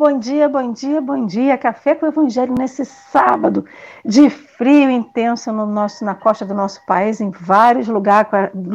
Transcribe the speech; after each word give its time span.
bom 0.00 0.18
dia, 0.18 0.48
bom 0.48 0.72
dia, 0.72 0.98
bom 0.98 1.26
dia. 1.26 1.58
Café 1.58 1.94
com 1.94 2.06
o 2.06 2.08
Evangelho 2.08 2.54
nesse 2.58 2.86
sábado 2.86 3.66
de 4.02 4.30
frio 4.30 4.88
intenso 4.88 5.52
no 5.52 5.66
nosso, 5.66 6.06
na 6.06 6.14
costa 6.14 6.42
do 6.42 6.54
nosso 6.54 6.80
país, 6.86 7.20
em 7.20 7.28
vários, 7.28 7.86
lugar, 7.86 8.26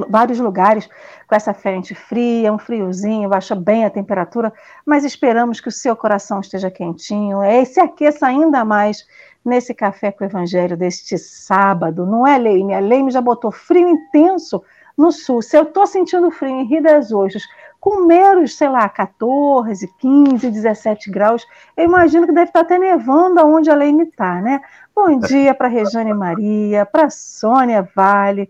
vários 0.07 0.39
lugares, 0.39 0.87
com 1.27 1.35
essa 1.35 1.51
frente 1.51 1.95
fria, 1.95 2.53
um 2.53 2.59
friozinho, 2.59 3.27
baixa 3.27 3.55
bem 3.55 3.85
a 3.85 3.89
temperatura, 3.89 4.53
mas 4.85 5.03
esperamos 5.03 5.59
que 5.59 5.67
o 5.67 5.71
seu 5.71 5.95
coração 5.95 6.41
esteja 6.41 6.69
quentinho 6.69 7.43
e 7.43 7.65
se 7.65 7.79
aqueça 7.79 8.27
ainda 8.27 8.63
mais 8.63 9.07
nesse 9.43 9.73
Café 9.73 10.11
com 10.11 10.23
o 10.23 10.27
Evangelho 10.27 10.77
deste 10.77 11.17
sábado. 11.17 12.05
Não 12.05 12.27
é, 12.27 12.37
Leime? 12.37 12.75
A 12.75 12.79
Leime 12.79 13.09
já 13.09 13.19
botou 13.19 13.51
frio 13.51 13.89
intenso 13.89 14.61
no 14.95 15.11
sul. 15.11 15.41
Se 15.41 15.57
eu 15.57 15.63
estou 15.63 15.87
sentindo 15.87 16.29
frio 16.29 16.51
em 16.51 16.65
Rio 16.65 16.83
das 16.83 17.11
Ostras, 17.11 17.43
com 17.85 18.07
meros, 18.07 18.57
sei 18.57 18.67
lá, 18.67 18.89
14, 18.89 19.87
15, 19.99 20.49
17 20.49 21.11
graus, 21.11 21.45
eu 21.77 21.85
imagino 21.85 22.25
que 22.25 22.33
deve 22.33 22.47
estar 22.47 22.61
até 22.61 22.79
nevando 22.79 23.39
aonde 23.39 23.69
a 23.69 23.75
Leime 23.75 24.05
está, 24.05 24.41
né? 24.41 24.59
Bom 24.95 25.19
dia 25.19 25.53
para 25.53 25.67
Rejane 25.67 26.11
Maria, 26.11 26.83
para 26.83 27.11
Sônia 27.11 27.87
Vale, 27.95 28.49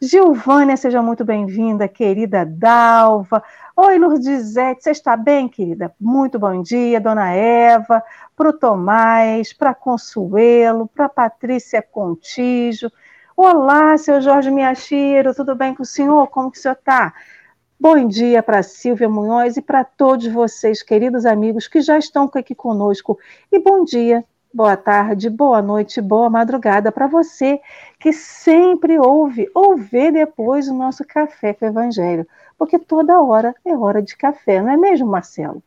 Gilvânia, 0.00 0.78
seja 0.78 1.02
muito 1.02 1.26
bem-vinda, 1.26 1.86
querida 1.86 2.46
Dalva. 2.46 3.42
Oi, 3.76 3.98
Lourdizete, 3.98 4.82
você 4.82 4.92
está 4.92 5.14
bem, 5.14 5.46
querida? 5.46 5.94
Muito 6.00 6.38
bom 6.38 6.62
dia, 6.62 6.98
dona 6.98 7.32
Eva, 7.32 8.02
para 8.34 8.48
o 8.48 8.52
Tomás, 8.54 9.52
para 9.52 9.74
Consuelo, 9.74 10.88
para 10.88 11.06
Patrícia 11.06 11.82
Contígio. 11.82 12.90
Olá, 13.36 13.98
seu 13.98 14.22
Jorge 14.22 14.50
Miachiro, 14.50 15.34
tudo 15.34 15.54
bem 15.54 15.74
com 15.74 15.82
o 15.82 15.86
senhor? 15.86 16.28
Como 16.28 16.50
que 16.50 16.56
o 16.56 16.60
senhor 16.62 16.78
está? 16.78 17.12
Bom 17.82 18.06
dia 18.06 18.42
para 18.42 18.62
Silvia 18.62 19.08
Munhoz 19.08 19.56
e 19.56 19.62
para 19.62 19.82
todos 19.82 20.26
vocês, 20.26 20.82
queridos 20.82 21.24
amigos 21.24 21.66
que 21.66 21.80
já 21.80 21.96
estão 21.96 22.30
aqui 22.34 22.54
conosco. 22.54 23.18
E 23.50 23.58
bom 23.58 23.84
dia, 23.84 24.22
boa 24.52 24.76
tarde, 24.76 25.30
boa 25.30 25.62
noite, 25.62 25.98
boa 25.98 26.28
madrugada 26.28 26.92
para 26.92 27.06
você 27.06 27.58
que 27.98 28.12
sempre 28.12 28.98
ouve 28.98 29.48
ou 29.54 29.78
vê 29.78 30.12
depois 30.12 30.68
o 30.68 30.74
nosso 30.74 31.06
Café 31.06 31.54
com 31.54 31.64
o 31.64 31.68
Evangelho, 31.68 32.26
porque 32.58 32.78
toda 32.78 33.22
hora 33.22 33.54
é 33.64 33.74
hora 33.74 34.02
de 34.02 34.14
café, 34.14 34.60
não 34.60 34.72
é 34.72 34.76
mesmo, 34.76 35.06
Marcelo? 35.06 35.62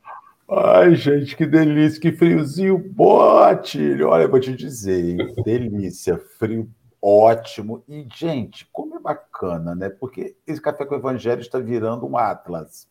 Ai, 0.48 0.94
gente, 0.94 1.36
que 1.36 1.48
delícia, 1.48 2.00
que 2.00 2.12
friozinho, 2.12 2.78
bote! 2.78 4.04
Olha, 4.04 4.28
vou 4.28 4.40
te 4.40 4.56
dizer, 4.56 5.20
hein? 5.20 5.34
delícia, 5.44 6.22
frio 6.38 6.70
ótimo. 7.04 7.84
E, 7.86 8.08
gente, 8.16 8.66
como 8.72 8.96
é 8.96 9.00
bacana, 9.00 9.76
né? 9.76 9.90
Porque 9.90 10.38
esse 10.48 10.62
Café 10.62 10.86
com 10.86 10.96
o 10.96 10.98
Evangelho 10.98 11.42
está 11.42 11.60
virando 11.60 12.08
um 12.08 12.18
atlas. 12.18 12.88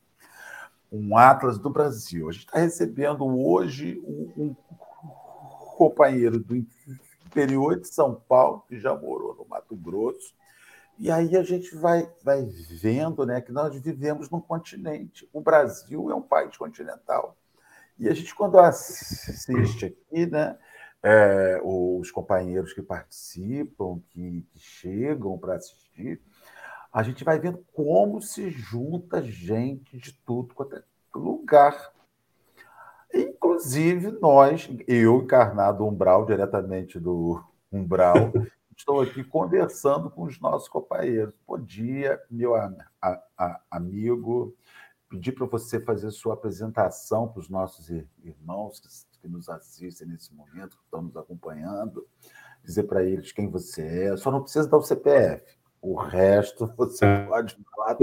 Um 0.92 1.16
atlas 1.16 1.58
do 1.58 1.70
Brasil. 1.70 2.28
A 2.28 2.32
gente 2.32 2.44
está 2.44 2.58
recebendo 2.58 3.24
hoje 3.24 3.98
um, 4.04 4.32
um 4.36 4.56
companheiro 5.78 6.38
do 6.38 6.54
interior 7.24 7.80
de 7.80 7.88
São 7.88 8.14
Paulo, 8.14 8.62
que 8.68 8.78
já 8.78 8.94
morou 8.94 9.34
no 9.34 9.46
Mato 9.48 9.74
Grosso. 9.74 10.34
E 10.98 11.10
aí 11.10 11.34
a 11.34 11.42
gente 11.42 11.74
vai, 11.74 12.06
vai 12.22 12.44
vendo 12.70 13.24
né, 13.24 13.40
que 13.40 13.50
nós 13.50 13.74
vivemos 13.74 14.28
num 14.28 14.40
continente. 14.42 15.26
O 15.32 15.40
Brasil 15.40 16.10
é 16.10 16.14
um 16.14 16.20
país 16.20 16.54
continental. 16.54 17.34
E 17.98 18.08
a 18.08 18.14
gente, 18.14 18.34
quando 18.34 18.58
assiste 18.58 19.86
aqui, 19.86 20.26
né, 20.26 20.58
é, 21.02 21.60
os 21.64 22.10
companheiros 22.10 22.72
que 22.72 22.80
participam, 22.80 24.00
que, 24.10 24.46
que 24.52 24.58
chegam 24.58 25.36
para 25.36 25.56
assistir, 25.56 26.20
a 26.92 27.02
gente 27.02 27.24
vai 27.24 27.38
vendo 27.38 27.64
como 27.72 28.20
se 28.20 28.50
junta 28.50 29.22
gente 29.22 29.98
de 29.98 30.12
tudo 30.12 30.54
quanto 30.54 30.76
é 30.76 30.82
lugar. 31.14 31.92
Inclusive 33.12 34.12
nós, 34.20 34.68
eu 34.86 35.22
encarnado 35.22 35.86
Umbral, 35.86 36.24
diretamente 36.24 37.00
do 37.00 37.42
Umbral, 37.72 38.32
estou 38.76 39.00
aqui 39.00 39.24
conversando 39.24 40.10
com 40.10 40.22
os 40.24 40.38
nossos 40.40 40.68
companheiros. 40.68 41.34
Bom 41.46 41.58
dia, 41.58 42.20
meu 42.30 42.54
a, 42.54 42.72
a, 43.00 43.60
amigo. 43.70 44.54
Pedi 45.08 45.30
para 45.32 45.46
você 45.46 45.80
fazer 45.80 46.10
sua 46.10 46.34
apresentação 46.34 47.28
para 47.28 47.40
os 47.40 47.48
nossos 47.48 47.90
irmãos 48.22 48.80
que 48.80 48.88
que 49.22 49.28
nos 49.28 49.48
assistem 49.48 50.08
nesse 50.08 50.34
momento, 50.34 50.76
que 50.76 50.84
estão 50.84 51.00
nos 51.00 51.16
acompanhando, 51.16 52.04
dizer 52.64 52.82
para 52.82 53.04
eles 53.04 53.30
quem 53.30 53.48
você 53.48 53.82
é. 53.82 54.16
Só 54.16 54.32
não 54.32 54.42
precisa 54.42 54.68
dar 54.68 54.78
o 54.78 54.82
CPF. 54.82 55.44
O 55.80 55.94
resto 55.94 56.66
você 56.76 57.06
pode 57.28 57.56
falar. 57.70 57.96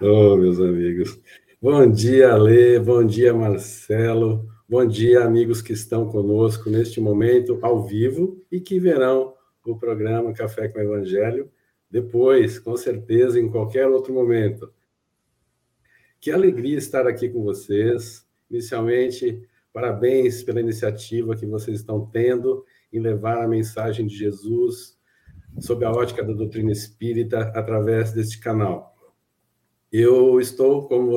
oh, 0.00 0.36
meus 0.40 0.58
amigos. 0.58 1.20
Bom 1.60 1.90
dia, 1.90 2.34
Lê. 2.36 2.78
Bom 2.78 3.04
dia, 3.04 3.34
Marcelo. 3.34 4.48
Bom 4.66 4.86
dia, 4.86 5.24
amigos 5.24 5.60
que 5.60 5.72
estão 5.72 6.08
conosco 6.08 6.70
neste 6.70 7.00
momento 7.00 7.58
ao 7.62 7.84
vivo 7.84 8.42
e 8.50 8.60
que 8.60 8.80
verão 8.80 9.34
o 9.66 9.76
programa 9.76 10.32
Café 10.32 10.68
com 10.68 10.78
o 10.78 10.82
Evangelho 10.82 11.50
depois, 11.90 12.58
com 12.58 12.76
certeza, 12.76 13.40
em 13.40 13.50
qualquer 13.50 13.86
outro 13.86 14.12
momento. 14.12 14.72
Que 16.20 16.32
alegria 16.32 16.76
estar 16.76 17.06
aqui 17.06 17.28
com 17.28 17.44
vocês. 17.44 18.26
Inicialmente, 18.50 19.40
parabéns 19.72 20.42
pela 20.42 20.60
iniciativa 20.60 21.36
que 21.36 21.46
vocês 21.46 21.78
estão 21.78 22.06
tendo 22.06 22.64
em 22.92 22.98
levar 22.98 23.42
a 23.42 23.48
mensagem 23.48 24.06
de 24.06 24.16
Jesus 24.16 24.98
sob 25.60 25.84
a 25.84 25.92
ótica 25.92 26.24
da 26.24 26.32
doutrina 26.32 26.72
espírita 26.72 27.52
através 27.54 28.12
deste 28.12 28.40
canal. 28.40 28.96
Eu 29.92 30.40
estou, 30.40 30.88
como 30.88 31.12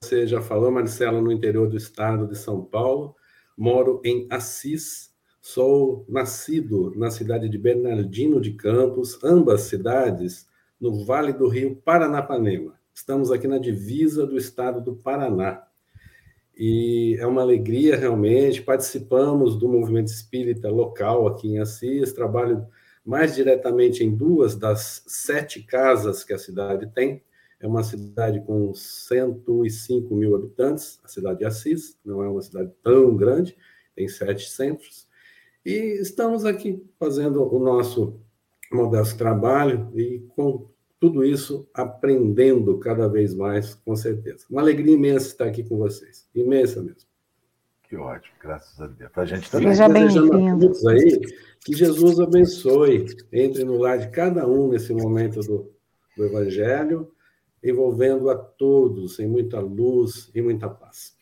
você 0.00 0.26
já 0.26 0.40
falou, 0.40 0.70
Marcelo, 0.70 1.20
no 1.20 1.30
interior 1.30 1.68
do 1.68 1.76
estado 1.76 2.26
de 2.26 2.38
São 2.38 2.64
Paulo, 2.64 3.14
moro 3.56 4.00
em 4.02 4.26
Assis, 4.30 5.12
sou 5.42 6.06
nascido 6.08 6.92
na 6.96 7.10
cidade 7.10 7.50
de 7.50 7.58
Bernardino 7.58 8.40
de 8.40 8.54
Campos, 8.54 9.22
ambas 9.22 9.62
cidades 9.62 10.46
no 10.80 11.04
Vale 11.04 11.34
do 11.34 11.48
Rio 11.48 11.76
Paranapanema. 11.76 12.77
Estamos 12.98 13.30
aqui 13.30 13.46
na 13.46 13.58
divisa 13.58 14.26
do 14.26 14.36
estado 14.36 14.80
do 14.80 14.96
Paraná. 14.96 15.64
E 16.56 17.16
é 17.20 17.26
uma 17.28 17.42
alegria 17.42 17.96
realmente. 17.96 18.60
Participamos 18.60 19.56
do 19.56 19.68
movimento 19.68 20.08
espírita 20.08 20.68
local 20.68 21.28
aqui 21.28 21.46
em 21.46 21.60
Assis. 21.60 22.12
Trabalho 22.12 22.66
mais 23.06 23.36
diretamente 23.36 24.02
em 24.02 24.12
duas 24.12 24.56
das 24.56 25.04
sete 25.06 25.62
casas 25.62 26.24
que 26.24 26.32
a 26.32 26.38
cidade 26.38 26.88
tem. 26.92 27.22
É 27.60 27.68
uma 27.68 27.84
cidade 27.84 28.40
com 28.40 28.74
105 28.74 30.12
mil 30.16 30.34
habitantes, 30.34 30.98
a 31.04 31.08
cidade 31.08 31.38
de 31.38 31.44
Assis. 31.44 31.96
Não 32.04 32.20
é 32.20 32.28
uma 32.28 32.42
cidade 32.42 32.72
tão 32.82 33.16
grande, 33.16 33.56
tem 33.94 34.08
sete 34.08 34.50
centros. 34.50 35.06
E 35.64 36.00
estamos 36.00 36.44
aqui 36.44 36.84
fazendo 36.98 37.44
o 37.44 37.60
nosso 37.60 38.20
modesto 38.72 39.16
trabalho 39.16 39.88
e 39.94 40.18
com 40.34 40.68
tudo 41.00 41.24
isso 41.24 41.68
aprendendo 41.72 42.78
cada 42.78 43.08
vez 43.08 43.34
mais, 43.34 43.74
com 43.74 43.94
certeza. 43.94 44.44
Uma 44.50 44.60
alegria 44.60 44.94
imensa 44.94 45.28
estar 45.28 45.44
aqui 45.44 45.62
com 45.62 45.78
vocês. 45.78 46.28
Imensa 46.34 46.82
mesmo. 46.82 47.08
Que 47.88 47.96
ótimo, 47.96 48.34
graças 48.42 48.78
a 48.80 48.86
Deus. 48.86 49.10
Para 49.12 49.22
a 49.22 49.26
gente 49.26 49.50
também. 49.50 49.68
Seja 49.68 49.88
bem-vindo. 49.88 50.72
aí 50.88 51.20
que 51.64 51.72
Jesus 51.72 52.20
abençoe, 52.20 53.06
entre 53.32 53.64
no 53.64 53.78
lar 53.78 53.98
de 53.98 54.08
cada 54.08 54.46
um 54.46 54.68
nesse 54.68 54.92
momento 54.92 55.40
do, 55.40 55.70
do 56.16 56.24
Evangelho, 56.24 57.10
envolvendo 57.62 58.28
a 58.28 58.36
todos 58.36 59.18
em 59.18 59.26
muita 59.26 59.60
luz 59.60 60.30
e 60.34 60.42
muita 60.42 60.68
paz. 60.68 61.16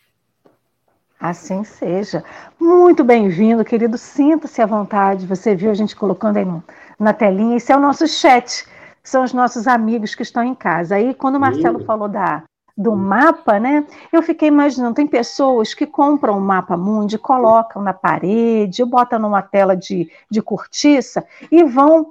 Assim 1.20 1.64
seja. 1.64 2.24
Muito 2.60 3.04
bem-vindo, 3.04 3.64
querido. 3.64 3.96
Sinta-se 3.96 4.60
à 4.60 4.66
vontade. 4.66 5.26
Você 5.26 5.54
viu 5.54 5.70
a 5.70 5.74
gente 5.74 5.96
colocando 5.96 6.36
aí 6.36 6.44
no, 6.44 6.62
na 6.98 7.12
telinha. 7.12 7.56
Esse 7.56 7.72
é 7.72 7.76
o 7.76 7.80
nosso 7.80 8.06
chat 8.06 8.66
são 9.08 9.22
os 9.22 9.32
nossos 9.32 9.66
amigos 9.66 10.14
que 10.14 10.22
estão 10.22 10.42
em 10.42 10.54
casa. 10.54 10.96
Aí, 10.96 11.14
quando 11.14 11.36
o 11.36 11.40
Marcelo 11.40 11.84
falou 11.84 12.08
da, 12.08 12.42
do 12.76 12.94
mapa, 12.94 13.58
né? 13.58 13.86
Eu 14.12 14.22
fiquei 14.22 14.48
imaginando, 14.48 14.94
tem 14.94 15.06
pessoas 15.06 15.72
que 15.72 15.86
compram 15.86 16.36
um 16.36 16.40
mapa 16.40 16.76
mundi, 16.76 17.16
colocam 17.16 17.80
na 17.82 17.94
parede, 17.94 18.84
botam 18.84 19.18
numa 19.18 19.40
tela 19.42 19.76
de, 19.76 20.10
de 20.30 20.42
cortiça 20.42 21.24
e 21.50 21.64
vão 21.64 22.10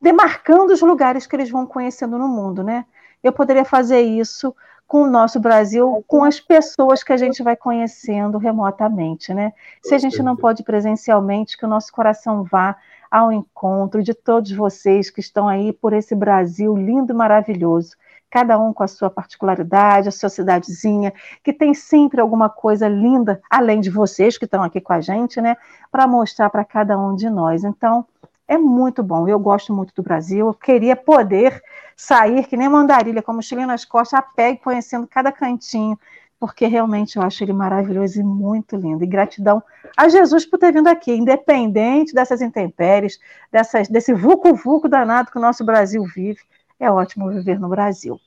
demarcando 0.00 0.72
os 0.72 0.82
lugares 0.82 1.26
que 1.26 1.36
eles 1.36 1.48
vão 1.48 1.64
conhecendo 1.64 2.18
no 2.18 2.28
mundo, 2.28 2.62
né? 2.62 2.84
Eu 3.22 3.32
poderia 3.32 3.64
fazer 3.64 4.00
isso 4.00 4.54
com 4.86 5.04
o 5.04 5.10
nosso 5.10 5.40
Brasil, 5.40 6.04
com 6.06 6.24
as 6.24 6.40
pessoas 6.40 7.02
que 7.02 7.12
a 7.12 7.16
gente 7.16 7.42
vai 7.42 7.56
conhecendo 7.56 8.36
remotamente, 8.36 9.32
né? 9.32 9.52
Se 9.82 9.94
a 9.94 9.98
gente 9.98 10.22
não 10.22 10.36
pode 10.36 10.62
presencialmente, 10.64 11.56
que 11.56 11.64
o 11.64 11.68
nosso 11.68 11.90
coração 11.92 12.42
vá 12.42 12.76
ao 13.12 13.30
encontro 13.30 14.02
de 14.02 14.14
todos 14.14 14.50
vocês 14.52 15.10
que 15.10 15.20
estão 15.20 15.46
aí 15.46 15.70
por 15.70 15.92
esse 15.92 16.14
Brasil 16.14 16.74
lindo 16.74 17.12
e 17.12 17.14
maravilhoso, 17.14 17.94
cada 18.30 18.58
um 18.58 18.72
com 18.72 18.82
a 18.82 18.88
sua 18.88 19.10
particularidade, 19.10 20.08
a 20.08 20.10
sua 20.10 20.30
cidadezinha, 20.30 21.12
que 21.44 21.52
tem 21.52 21.74
sempre 21.74 22.22
alguma 22.22 22.48
coisa 22.48 22.88
linda, 22.88 23.42
além 23.50 23.82
de 23.82 23.90
vocês 23.90 24.38
que 24.38 24.46
estão 24.46 24.62
aqui 24.62 24.80
com 24.80 24.94
a 24.94 25.00
gente, 25.02 25.42
né, 25.42 25.58
para 25.90 26.06
mostrar 26.06 26.48
para 26.48 26.64
cada 26.64 26.98
um 26.98 27.14
de 27.14 27.28
nós. 27.28 27.64
Então, 27.64 28.06
é 28.48 28.56
muito 28.56 29.02
bom. 29.02 29.28
Eu 29.28 29.38
gosto 29.38 29.74
muito 29.74 29.94
do 29.94 30.02
Brasil. 30.02 30.46
Eu 30.46 30.54
queria 30.54 30.96
poder 30.96 31.62
sair 31.94 32.46
que 32.46 32.56
nem 32.56 32.68
mandarilha, 32.68 33.22
com 33.22 33.32
a 33.32 33.34
mochilinha 33.34 33.66
nas 33.66 33.84
costas, 33.84 34.18
a 34.18 34.22
pé, 34.22 34.56
conhecendo 34.56 35.06
cada 35.06 35.30
cantinho 35.30 35.98
porque 36.42 36.66
realmente 36.66 37.18
eu 37.18 37.22
acho 37.22 37.44
ele 37.44 37.52
maravilhoso 37.52 38.18
e 38.18 38.24
muito 38.24 38.74
lindo. 38.74 39.04
E 39.04 39.06
gratidão 39.06 39.62
a 39.96 40.08
Jesus 40.08 40.44
por 40.44 40.58
ter 40.58 40.72
vindo 40.72 40.88
aqui, 40.88 41.12
independente 41.12 42.12
dessas 42.12 42.42
intempéries, 42.42 43.20
dessas, 43.52 43.86
desse 43.86 44.12
vulco-vulco 44.12 44.88
danado 44.88 45.30
que 45.30 45.38
o 45.38 45.40
nosso 45.40 45.64
Brasil 45.64 46.04
vive. 46.12 46.40
É 46.80 46.90
ótimo 46.90 47.30
viver 47.30 47.60
no 47.60 47.68
Brasil. 47.68 48.18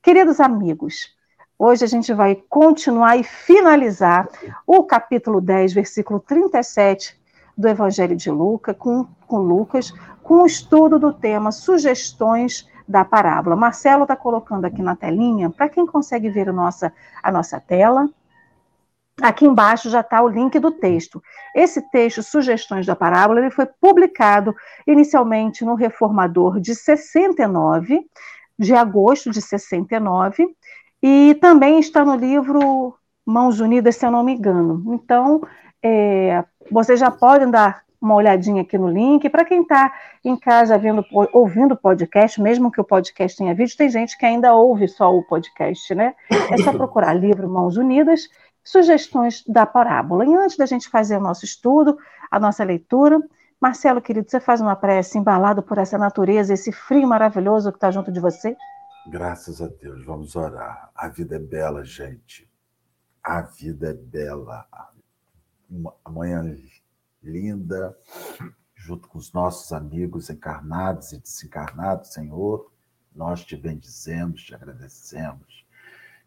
Queridos 0.00 0.38
amigos, 0.38 1.16
hoje 1.58 1.84
a 1.84 1.88
gente 1.88 2.14
vai 2.14 2.36
continuar 2.48 3.16
e 3.16 3.24
finalizar 3.24 4.28
o 4.64 4.84
capítulo 4.84 5.40
10, 5.40 5.72
versículo 5.72 6.20
37 6.20 7.20
do 7.58 7.66
Evangelho 7.66 8.14
de 8.14 8.30
Lucas, 8.30 8.76
com, 8.78 9.04
com 9.26 9.38
Lucas, 9.38 9.92
com 10.22 10.42
o 10.42 10.46
estudo 10.46 10.96
do 10.96 11.12
tema 11.12 11.50
Sugestões 11.50 12.68
da 12.86 13.04
parábola. 13.04 13.56
Marcelo 13.56 14.02
está 14.02 14.14
colocando 14.14 14.64
aqui 14.64 14.82
na 14.82 14.94
telinha, 14.94 15.50
para 15.50 15.68
quem 15.68 15.86
consegue 15.86 16.28
ver 16.28 16.48
a 16.48 16.52
nossa, 16.52 16.92
a 17.22 17.32
nossa 17.32 17.60
tela. 17.60 18.08
Aqui 19.22 19.46
embaixo 19.46 19.88
já 19.88 20.00
está 20.00 20.20
o 20.22 20.28
link 20.28 20.58
do 20.58 20.72
texto. 20.72 21.22
Esse 21.54 21.80
texto, 21.90 22.22
Sugestões 22.22 22.84
da 22.84 22.96
Parábola, 22.96 23.40
ele 23.40 23.50
foi 23.50 23.66
publicado 23.66 24.54
inicialmente 24.86 25.64
no 25.64 25.74
Reformador 25.74 26.60
de 26.60 26.74
69, 26.74 28.04
de 28.58 28.74
agosto 28.74 29.30
de 29.30 29.40
69, 29.40 30.48
e 31.02 31.36
também 31.40 31.78
está 31.78 32.04
no 32.04 32.16
livro 32.16 32.94
Mãos 33.24 33.60
Unidas, 33.60 33.96
se 33.96 34.04
eu 34.04 34.10
não 34.10 34.24
me 34.24 34.32
engano. 34.34 34.82
Então, 34.94 35.42
é, 35.82 36.44
vocês 36.70 36.98
já 36.98 37.10
podem 37.10 37.50
dar 37.50 37.83
uma 38.04 38.14
olhadinha 38.14 38.62
aqui 38.62 38.76
no 38.76 38.88
link. 38.88 39.28
Para 39.28 39.44
quem 39.44 39.62
está 39.62 39.92
em 40.24 40.36
casa 40.36 40.78
vendo, 40.78 41.04
ouvindo 41.32 41.72
o 41.72 41.76
podcast, 41.76 42.40
mesmo 42.40 42.70
que 42.70 42.80
o 42.80 42.84
podcast 42.84 43.36
tenha 43.36 43.54
vídeo, 43.54 43.76
tem 43.76 43.88
gente 43.88 44.16
que 44.16 44.26
ainda 44.26 44.54
ouve 44.54 44.86
só 44.86 45.14
o 45.14 45.22
podcast, 45.22 45.94
né? 45.94 46.14
É 46.50 46.56
só 46.58 46.72
procurar 46.72 47.14
livro 47.14 47.48
Mãos 47.48 47.76
Unidas, 47.76 48.28
sugestões 48.62 49.42
da 49.46 49.66
parábola. 49.66 50.24
E 50.24 50.34
antes 50.34 50.56
da 50.56 50.66
gente 50.66 50.88
fazer 50.88 51.16
o 51.16 51.20
nosso 51.20 51.44
estudo, 51.44 51.96
a 52.30 52.38
nossa 52.38 52.62
leitura, 52.62 53.20
Marcelo, 53.60 54.02
querido, 54.02 54.30
você 54.30 54.38
faz 54.38 54.60
uma 54.60 54.76
prece 54.76 55.18
embalado 55.18 55.62
por 55.62 55.78
essa 55.78 55.96
natureza, 55.96 56.52
esse 56.52 56.70
frio 56.70 57.08
maravilhoso 57.08 57.72
que 57.72 57.78
está 57.78 57.90
junto 57.90 58.12
de 58.12 58.20
você? 58.20 58.54
Graças 59.06 59.62
a 59.62 59.68
Deus, 59.68 60.04
vamos 60.04 60.36
orar. 60.36 60.90
A 60.94 61.08
vida 61.08 61.36
é 61.36 61.38
bela, 61.38 61.82
gente. 61.84 62.46
A 63.22 63.40
vida 63.40 63.90
é 63.90 63.94
bela. 63.94 64.66
Amanhã 66.04 66.42
linda, 67.24 67.96
junto 68.74 69.08
com 69.08 69.18
os 69.18 69.32
nossos 69.32 69.72
amigos 69.72 70.28
encarnados 70.28 71.12
e 71.12 71.18
desencarnados, 71.18 72.12
Senhor. 72.12 72.70
Nós 73.14 73.44
te 73.44 73.56
bendizemos, 73.56 74.42
te 74.42 74.54
agradecemos, 74.54 75.64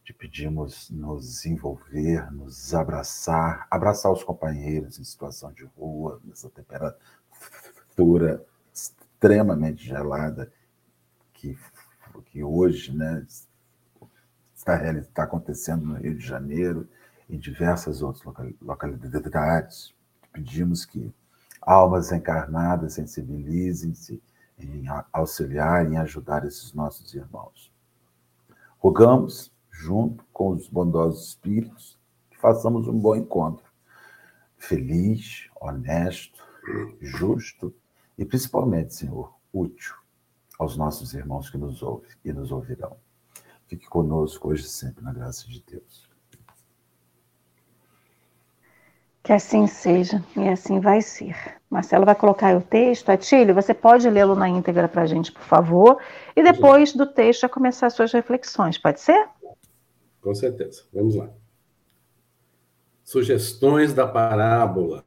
te 0.04 0.14
pedimos 0.14 0.90
nos 0.90 1.46
envolver, 1.46 2.32
nos 2.32 2.74
abraçar, 2.74 3.68
abraçar 3.70 4.12
os 4.12 4.24
companheiros 4.24 4.98
em 4.98 5.04
situação 5.04 5.52
de 5.52 5.66
rua, 5.78 6.20
nessa 6.24 6.50
temperatura 6.50 8.44
extremamente 8.74 9.86
gelada 9.86 10.52
que, 11.34 11.58
que 12.26 12.44
hoje 12.44 12.96
né, 12.96 13.26
está, 14.56 14.92
está 14.94 15.24
acontecendo 15.24 15.86
no 15.86 15.96
Rio 15.96 16.18
de 16.18 16.26
Janeiro 16.26 16.88
e 17.28 17.36
em 17.36 17.40
diversas 17.40 18.02
outras 18.02 18.24
localidades 18.62 19.97
pedimos 20.38 20.86
que 20.86 21.12
almas 21.60 22.12
encarnadas 22.12 22.94
sensibilizem-se 22.94 24.22
em 24.60 24.86
auxiliar, 25.12 25.92
em 25.92 25.98
ajudar 25.98 26.46
esses 26.46 26.74
nossos 26.74 27.14
irmãos. 27.16 27.72
Rogamos, 28.78 29.52
junto 29.72 30.24
com 30.32 30.50
os 30.52 30.68
bondosos 30.68 31.30
espíritos, 31.30 31.98
que 32.30 32.38
façamos 32.38 32.88
um 32.88 32.98
bom 32.98 33.16
encontro, 33.16 33.66
feliz, 34.58 35.50
honesto, 35.60 36.44
justo 37.02 37.74
e 38.18 38.24
principalmente, 38.24 38.94
Senhor, 38.94 39.34
útil 39.52 39.96
aos 40.60 40.78
nossos 40.78 41.14
irmãos 41.14 41.50
que 41.50 41.58
nos 41.58 41.82
ouvem 41.82 42.10
e 42.24 42.32
nos 42.32 42.52
ouvirão. 42.52 42.96
Fique 43.68 43.88
conosco 43.88 44.50
hoje 44.50 44.66
e 44.66 44.70
sempre 44.70 45.04
na 45.04 45.14
graça 45.14 45.48
de 45.48 45.64
Deus. 45.64 46.07
Que 49.28 49.34
assim 49.34 49.68
seja 49.68 50.24
e 50.38 50.48
assim 50.48 50.80
vai 50.80 51.02
ser. 51.02 51.36
Marcelo 51.70 52.06
vai 52.06 52.16
colocar 52.16 52.56
o 52.56 52.62
texto. 52.62 53.10
Atílio, 53.10 53.54
você 53.54 53.74
pode 53.74 54.10
lê-lo 54.10 54.36
na 54.36 54.48
íntegra 54.48 54.88
para 54.88 55.02
a 55.02 55.06
gente, 55.06 55.34
por 55.34 55.42
favor? 55.42 56.02
E 56.34 56.42
depois 56.42 56.94
do 56.94 57.06
texto 57.06 57.42
já 57.42 57.50
começar 57.50 57.88
as 57.88 57.94
suas 57.94 58.14
reflexões, 58.14 58.78
pode 58.78 59.02
ser? 59.02 59.28
Com 60.22 60.34
certeza. 60.34 60.84
Vamos 60.94 61.16
lá. 61.16 61.30
Sugestões 63.04 63.94
da 63.94 64.08
parábola. 64.08 65.04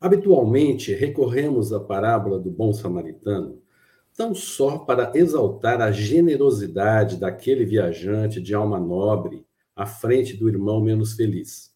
Habitualmente 0.00 0.92
recorremos 0.92 1.72
à 1.72 1.78
parábola 1.78 2.40
do 2.40 2.50
bom 2.50 2.72
samaritano 2.72 3.62
não 4.18 4.34
só 4.34 4.78
para 4.78 5.12
exaltar 5.14 5.80
a 5.80 5.92
generosidade 5.92 7.18
daquele 7.18 7.64
viajante 7.64 8.40
de 8.40 8.52
alma 8.52 8.80
nobre 8.80 9.46
à 9.76 9.86
frente 9.86 10.36
do 10.36 10.48
irmão 10.48 10.80
menos 10.80 11.12
feliz 11.12 11.69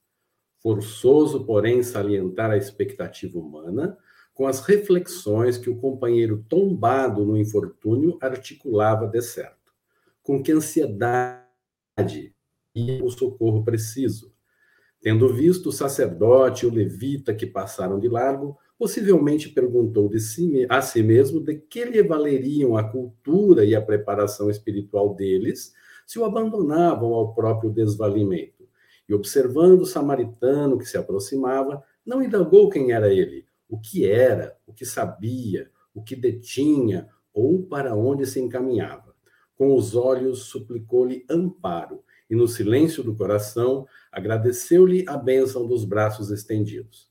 Forçoso, 0.64 1.44
porém, 1.44 1.82
salientar 1.82 2.50
a 2.50 2.56
expectativa 2.56 3.38
humana 3.38 3.98
com 4.32 4.46
as 4.46 4.60
reflexões 4.60 5.58
que 5.58 5.68
o 5.68 5.76
companheiro 5.76 6.42
tombado 6.48 7.22
no 7.22 7.36
infortúnio 7.36 8.16
articulava 8.18 9.06
de 9.06 9.20
certo. 9.20 9.74
Com 10.22 10.42
que 10.42 10.52
ansiedade 10.52 12.34
ia 12.74 13.04
o 13.04 13.10
socorro 13.10 13.62
preciso. 13.62 14.32
Tendo 15.02 15.28
visto 15.34 15.68
o 15.68 15.72
sacerdote 15.72 16.64
e 16.64 16.68
o 16.68 16.72
levita 16.72 17.34
que 17.34 17.44
passaram 17.44 18.00
de 18.00 18.08
largo, 18.08 18.56
possivelmente 18.78 19.50
perguntou 19.50 20.10
si, 20.18 20.66
a 20.70 20.80
si 20.80 21.02
mesmo 21.02 21.40
de 21.40 21.56
que 21.56 21.84
lhe 21.84 22.02
valeriam 22.02 22.74
a 22.74 22.82
cultura 22.82 23.66
e 23.66 23.74
a 23.74 23.82
preparação 23.82 24.48
espiritual 24.48 25.14
deles 25.14 25.74
se 26.06 26.18
o 26.18 26.24
abandonavam 26.24 27.12
ao 27.12 27.34
próprio 27.34 27.70
desvalimento 27.70 28.53
e 29.08 29.14
observando 29.14 29.82
o 29.82 29.86
samaritano 29.86 30.78
que 30.78 30.86
se 30.86 30.96
aproximava, 30.96 31.82
não 32.04 32.22
indagou 32.22 32.68
quem 32.68 32.92
era 32.92 33.12
ele, 33.12 33.46
o 33.68 33.78
que 33.78 34.08
era, 34.08 34.56
o 34.66 34.72
que 34.72 34.84
sabia, 34.84 35.70
o 35.94 36.02
que 36.02 36.16
detinha 36.16 37.08
ou 37.32 37.62
para 37.62 37.94
onde 37.94 38.26
se 38.26 38.40
encaminhava. 38.40 39.14
Com 39.56 39.74
os 39.74 39.94
olhos 39.94 40.44
suplicou-lhe 40.44 41.24
amparo 41.30 42.02
e 42.28 42.34
no 42.34 42.48
silêncio 42.48 43.02
do 43.02 43.14
coração 43.14 43.86
agradeceu-lhe 44.10 45.04
a 45.08 45.16
bênção 45.16 45.66
dos 45.66 45.84
braços 45.84 46.30
estendidos. 46.30 47.08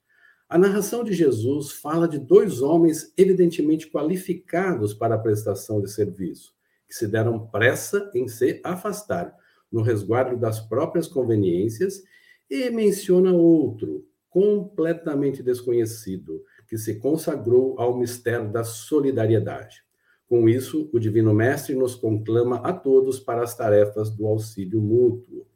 A 0.49 0.57
narração 0.57 1.03
de 1.03 1.13
Jesus 1.13 1.71
fala 1.71 2.07
de 2.07 2.19
dois 2.19 2.61
homens 2.61 3.13
evidentemente 3.17 3.89
qualificados 3.89 4.93
para 4.93 5.15
a 5.15 5.19
prestação 5.19 5.81
de 5.81 5.89
serviço, 5.89 6.53
que 6.87 6.93
se 6.93 7.07
deram 7.07 7.47
pressa 7.47 8.11
em 8.13 8.27
se 8.27 8.61
afastar, 8.63 9.35
no 9.73 9.81
resguardo 9.81 10.37
das 10.37 10.59
próprias 10.59 11.07
conveniências, 11.07 12.03
e 12.47 12.69
menciona 12.69 13.33
outro, 13.33 14.05
completamente 14.29 15.41
desconhecido, 15.41 16.43
que 16.67 16.77
se 16.77 16.99
consagrou 16.99 17.79
ao 17.79 17.97
mistério 17.97 18.51
da 18.51 18.63
solidariedade. 18.63 19.83
Com 20.29 20.47
isso, 20.47 20.89
o 20.93 20.99
Divino 20.99 21.33
Mestre 21.33 21.73
nos 21.73 21.95
conclama 21.95 22.57
a 22.57 22.71
todos 22.71 23.19
para 23.19 23.41
as 23.41 23.57
tarefas 23.57 24.11
do 24.11 24.27
auxílio 24.27 24.79
mútuo. 24.79 25.47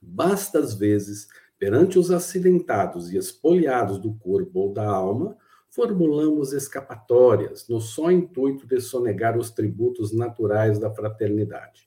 Basta, 0.00 0.60
às 0.60 0.74
vezes, 0.74 1.26
perante 1.58 1.98
os 1.98 2.12
acidentados 2.12 3.12
e 3.12 3.16
espoliados 3.16 3.98
do 3.98 4.14
corpo 4.14 4.60
ou 4.60 4.72
da 4.72 4.88
alma, 4.88 5.36
formulamos 5.68 6.52
escapatórias, 6.52 7.68
no 7.68 7.80
só 7.80 8.10
intuito 8.10 8.66
de 8.66 8.80
sonegar 8.80 9.36
os 9.36 9.50
tributos 9.50 10.12
naturais 10.12 10.78
da 10.78 10.90
fraternidade 10.90 11.85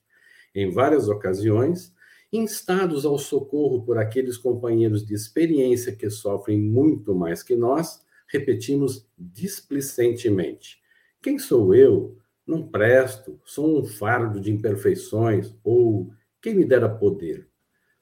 em 0.54 0.70
várias 0.70 1.08
ocasiões, 1.08 1.94
instados 2.32 3.04
ao 3.04 3.18
socorro 3.18 3.82
por 3.82 3.98
aqueles 3.98 4.36
companheiros 4.36 5.04
de 5.04 5.14
experiência 5.14 5.94
que 5.94 6.08
sofrem 6.08 6.60
muito 6.60 7.14
mais 7.14 7.42
que 7.42 7.56
nós, 7.56 8.04
repetimos 8.28 9.06
displicentemente: 9.18 10.80
Quem 11.22 11.38
sou 11.38 11.74
eu? 11.74 12.16
Não 12.46 12.66
presto, 12.66 13.40
sou 13.44 13.78
um 13.78 13.84
fardo 13.84 14.40
de 14.40 14.50
imperfeições, 14.50 15.54
ou 15.62 16.10
quem 16.40 16.54
me 16.54 16.64
dera 16.64 16.88
poder? 16.88 17.48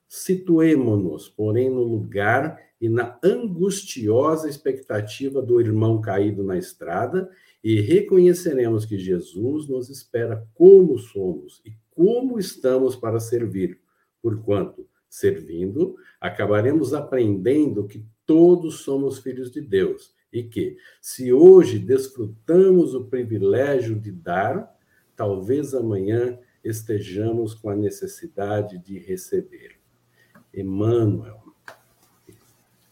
Situemo-nos, 0.07 1.29
porém, 1.29 1.69
no 1.69 1.83
lugar 1.83 2.59
e 2.81 2.89
na 2.89 3.19
angustiosa 3.23 4.49
expectativa 4.49 5.43
do 5.43 5.61
irmão 5.61 6.01
caído 6.01 6.43
na 6.43 6.57
estrada 6.57 7.29
e 7.63 7.81
reconheceremos 7.81 8.87
que 8.87 8.97
Jesus 8.97 9.69
nos 9.69 9.91
espera 9.91 10.47
como 10.55 10.97
somos 10.97 11.61
e 11.67 11.73
como 11.99 12.39
estamos 12.39 12.95
para 12.95 13.19
servir, 13.19 13.81
porquanto, 14.23 14.87
servindo, 15.09 15.97
acabaremos 16.21 16.95
aprendendo 16.95 17.89
que 17.89 18.07
todos 18.25 18.83
somos 18.83 19.19
filhos 19.19 19.51
de 19.51 19.61
Deus 19.61 20.15
e 20.33 20.45
que, 20.45 20.77
se 21.03 21.33
hoje 21.33 21.77
desfrutamos 21.77 22.95
o 22.95 23.07
privilégio 23.07 23.99
de 23.99 24.13
dar, 24.13 24.73
talvez 25.17 25.75
amanhã 25.75 26.39
estejamos 26.63 27.53
com 27.53 27.69
a 27.69 27.75
necessidade 27.75 28.79
de 28.79 28.97
receber. 29.01 29.81
Emmanuel. 30.55 31.43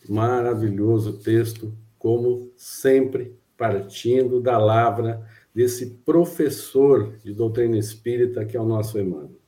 Maravilhoso 0.09 1.21
texto, 1.21 1.73
como 1.97 2.51
sempre, 2.57 3.39
partindo 3.57 4.41
da 4.41 4.59
lavra 4.59 5.25
desse 5.57 5.87
professor 6.05 7.17
de 7.25 7.33
doutrina 7.33 7.79
espírita 7.79 8.45
que 8.45 8.59
é 8.59 8.61
o 8.61 8.67
nosso 8.67 8.99
Emmanuel. 8.99 9.41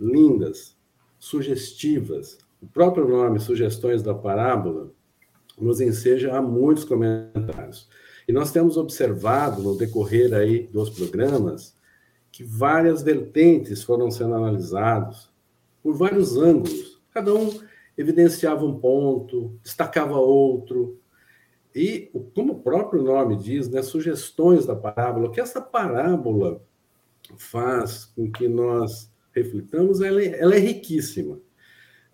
Lindas, 0.00 0.74
sugestivas. 1.18 2.38
O 2.62 2.66
próprio 2.66 3.06
nome, 3.06 3.38
Sugestões 3.38 4.02
da 4.02 4.14
Parábola, 4.14 4.90
nos 5.60 5.82
enseja 5.82 6.34
a 6.34 6.40
muitos 6.40 6.82
comentários. 6.82 7.90
E 8.26 8.32
nós 8.32 8.50
temos 8.50 8.78
observado 8.78 9.62
no 9.62 9.76
decorrer 9.76 10.32
aí 10.32 10.66
dos 10.68 10.88
programas 10.88 11.76
que 12.32 12.42
várias 12.42 13.02
vertentes 13.02 13.82
foram 13.82 14.10
sendo 14.10 14.34
analisados 14.34 15.30
por 15.82 15.92
vários 15.92 16.38
ângulos. 16.38 17.02
Cada 17.10 17.34
um 17.34 17.60
evidenciava 17.98 18.64
um 18.64 18.80
ponto, 18.80 19.60
destacava 19.62 20.16
outro. 20.16 20.98
E, 21.76 22.10
como 22.34 22.54
o 22.54 22.60
próprio 22.60 23.02
nome 23.02 23.36
diz, 23.36 23.68
né, 23.68 23.82
sugestões 23.82 24.64
da 24.64 24.74
parábola, 24.74 25.28
o 25.28 25.30
que 25.30 25.42
essa 25.42 25.60
parábola 25.60 26.62
faz 27.36 28.06
com 28.06 28.32
que 28.32 28.48
nós 28.48 29.12
reflitamos, 29.30 30.00
ela 30.00 30.22
é, 30.22 30.40
ela 30.40 30.54
é 30.54 30.58
riquíssima. 30.58 31.38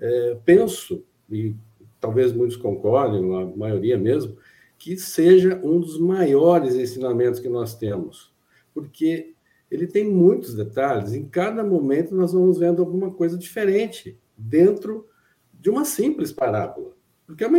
É, 0.00 0.36
penso, 0.44 1.04
e 1.30 1.54
talvez 2.00 2.32
muitos 2.32 2.56
concordem, 2.56 3.20
a 3.36 3.56
maioria 3.56 3.96
mesmo, 3.96 4.36
que 4.76 4.96
seja 4.96 5.60
um 5.62 5.78
dos 5.78 5.96
maiores 5.96 6.74
ensinamentos 6.74 7.38
que 7.38 7.48
nós 7.48 7.76
temos, 7.76 8.34
porque 8.74 9.32
ele 9.70 9.86
tem 9.86 10.10
muitos 10.10 10.56
detalhes. 10.56 11.12
Em 11.12 11.24
cada 11.24 11.62
momento 11.62 12.16
nós 12.16 12.32
vamos 12.32 12.58
vendo 12.58 12.82
alguma 12.82 13.12
coisa 13.12 13.38
diferente 13.38 14.18
dentro 14.36 15.06
de 15.54 15.70
uma 15.70 15.84
simples 15.84 16.32
parábola, 16.32 16.96
porque 17.24 17.44
é 17.44 17.46
uma 17.46 17.58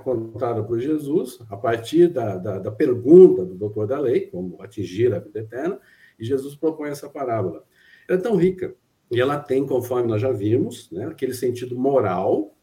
contada 0.00 0.62
por 0.62 0.78
Jesus 0.78 1.38
a 1.48 1.56
partir 1.56 2.08
da, 2.08 2.36
da, 2.36 2.58
da 2.58 2.70
pergunta 2.70 3.44
do 3.44 3.54
doutor 3.54 3.86
da 3.86 3.98
lei, 3.98 4.26
como 4.26 4.60
atingir 4.62 5.12
a 5.14 5.18
vida 5.18 5.40
eterna, 5.40 5.78
e 6.18 6.24
Jesus 6.24 6.54
propõe 6.54 6.90
essa 6.90 7.08
parábola. 7.08 7.64
Ela 8.08 8.18
é 8.18 8.22
tão 8.22 8.36
rica 8.36 8.74
e 9.10 9.20
ela 9.20 9.38
tem, 9.38 9.66
conforme 9.66 10.08
nós 10.08 10.20
já 10.20 10.32
vimos, 10.32 10.90
né, 10.90 11.06
aquele 11.06 11.34
sentido 11.34 11.78
moral 11.78 12.56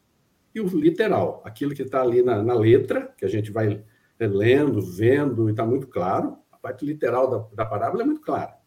e 0.54 0.60
o 0.60 0.68
literal, 0.68 1.42
aquilo 1.46 1.76
que 1.76 1.84
está 1.84 2.02
ali 2.02 2.22
na, 2.22 2.42
na, 2.42 2.54
letra, 2.54 3.14
que 3.18 3.24
a 3.24 3.28
gente 3.28 3.52
vai 3.52 3.84
lendo, 4.20 4.82
vendo, 4.82 5.48
e 5.48 5.52
está 5.52 5.66
muito 5.66 5.88
claro. 5.88 6.38
A 6.52 6.58
parte 6.58 6.86
literal 6.86 7.30
da, 7.30 7.64
da 7.64 7.66
parábola 7.66 8.04
é 8.04 8.06
muito 8.06 8.22
clara. 8.22 8.58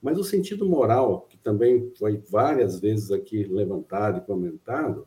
Mas 0.00 0.18
o 0.18 0.24
sentido 0.24 0.66
moral, 0.66 1.26
que 1.28 1.36
também 1.36 1.92
foi 1.98 2.16
várias 2.30 2.80
vezes 2.80 3.10
aqui 3.10 3.44
levantado 3.44 4.18
e 4.18 4.20
comentado, 4.22 5.06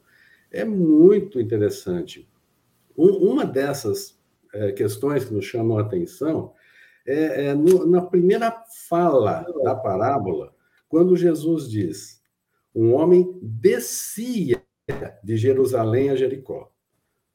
é 0.52 0.64
muito 0.64 1.40
interessante. 1.40 2.30
Um, 3.00 3.32
uma 3.32 3.46
dessas 3.46 4.20
é, 4.54 4.74
questões 4.74 5.24
que 5.24 5.34
nos 5.34 5.46
chamam 5.46 5.78
a 5.78 5.82
atenção 5.82 6.54
é, 7.08 7.46
é 7.46 7.56
no, 7.56 7.86
na 7.86 8.02
primeira 8.02 8.52
fala 8.90 9.46
da 9.64 9.74
parábola, 9.74 10.54
quando 10.90 11.16
Jesus 11.16 11.70
diz: 11.70 12.22
um 12.76 12.94
homem 12.94 13.40
descia 13.42 14.62
de 15.24 15.38
Jerusalém 15.38 16.10
a 16.10 16.16
Jericó. 16.16 16.72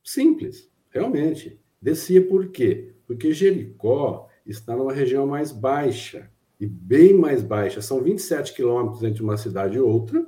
Simples, 0.03 0.71
realmente. 0.91 1.59
Descia 1.81 2.27
por 2.27 2.49
quê? 2.51 2.95
Porque 3.07 3.33
Jericó 3.33 4.29
está 4.45 4.77
numa 4.77 4.93
região 4.93 5.27
mais 5.27 5.51
baixa, 5.51 6.31
e 6.61 6.67
bem 6.67 7.15
mais 7.15 7.43
baixa. 7.43 7.81
São 7.81 8.03
27 8.03 8.55
quilômetros 8.55 9.03
entre 9.03 9.23
uma 9.23 9.37
cidade 9.37 9.77
e 9.77 9.81
outra. 9.81 10.25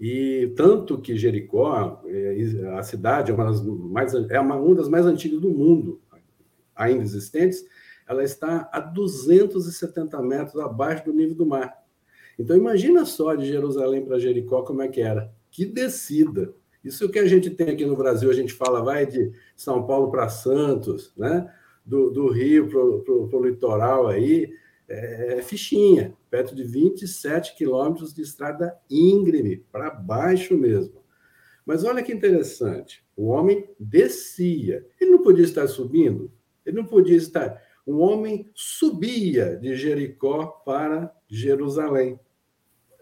E 0.00 0.52
tanto 0.56 1.00
que 1.00 1.16
Jericó, 1.16 2.02
é, 2.06 2.76
a 2.76 2.82
cidade 2.82 3.30
é 3.30 3.34
uma 3.34 3.44
das 3.44 3.62
mais, 3.62 4.14
é 4.14 4.40
uma, 4.40 4.56
uma 4.56 4.74
das 4.74 4.88
mais 4.88 5.06
antigas 5.06 5.40
do 5.40 5.50
mundo, 5.50 6.00
ainda 6.74 7.02
existentes, 7.02 7.64
ela 8.06 8.22
está 8.22 8.68
a 8.72 8.80
270 8.80 10.20
metros 10.20 10.60
abaixo 10.60 11.04
do 11.04 11.12
nível 11.12 11.34
do 11.34 11.46
mar. 11.46 11.72
Então 12.38 12.56
imagina 12.56 13.04
só 13.04 13.34
de 13.34 13.46
Jerusalém 13.46 14.04
para 14.04 14.18
Jericó 14.18 14.62
como 14.62 14.82
é 14.82 14.88
que 14.88 15.00
era. 15.00 15.32
Que 15.50 15.64
descida! 15.64 16.52
Isso 16.84 17.08
que 17.08 17.18
a 17.18 17.26
gente 17.26 17.48
tem 17.48 17.70
aqui 17.70 17.86
no 17.86 17.96
Brasil, 17.96 18.30
a 18.30 18.34
gente 18.34 18.52
fala, 18.52 18.82
vai 18.82 19.06
de 19.06 19.32
São 19.56 19.86
Paulo 19.86 20.10
para 20.10 20.28
Santos, 20.28 21.12
né? 21.16 21.50
do, 21.84 22.10
do 22.10 22.28
Rio 22.28 22.68
para 22.68 23.38
o 23.38 23.44
litoral 23.44 24.08
aí, 24.08 24.50
é, 24.88 25.38
é, 25.38 25.42
fichinha, 25.42 26.14
perto 26.30 26.54
de 26.54 26.62
27 26.62 27.56
quilômetros 27.56 28.12
de 28.12 28.22
estrada 28.22 28.76
íngreme, 28.90 29.58
para 29.72 29.90
baixo 29.90 30.56
mesmo. 30.56 31.02
Mas 31.64 31.84
olha 31.84 32.02
que 32.02 32.12
interessante, 32.12 33.04
o 33.16 33.28
homem 33.28 33.68
descia, 33.78 34.86
ele 35.00 35.12
não 35.12 35.22
podia 35.22 35.44
estar 35.44 35.66
subindo, 35.66 36.30
ele 36.64 36.76
não 36.76 36.84
podia 36.84 37.16
estar. 37.16 37.62
Um 37.86 38.00
homem 38.00 38.50
subia 38.54 39.56
de 39.56 39.74
Jericó 39.74 40.46
para 40.46 41.14
Jerusalém, 41.26 42.18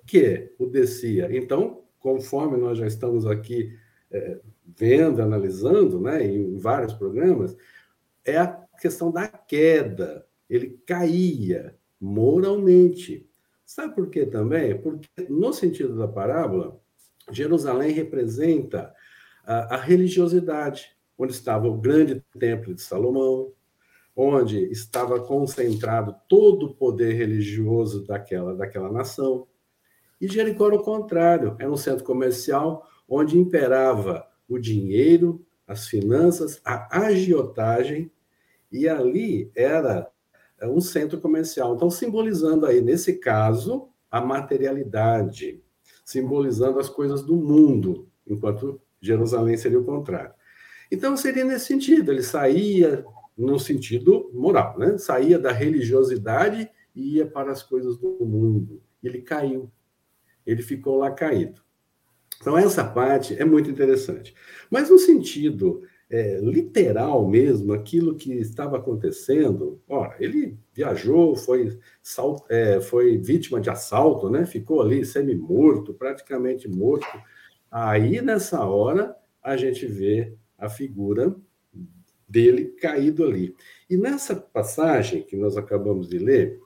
que 0.07 0.25
é 0.25 0.53
o 0.59 0.67
descia. 0.67 1.29
Então, 1.37 1.83
conforme 1.99 2.57
nós 2.57 2.79
já 2.79 2.87
estamos 2.87 3.27
aqui 3.27 3.77
é, 4.11 4.41
vendo, 4.77 5.23
analisando, 5.23 6.01
né, 6.01 6.25
em 6.25 6.57
vários 6.59 6.93
programas, 6.93 7.57
é 8.25 8.37
a 8.39 8.47
questão 8.81 9.11
da 9.11 9.27
queda. 9.27 10.27
Ele 10.53 10.79
caía 10.87 11.75
moralmente. 11.99 13.27
Sabe 13.65 13.95
por 13.95 14.11
quê 14.11 14.27
também? 14.27 14.79
Porque, 14.79 15.09
no 15.31 15.51
sentido 15.51 15.97
da 15.97 16.07
parábola, 16.07 16.79
Jerusalém 17.31 17.93
representa 17.93 18.93
a, 19.47 19.77
a 19.77 19.79
religiosidade, 19.79 20.95
onde 21.17 21.33
estava 21.33 21.67
o 21.67 21.79
grande 21.79 22.23
templo 22.39 22.75
de 22.75 22.83
Salomão, 22.83 23.55
onde 24.15 24.71
estava 24.71 25.21
concentrado 25.21 26.15
todo 26.29 26.67
o 26.67 26.75
poder 26.75 27.15
religioso 27.15 28.07
daquela, 28.07 28.55
daquela 28.55 28.93
nação. 28.93 29.47
E 30.21 30.29
Jericó 30.29 30.67
era 30.67 30.77
o 30.77 30.83
contrário, 30.83 31.57
era 31.59 31.73
um 31.73 31.79
centro 31.79 32.05
comercial 32.05 32.87
onde 33.09 33.39
imperava 33.39 34.29
o 34.47 34.59
dinheiro, 34.59 35.47
as 35.67 35.89
finanças, 35.89 36.61
a 36.63 37.07
agiotagem, 37.07 38.13
e 38.71 38.87
ali 38.87 39.51
era 39.55 40.13
um 40.69 40.81
centro 40.81 41.21
comercial. 41.21 41.75
Então, 41.75 41.91
simbolizando 41.91 42.67
aí, 42.67 42.81
nesse 42.81 43.15
caso, 43.15 43.89
a 44.11 44.21
materialidade, 44.21 45.63
simbolizando 46.05 46.79
as 46.79 46.89
coisas 46.89 47.23
do 47.23 47.37
mundo, 47.37 48.09
enquanto 48.27 48.81
Jerusalém 49.01 49.57
seria 49.57 49.81
o 49.81 49.85
contrário. 49.85 50.33
Então, 50.91 51.17
seria 51.17 51.45
nesse 51.45 51.67
sentido, 51.67 52.13
ele 52.13 52.23
saía 52.23 53.05
no 53.37 53.59
sentido 53.59 54.31
moral, 54.33 54.79
né? 54.79 54.99
saía 54.99 55.39
da 55.39 55.51
religiosidade 55.51 56.71
e 56.95 57.17
ia 57.17 57.27
para 57.27 57.51
as 57.51 57.63
coisas 57.63 57.97
do 57.97 58.19
mundo. 58.25 58.83
Ele 59.03 59.23
caiu 59.23 59.71
ele 60.47 60.63
ficou 60.63 60.99
lá 60.99 61.11
caído. 61.11 61.61
Então, 62.41 62.59
essa 62.59 62.85
parte 62.85 63.41
é 63.41 63.45
muito 63.45 63.71
interessante. 63.71 64.35
Mas 64.71 64.91
no 64.91 64.99
sentido 64.99 65.83
é, 66.13 66.39
literal 66.43 67.27
mesmo, 67.27 67.73
aquilo 67.73 68.15
que 68.15 68.35
estava 68.35 68.77
acontecendo, 68.77 69.81
ora, 69.89 70.15
ele 70.21 70.59
viajou, 70.75 71.35
foi, 71.35 71.79
sal, 72.03 72.45
é, 72.51 72.83
foi 72.83 73.17
vítima 73.17 73.59
de 73.59 73.71
assalto, 73.71 74.29
né? 74.29 74.45
ficou 74.45 74.83
ali 74.83 75.07
semi-morto, 75.07 75.95
praticamente 75.95 76.69
morto. 76.69 77.07
Aí, 77.71 78.21
nessa 78.21 78.63
hora, 78.63 79.17
a 79.43 79.57
gente 79.57 79.87
vê 79.87 80.37
a 80.59 80.69
figura 80.69 81.35
dele 82.29 82.67
caído 82.79 83.25
ali. 83.25 83.57
E 83.89 83.97
nessa 83.97 84.37
passagem 84.37 85.23
que 85.23 85.35
nós 85.35 85.57
acabamos 85.57 86.11
de 86.11 86.19
ler, 86.19 86.61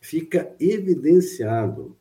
fica 0.00 0.56
evidenciado 0.58 1.94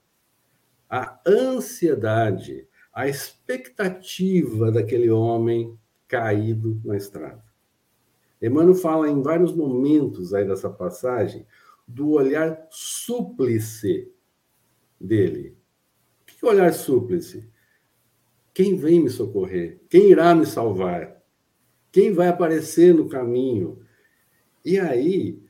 a 0.89 1.20
ansiedade, 1.27 2.65
a 2.94 3.10
expectativa 3.10 4.72
daquele 4.72 5.10
homem 5.10 5.77
caído 6.08 6.82
na 6.84 6.96
estrada. 6.96 7.44
Emmanuel 8.42 8.76
fala 8.76 9.10
em 9.10 9.22
vários 9.22 9.54
momentos 9.54 10.34
aí 10.34 10.46
dessa 10.46 10.70
passagem 10.70 11.46
do 11.88 12.12
olhar 12.12 12.68
súplice 12.70 14.12
dele. 15.00 15.58
Que 16.26 16.46
olhar 16.46 16.74
súplice? 16.74 17.50
Quem 18.54 18.76
vem 18.76 19.02
me 19.02 19.10
socorrer? 19.10 19.82
Quem 19.90 20.12
irá 20.12 20.34
me 20.36 20.46
salvar? 20.46 21.24
Quem 21.92 22.12
vai 22.12 22.28
aparecer 22.28 22.94
no 22.94 23.08
caminho? 23.08 23.82
E 24.64 24.78
aí, 24.78 25.42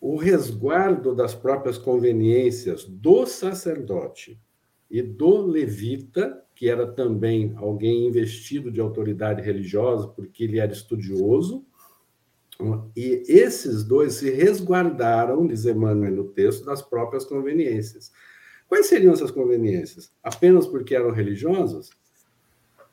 o 0.00 0.16
resguardo 0.16 1.14
das 1.14 1.34
próprias 1.34 1.78
conveniências 1.78 2.84
do 2.84 3.26
sacerdote 3.26 4.40
e 4.90 5.02
do 5.02 5.42
levita, 5.42 6.42
que 6.54 6.68
era 6.68 6.86
também 6.86 7.52
alguém 7.56 8.06
investido 8.06 8.70
de 8.70 8.80
autoridade 8.80 9.42
religiosa, 9.42 10.08
porque 10.08 10.44
ele 10.44 10.58
era 10.58 10.72
estudioso. 10.72 11.64
E 12.96 13.22
esses 13.28 13.84
dois 13.84 14.14
se 14.14 14.30
resguardaram, 14.30 15.46
diz 15.46 15.66
Emmanuel 15.66 16.12
no 16.12 16.24
texto, 16.24 16.64
das 16.64 16.80
próprias 16.80 17.24
conveniências. 17.24 18.10
Quais 18.68 18.86
seriam 18.86 19.12
essas 19.12 19.30
conveniências? 19.30 20.10
Apenas 20.22 20.66
porque 20.66 20.94
eram 20.94 21.10
religiosos? 21.10 21.90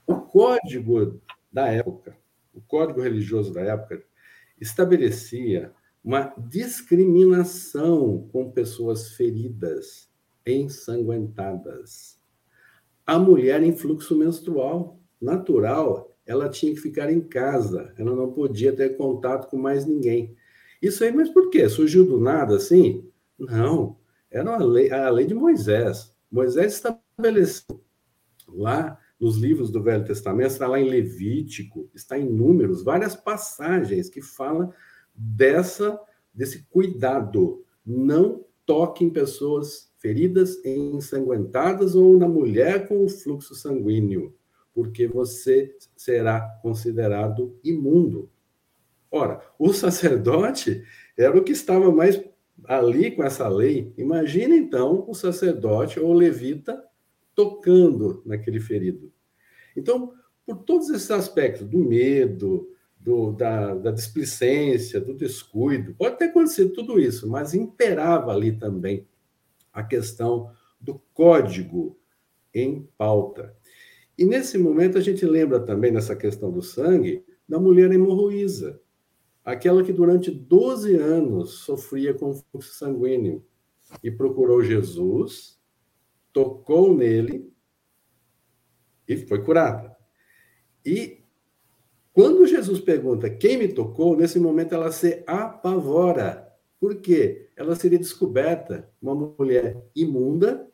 O 0.05 0.15
código 0.15 1.21
da 1.51 1.67
época, 1.67 2.17
o 2.53 2.61
código 2.61 3.01
religioso 3.01 3.53
da 3.53 3.61
época, 3.61 4.03
estabelecia 4.59 5.73
uma 6.03 6.33
discriminação 6.37 8.27
com 8.31 8.51
pessoas 8.51 9.11
feridas, 9.13 10.09
ensanguentadas. 10.45 12.19
A 13.05 13.19
mulher 13.19 13.61
em 13.61 13.75
fluxo 13.75 14.15
menstrual 14.15 14.99
natural, 15.21 16.15
ela 16.25 16.49
tinha 16.49 16.73
que 16.73 16.79
ficar 16.79 17.11
em 17.11 17.21
casa, 17.21 17.93
ela 17.97 18.15
não 18.15 18.31
podia 18.31 18.73
ter 18.73 18.97
contato 18.97 19.49
com 19.49 19.57
mais 19.57 19.85
ninguém. 19.85 20.35
Isso 20.81 21.03
aí, 21.03 21.11
mas 21.11 21.29
por 21.29 21.49
quê? 21.49 21.67
Surgiu 21.69 22.05
do 22.05 22.19
nada 22.19 22.57
assim? 22.57 23.09
Não, 23.37 23.97
era 24.29 24.55
a 24.55 24.57
lei, 24.57 24.91
a 24.91 25.09
lei 25.09 25.25
de 25.25 25.33
Moisés. 25.33 26.13
Moisés 26.31 26.73
estabeleceu 26.73 27.81
lá 28.47 28.99
nos 29.19 29.37
livros 29.37 29.69
do 29.69 29.81
Velho 29.81 30.03
Testamento, 30.03 30.51
está 30.51 30.67
lá 30.67 30.79
em 30.79 30.89
Levítico, 30.89 31.89
está 31.93 32.17
em 32.17 32.29
Números, 32.29 32.83
várias 32.83 33.15
passagens 33.15 34.09
que 34.09 34.21
falam 34.21 34.73
dessa 35.13 35.99
desse 36.33 36.63
cuidado. 36.63 37.63
Não 37.85 38.43
toque 38.65 39.05
em 39.05 39.09
pessoas 39.09 39.92
feridas, 40.03 40.63
ensanguentadas 40.65 41.95
ou 41.95 42.17
na 42.17 42.27
mulher 42.27 42.89
com 42.89 43.07
fluxo 43.07 43.55
sanguíneo, 43.55 44.35
porque 44.73 45.07
você 45.07 45.73
será 45.95 46.41
considerado 46.61 47.57
imundo. 47.63 48.29
Ora, 49.09 49.41
o 49.57 49.71
sacerdote 49.71 50.83
era 51.17 51.37
o 51.37 51.43
que 51.43 51.53
estava 51.53 51.89
mais 51.89 52.21
ali 52.65 53.11
com 53.11 53.23
essa 53.23 53.47
lei. 53.47 53.93
Imagina 53.97 54.53
então 54.53 55.05
o 55.07 55.13
sacerdote 55.13 56.01
ou 56.01 56.09
o 56.09 56.13
levita 56.13 56.83
tocando 57.33 58.21
naquele 58.25 58.59
ferido. 58.59 59.09
Então, 59.75 60.11
por 60.45 60.57
todos 60.57 60.89
esses 60.89 61.09
aspectos, 61.11 61.65
do 61.65 61.79
medo, 61.79 62.69
do, 62.99 63.31
da, 63.31 63.73
da 63.73 63.91
displicência, 63.91 64.99
do 64.99 65.13
descuido, 65.13 65.95
pode 65.95 66.17
ter 66.17 66.25
acontecido 66.25 66.73
tudo 66.73 66.99
isso, 66.99 67.29
mas 67.29 67.53
imperava 67.53 68.33
ali 68.33 68.51
também 68.51 69.07
a 69.73 69.83
questão 69.83 70.51
do 70.79 71.01
código 71.13 71.97
em 72.53 72.87
pauta. 72.97 73.55
E 74.17 74.25
nesse 74.25 74.57
momento 74.57 74.97
a 74.97 75.01
gente 75.01 75.25
lembra 75.25 75.59
também, 75.59 75.91
nessa 75.91 76.15
questão 76.15 76.51
do 76.51 76.61
sangue, 76.61 77.25
da 77.49 77.59
mulher 77.59 77.91
hemorroísa, 77.91 78.79
aquela 79.43 79.83
que 79.83 79.91
durante 79.91 80.29
12 80.29 80.95
anos 80.95 81.59
sofria 81.59 82.13
com 82.13 82.33
fluxo 82.33 82.75
sanguíneo 82.75 83.43
e 84.03 84.11
procurou 84.11 84.63
Jesus, 84.63 85.59
tocou 86.31 86.95
nele 86.95 87.51
e 89.07 89.17
foi 89.17 89.43
curada. 89.43 89.95
E 90.85 91.23
quando 92.13 92.45
Jesus 92.45 92.79
pergunta 92.79 93.29
quem 93.29 93.57
me 93.57 93.67
tocou, 93.67 94.15
nesse 94.15 94.39
momento 94.39 94.75
ela 94.75 94.91
se 94.91 95.23
apavora. 95.25 96.52
Por 96.83 96.95
quê? 96.95 97.47
Ela 97.55 97.77
seria 97.77 97.97
descoberta 97.97 98.91
uma 99.01 99.15
mulher 99.15 99.81
imunda, 99.95 100.69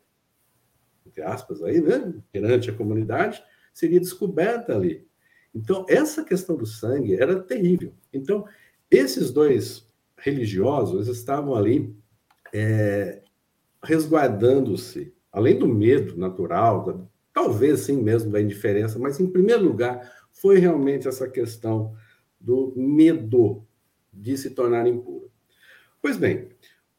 entre 1.06 1.22
aspas 1.22 1.62
aí, 1.62 1.80
né? 1.80 2.15
Perante 2.32 2.67
a 2.72 2.74
comunidade, 2.74 3.43
seria 3.72 4.00
descoberta 4.00 4.74
ali. 4.74 5.08
Então, 5.54 5.86
essa 5.88 6.24
questão 6.24 6.58
do 6.58 6.65
sangue 6.65 7.13
era 7.13 7.39
terrível. 7.39 7.93
Então, 8.12 8.43
esses 8.89 9.30
dois 9.30 9.88
religiosos 10.17 11.08
estavam 11.08 11.54
ali 11.54 11.95
é, 12.52 13.22
resguardando-se, 13.84 15.13
além 15.32 15.60
do 15.60 15.67
medo 15.67 16.17
natural, 16.17 16.86
da, 16.86 17.00
talvez 17.32 17.82
sim 17.82 18.02
mesmo 18.02 18.32
da 18.32 18.41
indiferença, 18.41 18.98
mas 18.98 19.19
em 19.19 19.30
primeiro 19.30 19.63
lugar 19.63 20.12
foi 20.32 20.58
realmente 20.58 21.08
essa 21.08 21.30
questão 21.30 21.95
do 22.39 22.74
medo 22.76 23.63
de 24.12 24.36
se 24.36 24.50
tornar 24.50 24.88
impuro. 24.88 25.30
Pois 26.01 26.17
bem, 26.17 26.49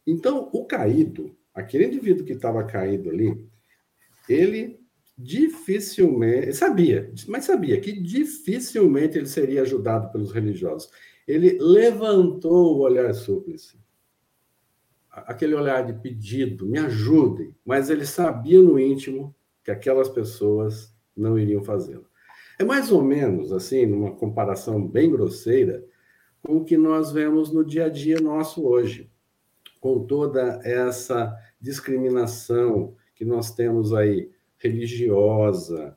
então 0.06 0.50
o 0.52 0.64
caído, 0.64 1.36
aquele 1.54 1.86
indivíduo 1.86 2.24
que 2.24 2.32
estava 2.32 2.64
caído 2.64 3.10
ali, 3.10 3.48
ele 4.28 4.80
dificilmente, 5.16 6.54
sabia, 6.54 7.12
mas 7.28 7.44
sabia 7.44 7.80
que 7.80 7.92
dificilmente 7.92 9.18
ele 9.18 9.26
seria 9.26 9.62
ajudado 9.62 10.10
pelos 10.10 10.32
religiosos. 10.32 10.90
Ele 11.28 11.58
levantou 11.60 12.76
o 12.76 12.80
olhar 12.80 13.12
súplice, 13.14 13.78
aquele 15.10 15.54
olhar 15.54 15.84
de 15.84 15.92
pedido, 16.00 16.66
me 16.66 16.78
ajudem, 16.78 17.54
mas 17.64 17.90
ele 17.90 18.06
sabia 18.06 18.60
no 18.60 18.78
íntimo 18.78 19.34
que 19.62 19.70
aquelas 19.70 20.08
pessoas 20.08 20.94
não 21.16 21.38
iriam 21.38 21.62
fazê-lo. 21.62 22.06
É 22.58 22.64
mais 22.64 22.90
ou 22.90 23.02
menos 23.02 23.52
assim, 23.52 23.86
numa 23.86 24.12
comparação 24.12 24.86
bem 24.86 25.10
grosseira, 25.10 25.84
com 26.42 26.58
o 26.58 26.64
que 26.64 26.76
nós 26.76 27.12
vemos 27.12 27.52
no 27.52 27.64
dia 27.64 27.86
a 27.86 27.88
dia 27.88 28.20
nosso 28.20 28.66
hoje, 28.66 29.10
com 29.80 30.04
toda 30.04 30.60
essa 30.64 31.36
discriminação 31.60 32.94
que 33.14 33.24
nós 33.24 33.54
temos 33.54 33.92
aí 33.92 34.30
religiosa, 34.58 35.96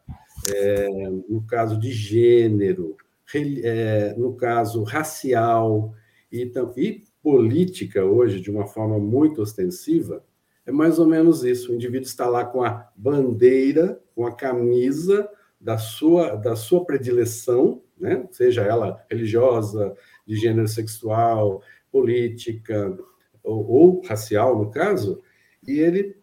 é, 0.54 0.90
no 1.30 1.42
caso 1.46 1.80
de 1.80 1.92
gênero, 1.92 2.98
é, 3.36 4.14
no 4.18 4.36
caso 4.36 4.84
racial 4.84 5.94
e, 6.32 6.52
e 6.78 7.04
política 7.22 8.04
hoje 8.04 8.40
de 8.40 8.52
uma 8.52 8.68
forma 8.68 9.00
muito 9.00 9.42
ostensiva, 9.42 10.24
é 10.66 10.72
mais 10.72 11.00
ou 11.00 11.06
menos 11.06 11.44
isso. 11.44 11.72
O 11.72 11.76
indivíduo 11.76 12.08
está 12.08 12.28
lá 12.28 12.46
com 12.46 12.64
a 12.64 12.90
bandeira, 12.96 14.02
com 14.16 14.26
a 14.26 14.36
camisa 14.36 15.30
da 15.60 15.78
sua, 15.78 16.36
da 16.36 16.56
sua 16.56 16.86
predileção, 16.86 17.82
né? 17.98 18.28
seja 18.32 18.64
ela 18.64 19.04
religiosa, 19.10 19.96
de 20.26 20.36
gênero 20.36 20.68
sexual, 20.68 21.62
política 21.92 22.98
ou, 23.44 23.68
ou 23.68 24.02
racial, 24.02 24.58
no 24.58 24.72
caso, 24.72 25.22
e 25.68 25.80
ele 25.80 26.18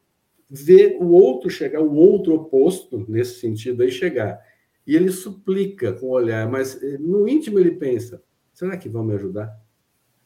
vê 0.48 0.96
o 1.00 1.08
outro 1.10 1.48
chegar, 1.48 1.80
o 1.80 1.94
outro 1.94 2.34
oposto, 2.34 3.04
nesse 3.08 3.40
sentido 3.40 3.82
aí, 3.82 3.90
chegar. 3.90 4.40
E 4.86 4.96
ele 4.96 5.10
suplica 5.10 5.92
com 5.92 6.06
o 6.06 6.10
olhar, 6.10 6.50
mas 6.50 6.82
eh, 6.82 6.98
no 6.98 7.28
íntimo 7.28 7.58
ele 7.58 7.72
pensa: 7.72 8.22
será 8.52 8.76
que 8.76 8.88
vão 8.88 9.04
me 9.04 9.14
ajudar? 9.14 9.56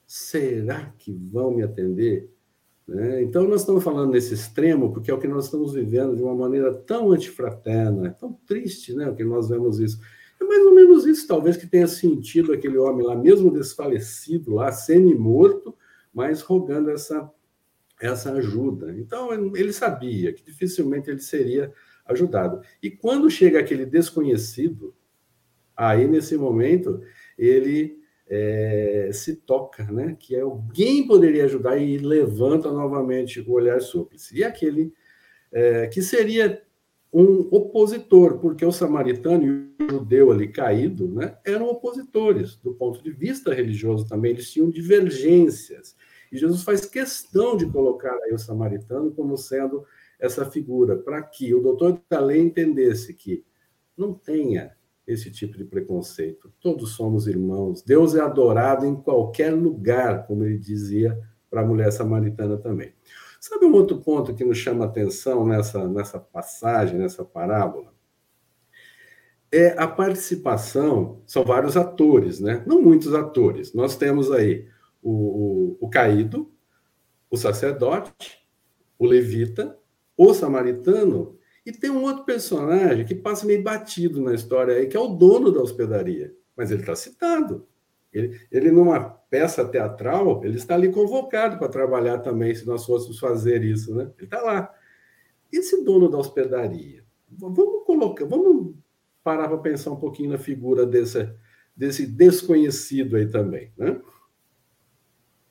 Será 0.07 0.95
que 0.99 1.13
vão 1.13 1.51
me 1.51 1.63
atender? 1.63 2.31
Né? 2.87 3.23
Então, 3.23 3.49
nós 3.49 3.61
estamos 3.61 3.83
falando 3.83 4.13
nesse 4.13 4.35
extremo 4.35 4.93
porque 4.93 5.11
é 5.11 5.15
o 5.15 5.19
que 5.19 5.29
nós 5.29 5.47
estamos 5.47 5.73
vivendo 5.73 6.17
de 6.17 6.23
uma 6.23 6.35
maneira 6.35 6.73
tão 6.75 7.13
antifraterna, 7.13 8.11
tão 8.13 8.33
triste 8.47 8.95
né, 8.95 9.09
o 9.09 9.15
que 9.15 9.25
nós 9.25 9.49
vemos 9.49 9.79
isso. 9.81 9.99
É 10.41 10.45
mais 10.45 10.65
ou 10.65 10.75
menos 10.75 11.07
isso, 11.07 11.27
talvez, 11.27 11.57
que 11.57 11.67
tenha 11.67 11.87
sentido 11.87 12.53
aquele 12.53 12.77
homem 12.79 13.07
lá, 13.07 13.15
mesmo 13.17 13.51
desfalecido 13.51 14.55
lá, 14.55 14.73
semi-morto, 14.73 15.77
mas 16.13 16.41
rogando 16.41 16.91
essa, 16.91 17.31
essa 18.01 18.33
ajuda. 18.33 18.95
Então, 18.99 19.33
ele 19.55 19.73
sabia 19.73 20.33
que 20.33 20.43
dificilmente 20.43 21.11
ele 21.11 21.21
seria 21.21 21.73
ajudado. 22.07 22.61
E 22.83 22.91
quando 22.91 23.31
chega 23.31 23.59
aquele 23.59 23.87
desconhecido, 23.87 24.95
aí, 25.77 26.07
nesse 26.07 26.37
momento, 26.37 27.01
ele 27.39 27.99
é, 28.27 29.11
se 29.13 29.37
toca, 29.37 29.85
né? 29.85 30.17
que 30.19 30.39
alguém 30.39 31.07
poderia 31.07 31.45
ajudar 31.45 31.77
e 31.77 31.99
levanta 31.99 32.71
novamente 32.71 33.41
o 33.41 33.53
olhar 33.53 33.81
súplice. 33.81 34.37
E 34.37 34.45
aquele 34.45 34.93
é, 35.53 35.87
que 35.87 36.03
seria 36.03 36.63
um 37.15 37.47
opositor, 37.53 38.39
porque 38.39 38.67
o 38.67 38.73
samaritano 38.73 39.47
e 39.79 39.85
o 39.85 39.89
judeu 39.89 40.33
ali 40.33 40.49
caído 40.49 41.07
né, 41.07 41.39
eram 41.45 41.69
opositores 41.69 42.57
do 42.57 42.75
ponto 42.75 43.01
de 43.01 43.13
vista 43.13 43.55
religioso 43.55 44.09
também, 44.09 44.33
eles 44.33 44.51
tinham 44.51 44.69
divergências. 44.69 45.95
E 46.33 46.37
Jesus 46.37 46.65
faz 46.65 46.85
questão 46.85 47.57
de 47.57 47.67
colocar 47.67 48.19
aí 48.25 48.35
o 48.35 48.39
samaritano 48.39 49.13
como 49.13 49.37
sendo 49.37 49.85
essa 50.19 50.45
figura, 50.51 50.97
para 50.97 51.23
que 51.23 51.55
o 51.55 51.63
doutor 51.63 52.03
da 52.11 52.19
lei 52.19 52.41
entendesse 52.41 53.15
que 53.15 53.45
não 53.97 54.13
tenha 54.13 54.73
esse 55.07 55.31
tipo 55.31 55.57
de 55.57 55.65
preconceito. 55.65 56.53
Todos 56.61 56.93
somos 56.97 57.29
irmãos. 57.29 57.83
Deus 57.83 58.17
é 58.17 58.21
adorado 58.21 58.87
em 58.87 58.97
qualquer 58.97 59.55
lugar, 59.55 60.27
como 60.27 60.45
ele 60.45 60.59
dizia 60.59 61.17
para 61.49 61.61
a 61.61 61.65
mulher 61.65 61.93
samaritana 61.93 62.57
também. 62.57 62.93
Sabe 63.47 63.67
um 63.67 63.75
outro 63.75 63.99
ponto 63.99 64.35
que 64.35 64.43
nos 64.43 64.57
chama 64.57 64.87
atenção 64.87 65.47
nessa, 65.47 65.87
nessa 65.87 66.19
passagem, 66.19 66.99
nessa 66.99 67.23
parábola? 67.23 67.93
É 69.53 69.79
a 69.79 69.87
participação, 69.87 71.21
são 71.27 71.45
vários 71.45 71.77
atores, 71.77 72.41
né? 72.41 72.65
Não 72.67 72.81
muitos 72.81 73.13
atores. 73.13 73.75
Nós 73.75 73.99
temos 73.99 74.33
aí 74.33 74.67
o, 75.03 75.11
o, 75.11 75.77
o 75.79 75.91
caído, 75.91 76.51
o 77.31 77.37
sacerdote, 77.37 78.43
o 78.99 79.05
levita, 79.05 79.79
o 80.17 80.33
samaritano 80.33 81.39
e 81.67 81.71
tem 81.71 81.91
um 81.91 82.03
outro 82.03 82.25
personagem 82.25 83.05
que 83.05 83.15
passa 83.15 83.45
meio 83.45 83.63
batido 83.63 84.23
na 84.23 84.33
história 84.33 84.75
aí, 84.75 84.87
que 84.87 84.97
é 84.97 85.01
o 85.01 85.09
dono 85.09 85.53
da 85.53 85.61
hospedaria. 85.61 86.35
Mas 86.57 86.71
ele 86.71 86.81
está 86.81 86.97
citado. 86.97 87.69
Ele, 88.15 88.41
ele, 88.51 88.71
numa 88.71 89.01
peça 89.01 89.67
teatral, 89.67 90.45
ele 90.45 90.57
está 90.57 90.77
ali 90.77 90.93
convocado 90.93 91.59
para 91.59 91.69
trabalhar 91.69 92.19
também, 92.19 92.55
se 92.55 92.65
nós 92.65 92.87
fôssemos 92.87 93.19
fazer 93.19 93.65
isso, 93.65 93.93
né? 93.93 94.11
Ele 94.17 94.27
está 94.27 94.41
lá. 94.41 94.73
esse 95.53 95.85
dono 95.85 96.09
da 96.09 96.17
hospedaria, 96.17 97.05
vamos 97.29 97.85
colocar, 97.85 98.25
vamos 98.25 98.77
parar 99.25 99.49
para 99.49 99.59
pensar 99.59 99.91
um 99.91 99.97
pouquinho 99.97 100.31
na 100.31 100.39
figura 100.39 100.87
desse, 100.87 101.29
desse 101.77 102.07
desconhecido 102.07 103.17
aí 103.17 103.27
também, 103.27 103.73
né? 103.77 104.01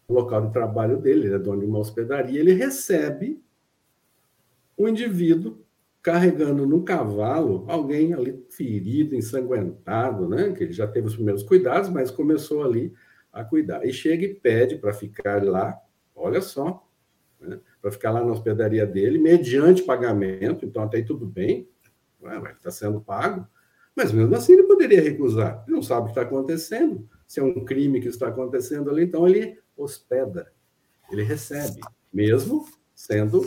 O 0.08 0.14
local 0.14 0.48
de 0.48 0.54
trabalho 0.54 1.02
dele, 1.02 1.28
ele 1.28 1.36
é 1.36 1.40
dono 1.40 1.60
de 1.60 1.66
uma 1.66 1.80
hospedaria, 1.80 2.40
ele 2.40 2.54
recebe 2.54 3.44
um 4.78 4.88
indivíduo 4.88 5.63
carregando 6.04 6.68
no 6.68 6.84
cavalo 6.84 7.64
alguém 7.70 8.14
ali 8.14 8.46
ferido, 8.50 9.16
ensanguentado, 9.16 10.28
né? 10.28 10.52
Que 10.52 10.66
ele 10.66 10.74
já 10.74 10.86
teve 10.86 11.08
os 11.08 11.16
primeiros 11.16 11.44
cuidados, 11.44 11.90
mas 11.90 12.12
começou 12.12 12.62
ali 12.62 12.94
a 13.32 13.44
cuidar. 13.44 13.86
E 13.86 13.94
chega 13.94 14.26
e 14.26 14.34
pede 14.36 14.76
para 14.76 14.94
ficar 14.94 15.42
lá, 15.42 15.80
olha 16.14 16.42
só, 16.42 16.86
né? 17.40 17.58
para 17.82 17.90
ficar 17.92 18.12
lá 18.12 18.24
na 18.24 18.34
hospedaria 18.34 18.86
dele, 18.86 19.18
mediante 19.18 19.82
pagamento, 19.84 20.66
então 20.66 20.84
até 20.84 20.98
aí 20.98 21.06
tudo 21.06 21.26
bem, 21.26 21.68
ele 22.22 22.48
está 22.52 22.70
sendo 22.70 23.02
pago, 23.02 23.48
mas 23.96 24.12
mesmo 24.12 24.36
assim 24.36 24.54
ele 24.54 24.64
poderia 24.64 25.02
recusar, 25.02 25.64
ele 25.66 25.76
não 25.76 25.84
sabe 25.84 26.02
o 26.02 26.06
que 26.06 26.12
está 26.12 26.22
acontecendo, 26.22 27.08
se 27.26 27.40
é 27.40 27.44
um 27.44 27.66
crime 27.66 28.00
que 28.00 28.08
está 28.08 28.28
acontecendo 28.28 28.90
ali, 28.90 29.04
então 29.04 29.28
ele 29.28 29.60
hospeda, 29.76 30.52
ele 31.12 31.24
recebe, 31.24 31.82
mesmo 32.14 32.66
sendo 32.94 33.44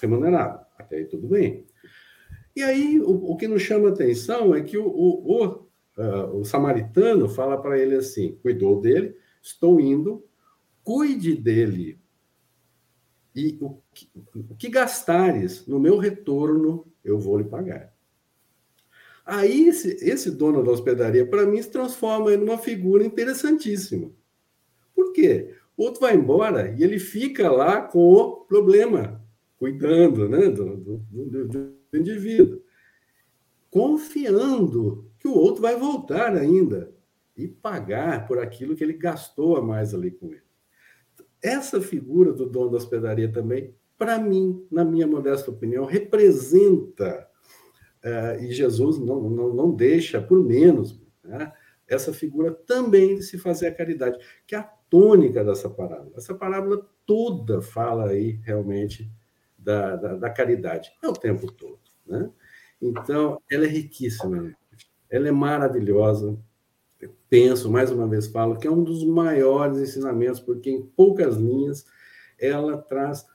remunerado, 0.00 0.64
até 0.78 0.96
aí 0.96 1.04
tudo 1.06 1.26
bem. 1.26 1.66
E 2.54 2.62
aí 2.62 3.00
o, 3.00 3.32
o 3.32 3.36
que 3.36 3.48
nos 3.48 3.62
chama 3.62 3.88
atenção 3.88 4.54
é 4.54 4.62
que 4.62 4.78
o, 4.78 4.86
o, 4.86 5.32
o, 5.32 5.46
uh, 5.98 6.40
o 6.40 6.44
samaritano 6.44 7.28
fala 7.28 7.60
para 7.60 7.78
ele 7.78 7.96
assim: 7.96 8.38
cuidou 8.42 8.80
dele, 8.80 9.16
estou 9.42 9.80
indo, 9.80 10.24
cuide 10.82 11.34
dele 11.34 11.98
e 13.34 13.58
o 13.60 13.80
que, 13.92 14.08
o 14.50 14.54
que 14.54 14.68
gastares 14.68 15.66
no 15.66 15.80
meu 15.80 15.98
retorno, 15.98 16.86
eu 17.04 17.18
vou 17.18 17.36
lhe 17.36 17.44
pagar. 17.44 17.92
Aí, 19.26 19.68
esse, 19.68 19.96
esse 20.02 20.30
dono 20.30 20.62
da 20.62 20.70
hospedaria, 20.70 21.26
para 21.26 21.46
mim, 21.46 21.60
se 21.60 21.70
transforma 21.70 22.32
em 22.32 22.42
uma 22.42 22.58
figura 22.58 23.04
interessantíssima. 23.04 24.12
Por 24.94 25.12
quê? 25.12 25.54
O 25.76 25.84
outro 25.84 26.02
vai 26.02 26.14
embora 26.14 26.72
e 26.78 26.84
ele 26.84 26.98
fica 26.98 27.50
lá 27.50 27.80
com 27.80 28.12
o 28.12 28.36
problema, 28.44 29.20
cuidando 29.56 30.28
né, 30.28 30.48
do, 30.50 30.76
do, 30.76 30.96
do, 31.10 31.48
do 31.48 31.74
indivíduo, 31.98 32.62
confiando 33.70 35.10
que 35.18 35.28
o 35.28 35.34
outro 35.34 35.62
vai 35.62 35.76
voltar 35.76 36.36
ainda 36.36 36.92
e 37.36 37.48
pagar 37.48 38.26
por 38.26 38.38
aquilo 38.38 38.76
que 38.76 38.84
ele 38.84 38.92
gastou 38.92 39.56
a 39.56 39.62
mais 39.62 39.94
ali 39.94 40.10
com 40.10 40.26
ele. 40.26 40.42
Essa 41.42 41.80
figura 41.80 42.32
do 42.32 42.48
dono 42.48 42.70
da 42.70 42.76
hospedaria 42.76 43.30
também, 43.30 43.74
para 43.98 44.18
mim, 44.18 44.66
na 44.70 44.84
minha 44.84 45.06
modesta 45.06 45.50
opinião, 45.50 45.84
representa, 45.84 47.28
uh, 48.04 48.42
e 48.42 48.52
Jesus 48.52 48.98
não, 48.98 49.28
não, 49.28 49.52
não 49.52 49.70
deixa 49.74 50.20
por 50.20 50.42
menos, 50.42 51.02
né, 51.22 51.52
essa 51.86 52.12
figura 52.12 52.52
também 52.52 53.16
de 53.16 53.22
se 53.22 53.38
fazer 53.38 53.66
a 53.66 53.74
caridade, 53.74 54.18
que 54.46 54.54
é 54.54 54.58
a 54.58 54.62
tônica 54.62 55.44
dessa 55.44 55.68
parábola. 55.68 56.12
Essa 56.16 56.34
parábola 56.34 56.88
toda 57.04 57.60
fala 57.60 58.08
aí 58.10 58.40
realmente 58.42 59.10
da, 59.58 59.96
da, 59.96 60.16
da 60.16 60.30
caridade, 60.30 60.92
é 61.02 61.08
o 61.08 61.12
tempo 61.12 61.50
todo. 61.50 61.80
Né? 62.06 62.30
Então, 62.80 63.40
ela 63.50 63.64
é 63.64 63.68
riquíssima, 63.68 64.54
ela 65.10 65.28
é 65.28 65.32
maravilhosa, 65.32 66.36
penso, 67.28 67.70
mais 67.70 67.90
uma 67.90 68.06
vez 68.06 68.26
falo, 68.26 68.56
que 68.56 68.66
é 68.66 68.70
um 68.70 68.82
dos 68.82 69.04
maiores 69.04 69.78
ensinamentos, 69.78 70.40
porque 70.40 70.70
em 70.70 70.82
poucas 70.82 71.36
linhas 71.36 71.86
ela 72.38 72.76
traz 72.78 73.26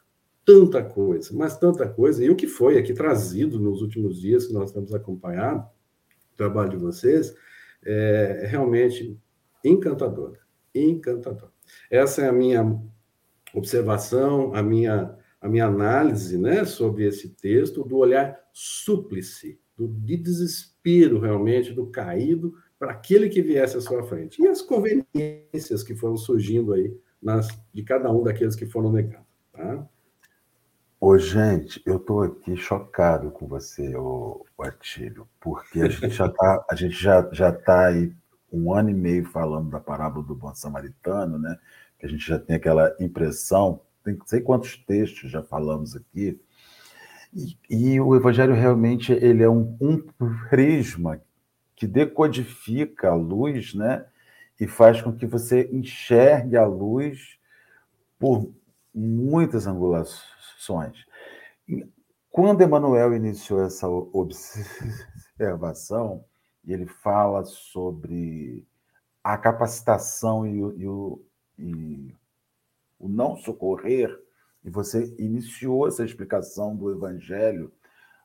tanta 0.46 0.84
coisa, 0.84 1.32
mas 1.34 1.58
tanta 1.58 1.88
coisa, 1.88 2.24
e 2.24 2.30
o 2.30 2.36
que 2.36 2.48
foi 2.48 2.78
aqui 2.78 2.94
trazido 2.94 3.60
nos 3.60 3.82
últimos 3.82 4.20
dias 4.20 4.48
que 4.48 4.54
nós 4.54 4.72
temos 4.72 4.94
acompanhado, 4.94 5.68
o 6.34 6.38
trabalho 6.38 6.72
de 6.72 6.78
vocês, 6.78 7.36
é 7.84 8.48
realmente 8.50 9.18
encantador, 9.64 10.38
encantador. 10.74 11.50
Essa 11.90 12.24
é 12.24 12.30
a 12.30 12.34
minha 12.34 12.82
observação, 13.54 14.54
a 14.56 14.64
minha, 14.64 15.16
a 15.41 15.47
minha 15.47 15.65
análise 15.65 16.38
né, 16.38 16.65
sobre 16.65 17.06
esse 17.06 17.30
texto, 17.30 17.84
do 17.84 17.97
olhar 17.97 18.38
súplice, 18.54 19.60
do, 19.78 19.88
de 19.88 20.17
desespero 20.17 21.19
realmente, 21.19 21.71
do 21.71 21.88
caído, 21.88 22.54
para 22.78 22.91
aquele 22.91 23.30
que 23.30 23.41
viesse 23.41 23.78
à 23.78 23.82
sua 23.82 24.04
frente. 24.04 24.41
E 24.41 24.47
as 24.47 24.62
conveniências 24.62 25.84
que 25.84 25.95
foram 25.95 26.17
surgindo 26.17 26.73
aí 26.73 26.97
nas, 27.21 27.47
de 27.73 27.84
cada 27.84 28.12
um 28.12 28.23
daqueles 28.23 28.56
que 28.56 28.65
foram 28.65 28.91
negando. 28.91 29.25
Tá? 29.52 29.88
Ô, 31.02 31.17
gente, 31.17 31.82
eu 31.86 31.95
estou 31.95 32.23
aqui 32.23 32.58
chocado 32.58 33.32
com 33.32 33.47
você, 33.47 33.95
ô, 33.95 34.45
ô 34.58 34.63
Atílio, 34.63 35.28
porque 35.39 35.82
a 35.82 35.88
gente 35.88 36.10
já 36.10 36.25
está 36.25 36.65
a 36.69 36.75
gente 36.75 37.02
já, 37.02 37.30
já 37.32 37.52
tá 37.52 37.88
aí 37.88 38.13
um 38.52 38.73
ano 38.73 38.89
e 38.89 38.93
meio 38.93 39.25
falando 39.25 39.69
da 39.69 39.80
parábola 39.80 40.25
do 40.25 40.36
bom 40.36 40.54
samaritano, 40.54 41.38
né? 41.38 41.58
Que 41.97 42.06
a 42.06 42.10
gente 42.10 42.28
já 42.28 42.38
tem 42.38 42.56
aquela 42.56 42.93
impressão, 42.99 43.82
tem 44.10 44.19
não 44.19 44.28
sei 44.28 44.41
quantos 44.41 44.76
textos 44.78 45.30
já 45.32 45.43
falamos 45.43 45.95
aqui, 45.95 46.39
e, 47.34 47.58
e 47.69 48.00
o 48.02 48.15
Evangelho 48.15 48.54
realmente 48.54 49.12
ele 49.13 49.43
é 49.43 49.50
um, 49.50 49.78
um 49.80 49.98
prisma 50.50 51.22
que 51.76 51.86
decodifica 51.88 53.10
a 53.10 53.15
luz, 53.15 53.74
né? 53.74 54.06
E 54.60 54.67
faz 54.67 55.02
com 55.02 55.15
que 55.15 55.26
você 55.26 55.69
enxergue 55.72 56.58
a 56.58 56.65
luz 56.65 57.38
por 58.17 58.52
muitas 58.93 59.65
angulações. 59.67 61.06
Quando 62.30 62.63
Emmanuel 62.63 63.15
iniciou 63.15 63.63
essa 63.63 63.88
observação, 63.88 64.65
ele 66.67 66.86
fala 66.86 67.45
sobre 67.45 68.67
a 69.24 69.38
capacitação 69.38 70.45
e 70.45 70.62
o, 70.62 70.74
e 70.78 70.86
e 71.60 72.15
o 73.00 73.08
não 73.08 73.38
socorrer, 73.38 74.16
e 74.64 74.70
você 74.70 75.16
iniciou 75.18 75.88
essa 75.88 76.04
explicação 76.04 76.76
do 76.76 76.92
Evangelho 76.92 77.72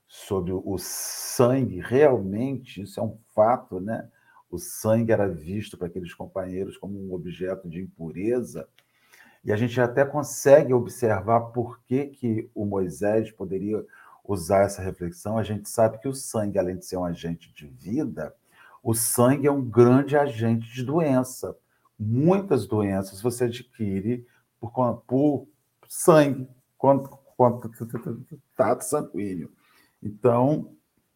sobre 0.09 0.53
o 0.53 0.77
sangue, 0.79 1.81
realmente, 1.81 2.83
isso 2.83 3.01
é 3.01 3.03
um 3.03 3.17
fato, 3.35 3.81
né? 3.81 4.09
O 4.51 4.59
sangue 4.59 5.13
era 5.13 5.29
visto 5.29 5.79
para 5.79 5.87
aqueles 5.87 6.13
companheiros 6.13 6.77
como 6.77 6.99
um 6.99 7.15
objeto 7.15 7.69
de 7.69 7.81
impureza, 7.81 8.69
e 9.45 9.53
a 9.53 9.57
gente 9.57 9.81
até 9.81 10.05
consegue 10.05 10.73
observar 10.73 11.41
por 11.53 11.81
que, 11.85 12.07
que 12.07 12.51
o 12.55 12.65
Moisés 12.65 13.31
poderia 13.31 13.85
usar 14.25 14.63
essa 14.63 14.81
reflexão. 14.81 15.37
A 15.37 15.43
gente 15.43 15.69
sabe 15.69 15.99
que 15.99 16.09
o 16.09 16.15
sangue, 16.15 16.59
além 16.59 16.79
de 16.79 16.87
ser 16.87 16.97
um 16.97 17.05
agente 17.05 17.53
de 17.53 17.67
vida, 17.67 18.35
o 18.83 18.95
sangue 18.95 19.47
é 19.47 19.53
um 19.53 19.63
grande 19.63 20.17
agente 20.17 20.73
de 20.73 20.83
doença. 20.83 21.57
Muitas 21.99 22.67
doenças 22.67 23.21
você 23.21 23.45
adquire 23.45 24.27
por, 24.71 25.01
por 25.07 25.49
sangue, 25.89 26.49
contato 27.37 28.83
sanguíneo. 28.83 29.51
Então, 30.03 30.75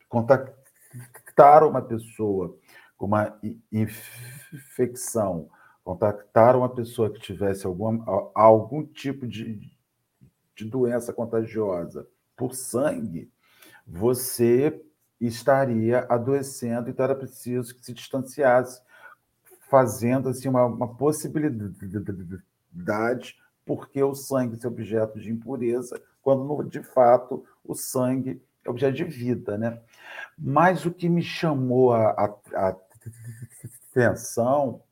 contactar 0.09 1.65
uma 1.65 1.83
pessoa 1.83 2.57
com 2.97 3.07
uma 3.07 3.39
infecção, 4.51 5.49
contactar 5.85 6.57
uma 6.57 6.69
pessoa 6.69 7.11
que 7.13 7.21
tivesse 7.21 7.67
algum, 7.67 8.03
algum 8.35 8.85
tipo 8.85 9.27
de, 9.27 9.61
de 10.55 10.65
doença 10.65 11.13
contagiosa 11.13 12.09
por 12.37 12.55
sangue, 12.55 13.31
você 13.87 14.83
estaria 15.21 16.07
adoecendo, 16.09 16.91
então 16.91 17.05
era 17.05 17.15
preciso 17.15 17.75
que 17.75 17.85
se 17.85 17.93
distanciasse, 17.93 18.81
fazendo 19.69 20.29
assim 20.29 20.49
uma, 20.49 20.65
uma 20.65 20.95
possibilidade, 20.95 21.75
porque 23.65 24.03
o 24.03 24.15
sangue 24.15 24.59
é 24.63 24.67
objeto 24.67 25.19
de 25.21 25.31
impureza, 25.31 26.01
quando 26.23 26.63
de 26.65 26.83
fato 26.83 27.45
o 27.65 27.75
sangue 27.75 28.43
objeto 28.67 28.97
de 28.97 29.05
vida, 29.05 29.57
né? 29.59 29.81
Mas 30.37 30.85
o 30.87 30.91
que 30.91 31.09
me 31.09 31.23
chamou 31.23 31.93
a, 31.93 32.11
a, 32.11 32.35
a 32.55 32.77
atenção 33.91 34.83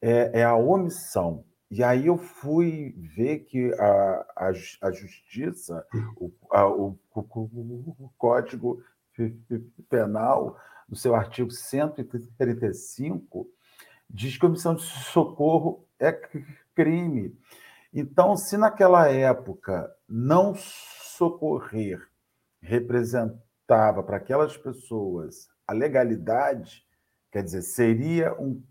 é, 0.00 0.40
é, 0.40 0.44
a 0.44 0.54
omissão. 0.54 1.44
E 1.70 1.82
aí 1.82 2.06
eu 2.06 2.16
fui 2.16 2.94
ver 3.16 3.40
que 3.40 3.72
a, 3.74 4.26
a, 4.36 4.52
a 4.82 4.92
justiça, 4.92 5.84
o, 6.16 6.30
a, 6.50 6.68
o, 6.68 6.98
o, 7.14 8.10
Código 8.16 8.82
Penal, 9.88 10.58
no 10.88 10.94
seu 10.94 11.14
artigo 11.14 11.50
135, 11.50 13.48
diz 14.08 14.36
que 14.36 14.46
omissão 14.46 14.74
de 14.74 14.82
socorro 14.82 15.84
é 15.98 16.12
crime. 16.74 17.36
Então, 17.92 18.36
se 18.36 18.56
naquela 18.56 19.08
época 19.08 19.90
não 20.08 20.54
socorrer 20.54 22.06
representava 22.60 24.02
para 24.02 24.16
aquelas 24.16 24.56
pessoas 24.56 25.48
a 25.66 25.72
legalidade, 25.72 26.84
quer 27.30 27.42
dizer, 27.42 27.62
seria 27.62 28.34
um 28.40 28.62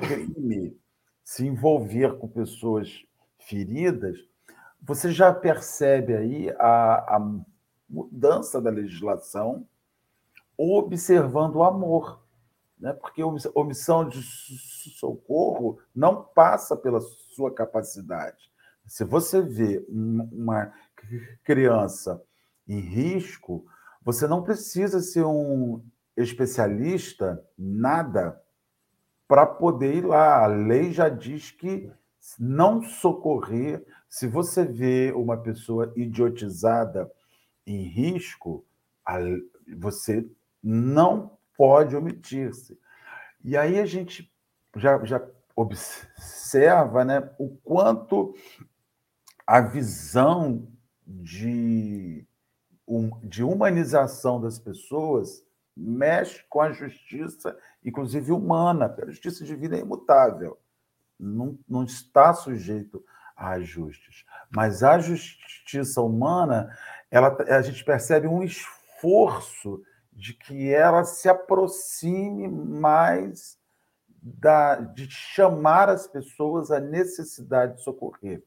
crime 0.00 0.76
se 1.22 1.46
envolver 1.46 2.18
com 2.18 2.28
pessoas 2.28 3.04
feridas, 3.38 4.18
você 4.82 5.10
já 5.10 5.32
percebe 5.32 6.14
aí 6.14 6.50
a, 6.58 7.16
a 7.16 7.32
mudança 7.88 8.60
da 8.60 8.70
legislação, 8.70 9.66
observando 10.56 11.56
o 11.56 11.64
amor. 11.64 12.22
Né? 12.78 12.92
Porque 12.92 13.22
omissão 13.22 14.06
de 14.06 14.22
socorro 14.22 15.78
não 15.94 16.22
passa 16.22 16.76
pela 16.76 17.00
sua 17.34 17.52
capacidade. 17.52 18.50
Se 18.86 19.04
você 19.04 19.40
vê 19.40 19.84
uma 19.88 20.72
criança 21.42 22.22
em 22.68 22.80
risco, 22.80 23.66
você 24.02 24.26
não 24.26 24.42
precisa 24.42 25.00
ser 25.00 25.24
um 25.24 25.82
especialista, 26.16 27.42
nada, 27.58 28.40
para 29.26 29.46
poder 29.46 29.96
ir 29.96 30.06
lá. 30.06 30.44
A 30.44 30.46
lei 30.46 30.92
já 30.92 31.08
diz 31.08 31.50
que 31.50 31.90
não 32.38 32.82
socorrer, 32.82 33.84
se 34.08 34.26
você 34.26 34.64
vê 34.64 35.12
uma 35.12 35.36
pessoa 35.36 35.92
idiotizada 35.96 37.10
em 37.66 37.82
risco, 37.82 38.64
você 39.76 40.26
não 40.62 41.36
pode 41.56 41.96
omitir-se. 41.96 42.78
E 43.42 43.56
aí 43.56 43.78
a 43.78 43.86
gente 43.86 44.32
já, 44.76 45.02
já 45.04 45.20
observa 45.56 47.04
né, 47.04 47.30
o 47.38 47.48
quanto 47.62 48.34
a 49.46 49.60
visão 49.60 50.66
de, 51.06 52.26
de 53.22 53.42
humanização 53.42 54.40
das 54.40 54.58
pessoas 54.58 55.44
mexe 55.76 56.44
com 56.48 56.60
a 56.60 56.72
justiça, 56.72 57.56
inclusive 57.84 58.32
humana, 58.32 58.94
a 59.00 59.06
justiça 59.06 59.44
divina 59.44 59.76
é 59.76 59.80
imutável, 59.80 60.58
não, 61.18 61.58
não 61.68 61.84
está 61.84 62.32
sujeito 62.32 63.04
a 63.36 63.50
ajustes. 63.50 64.24
Mas 64.54 64.82
a 64.82 64.98
justiça 64.98 66.00
humana, 66.00 66.76
ela, 67.10 67.36
a 67.48 67.62
gente 67.62 67.84
percebe 67.84 68.26
um 68.26 68.42
esforço 68.42 69.82
de 70.12 70.32
que 70.32 70.72
ela 70.72 71.04
se 71.04 71.28
aproxime 71.28 72.48
mais 72.48 73.58
da, 74.24 74.76
de 74.76 75.10
chamar 75.10 75.90
as 75.90 76.06
pessoas 76.06 76.70
à 76.70 76.80
necessidade 76.80 77.76
de 77.76 77.82
socorrer. 77.82 78.42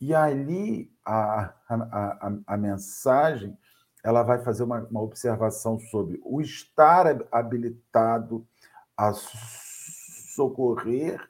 E 0.00 0.14
ali 0.14 0.90
a, 1.04 1.52
a, 1.68 1.74
a, 1.74 2.32
a 2.46 2.56
mensagem 2.56 3.54
ela 4.02 4.22
vai 4.22 4.42
fazer 4.42 4.62
uma, 4.62 4.78
uma, 4.90 5.02
observação 5.02 5.78
sobre 5.78 6.18
o 6.24 6.40
estar 6.40 7.22
habilitado 7.30 8.46
a 8.96 9.12
socorrer 10.34 11.20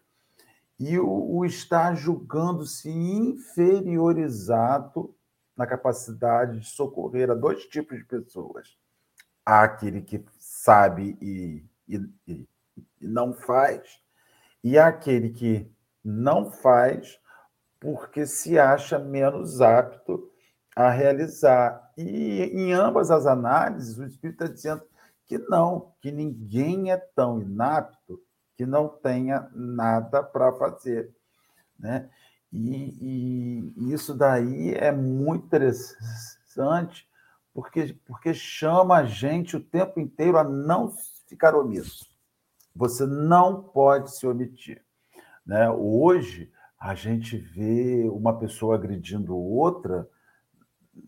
e 0.79 0.97
o, 0.97 1.09
o 1.09 1.45
estar 1.45 1.97
julgando-se 1.97 2.89
inferiorizado 2.89 5.13
na 5.57 5.67
capacidade 5.67 6.61
de 6.61 6.67
socorrer 6.69 7.29
a 7.29 7.35
dois 7.35 7.65
tipos 7.65 7.99
de 7.99 8.05
pessoas. 8.05 8.79
Há 9.45 9.65
aquele 9.65 10.01
que 10.01 10.25
sabe 10.39 11.19
e, 11.21 11.65
e, 11.89 12.09
e 12.29 12.49
não 13.07 13.33
faz, 13.33 14.01
e 14.63 14.79
aquele 14.79 15.31
que 15.31 15.71
não 16.05 16.51
faz 16.51 17.19
porque 17.79 18.27
se 18.27 18.59
acha 18.59 18.99
menos 18.99 19.61
apto 19.61 20.31
a 20.77 20.91
realizar. 20.91 21.91
E 21.97 22.43
em 22.43 22.73
ambas 22.73 23.11
as 23.11 23.27
análises, 23.27 23.99
o 23.99 24.05
Espírito 24.05 24.43
está 24.43 24.55
dizendo 24.55 24.83
que 25.27 25.39
não, 25.39 25.93
que 26.01 26.11
ninguém 26.13 26.93
é 26.93 26.97
tão 26.97 27.41
inapto 27.41 28.21
que 28.57 28.67
não 28.67 28.89
tenha 28.89 29.49
nada 29.55 30.23
para 30.23 30.53
fazer. 30.53 31.15
Né? 31.79 32.11
E, 32.53 33.73
e, 33.79 33.93
isso 33.93 34.15
daí 34.15 34.75
é 34.75 34.93
muito 34.93 35.47
interessante, 35.47 37.09
porque, 37.55 37.97
porque 38.05 38.35
chama 38.35 38.99
a 38.99 39.05
gente 39.05 39.57
o 39.57 39.65
tempo 39.65 39.99
inteiro 39.99 40.37
a 40.37 40.45
não 40.45 40.93
ficar 41.27 41.55
omisso. 41.55 42.10
Você 42.75 43.07
não 43.07 43.63
pode 43.63 44.15
se 44.17 44.27
omitir. 44.27 44.83
Né? 45.45 45.69
Hoje, 45.71 46.53
a 46.79 46.95
gente 46.95 47.37
vê 47.37 48.09
uma 48.09 48.39
pessoa 48.39 48.75
agredindo 48.75 49.37
outra, 49.37 50.09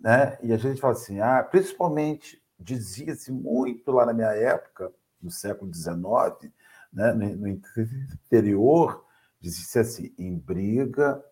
né? 0.00 0.38
E 0.42 0.52
a 0.52 0.56
gente 0.56 0.80
fala 0.80 0.92
assim, 0.92 1.20
ah, 1.20 1.42
principalmente 1.42 2.42
dizia-se 2.58 3.32
muito 3.32 3.90
lá 3.90 4.06
na 4.06 4.12
minha 4.12 4.32
época, 4.32 4.92
no 5.20 5.30
século 5.30 5.72
XIX, 5.72 6.52
né? 6.92 7.12
no 7.12 7.48
interior, 7.48 9.04
dizia-se 9.40 9.78
assim, 9.78 10.14
em 10.18 10.38
briga 10.38 11.24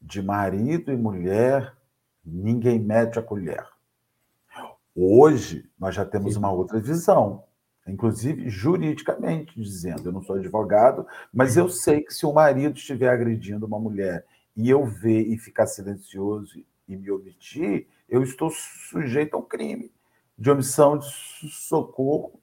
de 0.00 0.20
marido 0.22 0.92
e 0.92 0.96
mulher, 0.96 1.76
ninguém 2.24 2.78
mete 2.78 3.18
a 3.18 3.22
colher. 3.22 3.66
Hoje, 4.94 5.70
nós 5.78 5.94
já 5.94 6.04
temos 6.04 6.36
uma 6.36 6.52
outra 6.52 6.78
visão 6.80 7.44
inclusive 7.86 8.48
juridicamente 8.48 9.60
dizendo. 9.60 10.08
Eu 10.08 10.12
não 10.12 10.22
sou 10.22 10.36
advogado, 10.36 11.06
mas 11.32 11.56
eu 11.56 11.68
sei 11.68 12.02
que 12.02 12.14
se 12.14 12.24
o 12.24 12.32
marido 12.32 12.76
estiver 12.76 13.08
agredindo 13.08 13.66
uma 13.66 13.78
mulher 13.78 14.24
e 14.56 14.68
eu 14.68 14.84
ver 14.84 15.22
e 15.22 15.38
ficar 15.38 15.66
silencioso 15.66 16.62
e 16.88 16.96
me 16.96 17.10
omitir, 17.10 17.86
eu 18.08 18.22
estou 18.22 18.50
sujeito 18.50 19.34
ao 19.34 19.42
crime 19.42 19.90
de 20.38 20.50
omissão 20.50 20.98
de 20.98 21.06
socorro 21.50 22.40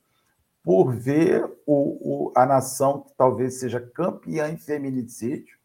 por 0.64 0.94
ver 0.94 1.46
o, 1.66 2.28
o, 2.28 2.34
a 2.36 2.46
nação 2.46 3.02
que 3.02 3.14
talvez 3.16 3.60
seja 3.60 3.80
campeã 3.80 4.50
em 4.50 4.58
feminicídio, 4.58 5.58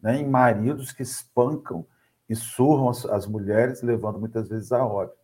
né, 0.00 0.16
em 0.20 0.28
maridos 0.28 0.92
que 0.92 1.02
espancam 1.02 1.84
e 2.28 2.34
surram 2.34 2.88
as, 2.88 3.04
as 3.06 3.26
mulheres, 3.26 3.82
levando 3.82 4.18
muitas 4.18 4.48
vezes 4.48 4.72
a 4.72 4.84
óbito. 4.84 5.16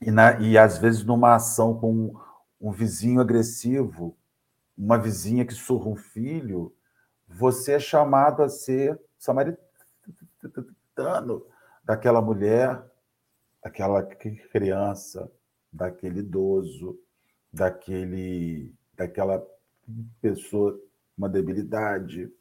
E, 0.00 0.10
na, 0.10 0.40
e 0.40 0.56
às 0.56 0.78
vezes 0.78 1.04
numa 1.04 1.34
ação 1.34 1.74
com 1.78 2.14
um 2.60 2.70
vizinho 2.70 3.20
agressivo, 3.20 4.16
uma 4.76 4.98
vizinha 4.98 5.44
que 5.44 5.54
surra 5.54 5.88
um 5.88 5.96
filho, 5.96 6.74
você 7.26 7.72
é 7.72 7.78
chamado 7.78 8.42
a 8.42 8.48
ser 8.48 9.00
samaritano 9.18 9.60
daquela 11.84 12.20
mulher, 12.20 12.82
daquela 13.62 14.02
criança, 14.02 15.30
daquele 15.72 16.20
idoso, 16.20 16.98
daquele, 17.52 18.74
daquela 18.94 19.46
pessoa 20.20 20.78
uma 21.16 21.28
debilidade. 21.28 22.32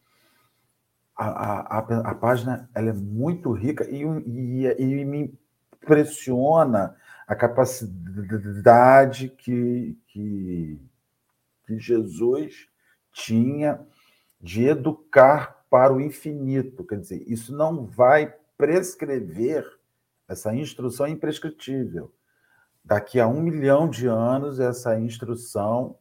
A, 1.15 1.27
a, 1.27 1.77
a, 1.79 2.15
página 2.15 2.69
ela 2.73 2.89
é 2.89 2.93
muito 2.93 3.51
rica 3.51 3.85
e, 3.89 4.03
e, 4.03 4.65
e 4.65 5.05
me 5.05 5.37
impressiona 5.75 6.95
a 7.29 7.35
capacidade 7.35 9.29
que, 9.29 9.95
que, 10.07 10.81
que 11.67 11.77
Jesus 11.77 12.67
tinha 13.13 13.79
de 14.41 14.65
educar 14.65 15.63
para 15.69 15.93
o 15.93 16.01
infinito. 16.01 16.83
Quer 16.83 16.99
dizer, 16.99 17.23
isso 17.27 17.55
não 17.55 17.85
vai 17.85 18.33
prescrever, 18.57 19.63
essa 20.27 20.55
instrução 20.55 21.05
é 21.05 21.11
imprescritível. 21.11 22.11
Daqui 22.83 23.19
a 23.19 23.27
um 23.27 23.41
milhão 23.41 23.87
de 23.87 24.07
anos, 24.07 24.59
essa 24.59 24.99
instrução 24.99 25.99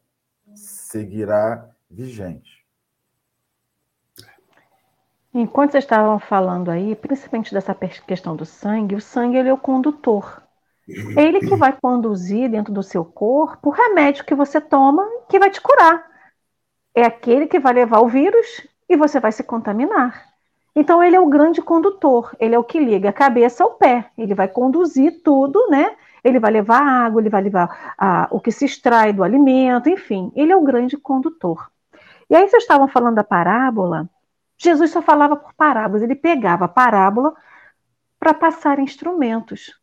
seguirá 0.54 1.68
vigente. 1.90 2.64
Enquanto 5.34 5.72
vocês 5.72 5.84
estavam 5.84 6.18
falando 6.18 6.70
aí, 6.70 6.96
principalmente 6.96 7.52
dessa 7.52 7.74
questão 7.74 8.34
do 8.34 8.46
sangue, 8.46 8.94
o 8.94 9.00
sangue 9.00 9.36
ele 9.36 9.50
é 9.50 9.52
o 9.52 9.58
condutor. 9.58 10.47
Ele 10.88 11.40
que 11.40 11.54
vai 11.54 11.72
conduzir 11.72 12.50
dentro 12.50 12.72
do 12.72 12.82
seu 12.82 13.04
corpo 13.04 13.68
o 13.68 13.72
remédio 13.72 14.24
que 14.24 14.34
você 14.34 14.60
toma 14.60 15.06
que 15.28 15.38
vai 15.38 15.50
te 15.50 15.60
curar. 15.60 16.04
É 16.94 17.04
aquele 17.04 17.46
que 17.46 17.58
vai 17.58 17.74
levar 17.74 18.00
o 18.00 18.08
vírus 18.08 18.66
e 18.88 18.96
você 18.96 19.20
vai 19.20 19.30
se 19.30 19.42
contaminar. 19.42 20.26
Então 20.74 21.02
ele 21.02 21.16
é 21.16 21.20
o 21.20 21.28
grande 21.28 21.60
condutor, 21.60 22.34
ele 22.38 22.54
é 22.54 22.58
o 22.58 22.64
que 22.64 22.78
liga 22.78 23.10
a 23.10 23.12
cabeça 23.12 23.64
ao 23.64 23.72
pé, 23.72 24.10
ele 24.16 24.34
vai 24.34 24.48
conduzir 24.48 25.22
tudo, 25.22 25.68
né? 25.68 25.96
Ele 26.22 26.38
vai 26.38 26.50
levar 26.50 26.80
água, 26.80 27.20
ele 27.20 27.28
vai 27.28 27.42
levar 27.42 27.94
a, 27.98 28.28
o 28.30 28.40
que 28.40 28.50
se 28.50 28.64
extrai 28.64 29.12
do 29.12 29.22
alimento, 29.22 29.88
enfim, 29.88 30.32
ele 30.34 30.52
é 30.52 30.56
o 30.56 30.62
grande 30.62 30.96
condutor. 30.96 31.70
E 32.30 32.36
aí 32.36 32.48
vocês 32.48 32.62
estavam 32.62 32.88
falando 32.88 33.16
da 33.16 33.24
parábola, 33.24 34.08
Jesus 34.56 34.90
só 34.90 35.02
falava 35.02 35.36
por 35.36 35.52
parábolas, 35.54 36.02
ele 36.02 36.14
pegava 36.14 36.64
a 36.64 36.68
parábola 36.68 37.34
para 38.18 38.34
passar 38.34 38.78
instrumentos. 38.78 39.77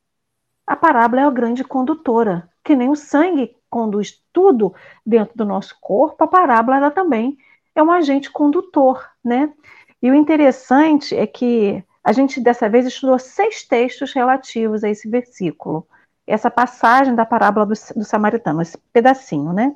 A 0.65 0.75
parábola 0.75 1.21
é 1.21 1.25
a 1.25 1.30
grande 1.30 1.63
condutora, 1.63 2.49
que 2.63 2.75
nem 2.75 2.89
o 2.89 2.95
sangue 2.95 3.56
conduz 3.69 4.21
tudo 4.34 4.73
dentro 5.06 5.36
do 5.36 5.45
nosso 5.45 5.78
corpo, 5.80 6.23
a 6.23 6.28
parábola 6.28 6.78
ela 6.78 6.91
também 6.91 7.38
é 7.75 7.84
um 7.84 7.91
agente 7.91 8.32
condutor, 8.32 9.06
né? 9.23 9.54
E 10.01 10.10
o 10.10 10.15
interessante 10.15 11.15
é 11.15 11.28
que 11.28 11.84
a 12.04 12.12
gente 12.12 12.39
dessa 12.39 12.69
vez 12.69 12.86
estudou 12.86 13.19
seis 13.19 13.63
textos 13.67 14.13
relativos 14.13 14.84
a 14.84 14.89
esse 14.89 15.10
versículo, 15.10 15.88
essa 16.25 16.49
passagem 16.49 17.15
da 17.15 17.25
parábola 17.25 17.65
do, 17.65 17.73
do 17.95 18.04
samaritano, 18.04 18.62
esse 18.62 18.78
pedacinho, 18.93 19.51
né? 19.51 19.75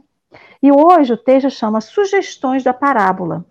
E 0.61 0.71
hoje 0.71 1.13
o 1.13 1.17
texto 1.17 1.49
chama 1.49 1.81
Sugestões 1.81 2.63
da 2.63 2.73
Parábola. 2.73 3.45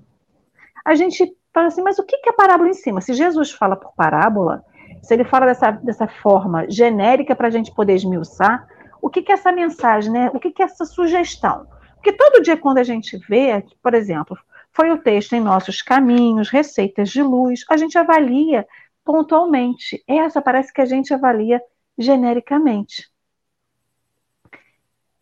A 0.85 0.95
gente 0.95 1.37
fala 1.53 1.67
assim, 1.69 1.83
mas 1.83 1.99
o 1.99 2.05
que 2.05 2.17
é 2.17 2.31
a 2.31 2.33
parábola 2.33 2.71
em 2.71 2.75
cima? 2.75 3.01
Se 3.01 3.13
Jesus 3.13 3.51
fala 3.51 3.77
por 3.77 3.93
parábola, 3.95 4.65
se 5.03 5.15
ele 5.15 5.25
fala 5.25 5.47
dessa, 5.47 5.71
dessa 5.71 6.07
forma 6.07 6.69
genérica 6.71 7.35
para 7.35 7.49
a 7.49 7.51
gente 7.51 7.75
poder 7.75 7.95
esmiuçar, 7.95 8.67
o 9.01 9.09
que, 9.09 9.23
que 9.23 9.33
é 9.33 9.35
essa 9.35 9.53
mensagem, 9.53 10.11
né? 10.11 10.31
O 10.35 10.41
que, 10.41 10.51
que 10.51 10.63
é 10.63 10.65
essa 10.65 10.85
sugestão? 10.85 11.67
Porque 11.95 12.13
todo 12.13 12.43
dia, 12.43 12.57
quando 12.57 12.79
a 12.79 12.85
gente 12.85 13.17
vê, 13.29 13.65
por 13.83 13.95
exemplo, 13.95 14.37
foi 14.73 14.91
o 14.91 14.99
texto 14.99 15.33
em 15.35 15.41
Nossos 15.41 15.83
Caminhos, 15.83 16.49
Receitas 16.49 17.11
de 17.11 17.23
Luz, 17.23 17.65
a 17.69 17.77
gente 17.77 17.99
avalia 17.99 18.67
pontualmente. 19.05 20.03
Essa 20.07 20.41
parece 20.41 20.73
que 20.73 20.81
a 20.81 20.85
gente 20.85 21.13
avalia 21.13 21.61
genericamente. 21.97 23.09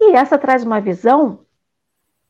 E 0.00 0.14
essa 0.14 0.36
traz 0.36 0.64
uma 0.64 0.80
visão 0.80 1.40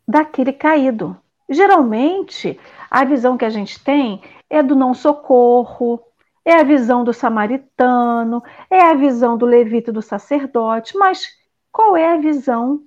daquele 0.06 0.52
caído. 0.52 1.16
Geralmente, 1.48 2.59
a 2.90 3.04
visão 3.04 3.37
que 3.37 3.44
a 3.44 3.50
gente 3.50 3.82
tem 3.82 4.22
é 4.48 4.62
do 4.62 4.76
não 4.76 4.94
socorro, 4.94 6.00
é 6.46 6.54
a 6.54 6.62
visão 6.62 7.02
do 7.02 7.12
samaritano, 7.12 8.40
é 8.70 8.80
a 8.80 8.94
visão 8.94 9.37
do 9.37 9.44
levita 9.44 9.92
do 9.92 10.00
sacerdote, 10.00 10.96
mas 10.96 11.26
qual 11.72 11.96
é 11.96 12.14
a 12.14 12.16
visão 12.18 12.85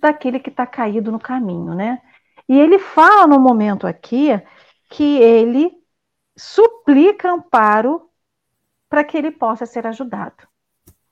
daquele 0.00 0.40
que 0.40 0.50
está 0.50 0.66
caído 0.66 1.12
no 1.12 1.20
caminho, 1.20 1.72
né? 1.72 2.02
E 2.48 2.58
ele 2.58 2.80
fala 2.80 3.28
no 3.28 3.38
momento 3.38 3.86
aqui 3.86 4.30
que 4.90 5.18
ele 5.18 5.72
suplica 6.36 7.30
amparo 7.30 8.10
para 8.88 9.04
que 9.04 9.16
ele 9.16 9.30
possa 9.30 9.64
ser 9.66 9.86
ajudado. 9.86 10.48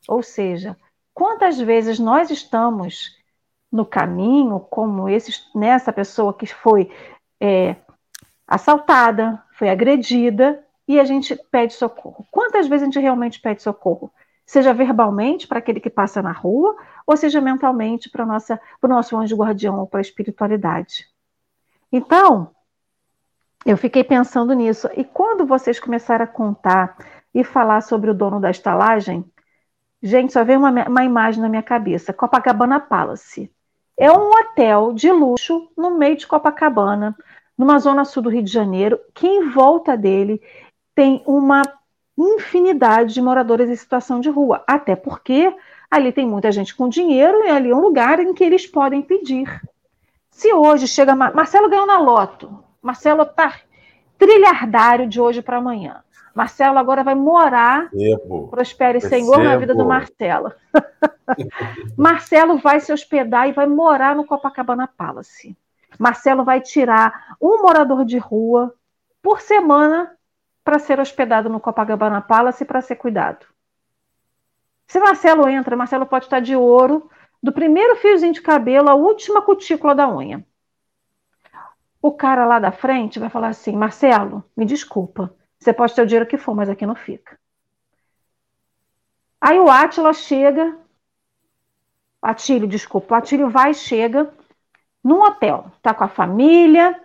Ou 0.08 0.20
seja, 0.20 0.76
quantas 1.14 1.60
vezes 1.60 2.00
nós 2.00 2.28
estamos 2.28 3.16
no 3.70 3.86
caminho, 3.86 4.58
como 4.58 5.08
esse, 5.08 5.32
nessa 5.54 5.92
pessoa 5.92 6.34
que 6.34 6.46
foi 6.46 6.90
é, 7.40 7.76
assaltada, 8.48 9.40
foi 9.52 9.68
agredida, 9.68 10.66
e 10.88 10.98
a 10.98 11.04
gente 11.04 11.36
pede 11.50 11.74
socorro. 11.74 12.26
Quantas 12.30 12.66
vezes 12.66 12.82
a 12.82 12.86
gente 12.86 12.98
realmente 12.98 13.38
pede 13.40 13.62
socorro? 13.62 14.10
Seja 14.46 14.72
verbalmente 14.72 15.46
para 15.46 15.58
aquele 15.58 15.78
que 15.78 15.90
passa 15.90 16.22
na 16.22 16.32
rua, 16.32 16.74
ou 17.06 17.14
seja 17.14 17.38
mentalmente 17.38 18.08
para 18.08 18.24
o 18.24 18.88
nosso 18.88 19.16
anjo 19.18 19.36
guardião 19.36 19.78
ou 19.78 19.86
para 19.86 20.00
a 20.00 20.00
espiritualidade. 20.00 21.06
Então, 21.92 22.50
eu 23.66 23.76
fiquei 23.76 24.02
pensando 24.02 24.54
nisso. 24.54 24.88
E 24.96 25.04
quando 25.04 25.44
vocês 25.44 25.78
começaram 25.78 26.24
a 26.24 26.28
contar 26.28 26.96
e 27.34 27.44
falar 27.44 27.82
sobre 27.82 28.10
o 28.10 28.14
dono 28.14 28.40
da 28.40 28.50
estalagem, 28.50 29.22
gente, 30.02 30.32
só 30.32 30.42
veio 30.42 30.58
uma, 30.58 30.88
uma 30.88 31.04
imagem 31.04 31.42
na 31.42 31.50
minha 31.50 31.62
cabeça: 31.62 32.14
Copacabana 32.14 32.80
Palace. 32.80 33.52
É 33.98 34.10
um 34.10 34.30
hotel 34.30 34.94
de 34.94 35.12
luxo 35.12 35.70
no 35.76 35.98
meio 35.98 36.16
de 36.16 36.26
Copacabana, 36.26 37.14
numa 37.58 37.78
zona 37.78 38.04
sul 38.06 38.22
do 38.22 38.30
Rio 38.30 38.42
de 38.42 38.50
Janeiro, 38.50 38.98
que 39.12 39.26
em 39.26 39.50
volta 39.50 39.96
dele 39.96 40.40
tem 40.98 41.22
uma 41.24 41.62
infinidade 42.18 43.14
de 43.14 43.22
moradores 43.22 43.70
em 43.70 43.76
situação 43.76 44.18
de 44.18 44.28
rua, 44.28 44.64
até 44.66 44.96
porque 44.96 45.54
ali 45.88 46.10
tem 46.10 46.26
muita 46.26 46.50
gente 46.50 46.74
com 46.74 46.88
dinheiro 46.88 47.44
e 47.44 47.48
ali 47.48 47.70
é 47.70 47.76
um 47.76 47.80
lugar 47.80 48.18
em 48.18 48.34
que 48.34 48.42
eles 48.42 48.66
podem 48.66 49.00
pedir. 49.00 49.62
Se 50.28 50.52
hoje 50.52 50.88
chega. 50.88 51.14
Marcelo 51.14 51.70
ganhou 51.70 51.86
na 51.86 52.00
loto. 52.00 52.64
Marcelo 52.82 53.22
está 53.22 53.60
trilhardário 54.18 55.08
de 55.08 55.20
hoje 55.20 55.40
para 55.40 55.58
amanhã. 55.58 56.02
Marcelo 56.34 56.78
agora 56.80 57.04
vai 57.04 57.14
morar, 57.14 57.88
Percebo. 57.90 58.48
prospere 58.48 59.00
Percebo. 59.00 59.24
Senhor 59.24 59.44
na 59.44 59.56
vida 59.56 59.76
do 59.76 59.84
Marcelo. 59.84 60.52
Marcelo 61.96 62.58
vai 62.58 62.80
se 62.80 62.92
hospedar 62.92 63.48
e 63.48 63.52
vai 63.52 63.68
morar 63.68 64.16
no 64.16 64.26
Copacabana 64.26 64.88
Palace. 64.88 65.56
Marcelo 65.96 66.42
vai 66.42 66.60
tirar 66.60 67.36
um 67.40 67.62
morador 67.62 68.04
de 68.04 68.18
rua 68.18 68.74
por 69.22 69.40
semana 69.40 70.17
para 70.68 70.78
ser 70.78 71.00
hospedado 71.00 71.48
no 71.48 71.60
Copacabana 71.60 72.20
Palace 72.20 72.62
para 72.62 72.82
ser 72.82 72.96
cuidado. 72.96 73.46
Se 74.86 75.00
Marcelo 75.00 75.48
entra, 75.48 75.74
Marcelo 75.74 76.04
pode 76.04 76.26
estar 76.26 76.40
de 76.40 76.54
ouro, 76.54 77.10
do 77.42 77.50
primeiro 77.50 77.96
fiozinho 77.96 78.34
de 78.34 78.42
cabelo 78.42 78.90
à 78.90 78.94
última 78.94 79.40
cutícula 79.40 79.94
da 79.94 80.06
unha. 80.06 80.46
O 82.02 82.12
cara 82.12 82.44
lá 82.44 82.58
da 82.58 82.70
frente 82.70 83.18
vai 83.18 83.30
falar 83.30 83.48
assim: 83.48 83.74
Marcelo, 83.74 84.44
me 84.54 84.66
desculpa, 84.66 85.34
você 85.58 85.72
pode 85.72 85.94
ter 85.94 86.02
o 86.02 86.06
dinheiro 86.06 86.28
que 86.28 86.36
for, 86.36 86.54
mas 86.54 86.68
aqui 86.68 86.84
não 86.84 86.94
fica. 86.94 87.40
Aí 89.40 89.58
o 89.58 89.70
Átila 89.70 90.12
chega, 90.12 90.76
Atílio, 92.20 92.68
desculpa, 92.68 93.14
o 93.14 93.16
Atílio 93.16 93.48
vai 93.48 93.70
e 93.70 93.74
chega 93.74 94.30
num 95.02 95.22
hotel, 95.22 95.72
tá 95.80 95.94
com 95.94 96.04
a 96.04 96.08
família, 96.08 97.02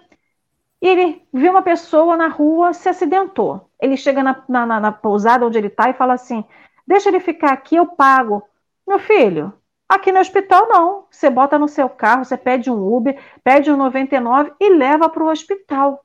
e 0.84 0.88
ele 0.88 1.26
vê 1.32 1.48
uma 1.48 1.62
pessoa 1.62 2.18
na 2.18 2.28
rua, 2.28 2.74
se 2.74 2.90
acidentou. 2.90 3.70
Ele 3.80 3.96
chega 3.96 4.22
na, 4.22 4.44
na, 4.50 4.80
na 4.82 4.92
pousada 4.92 5.46
onde 5.48 5.58
ele 5.58 5.68
está 5.68 5.90
e 5.90 5.94
fala 5.94 6.14
assim: 6.14 6.44
Deixa 6.86 7.08
ele 7.08 7.22
ficar 7.22 7.54
aqui, 7.54 7.78
eu 7.78 7.88
pago. 7.88 8.44
Meu 8.86 9.00
filho, 9.00 9.54
aqui 9.88 10.12
no 10.12 10.20
hospital 10.20 10.68
não. 10.68 11.08
Você 11.10 11.30
bota 11.30 11.58
no 11.58 11.70
seu 11.70 11.88
carro, 11.88 12.26
você 12.26 12.36
pede 12.36 12.70
um 12.70 12.94
Uber, 12.94 13.18
pede 13.42 13.72
um 13.72 13.78
99 13.78 14.52
e 14.60 14.70
leva 14.72 15.08
para 15.08 15.24
o 15.24 15.30
hospital. 15.32 16.04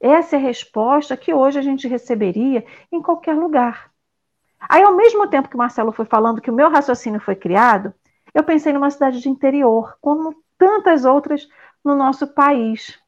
Essa 0.00 0.34
é 0.34 0.40
a 0.40 0.42
resposta 0.42 1.16
que 1.16 1.32
hoje 1.32 1.60
a 1.60 1.62
gente 1.62 1.86
receberia 1.86 2.66
em 2.90 3.00
qualquer 3.00 3.36
lugar. 3.36 3.92
Aí, 4.68 4.82
ao 4.82 4.96
mesmo 4.96 5.28
tempo 5.28 5.48
que 5.48 5.54
o 5.54 5.58
Marcelo 5.58 5.92
foi 5.92 6.04
falando 6.04 6.40
que 6.40 6.50
o 6.50 6.54
meu 6.54 6.68
raciocínio 6.68 7.20
foi 7.20 7.36
criado, 7.36 7.94
eu 8.34 8.42
pensei 8.42 8.72
numa 8.72 8.90
cidade 8.90 9.20
de 9.20 9.28
interior, 9.28 9.96
como 10.00 10.34
tantas 10.58 11.04
outras 11.04 11.46
no 11.84 11.94
nosso 11.94 12.26
país 12.26 13.03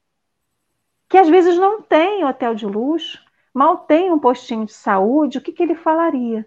que 1.08 1.18
às 1.18 1.28
vezes 1.28 1.56
não 1.56 1.82
tem 1.82 2.24
hotel 2.24 2.54
de 2.54 2.66
luxo, 2.66 3.18
mal 3.54 3.78
tem 3.78 4.12
um 4.12 4.18
postinho 4.18 4.66
de 4.66 4.72
saúde, 4.72 5.38
o 5.38 5.40
que, 5.40 5.52
que 5.52 5.62
ele 5.62 5.74
falaria? 5.74 6.46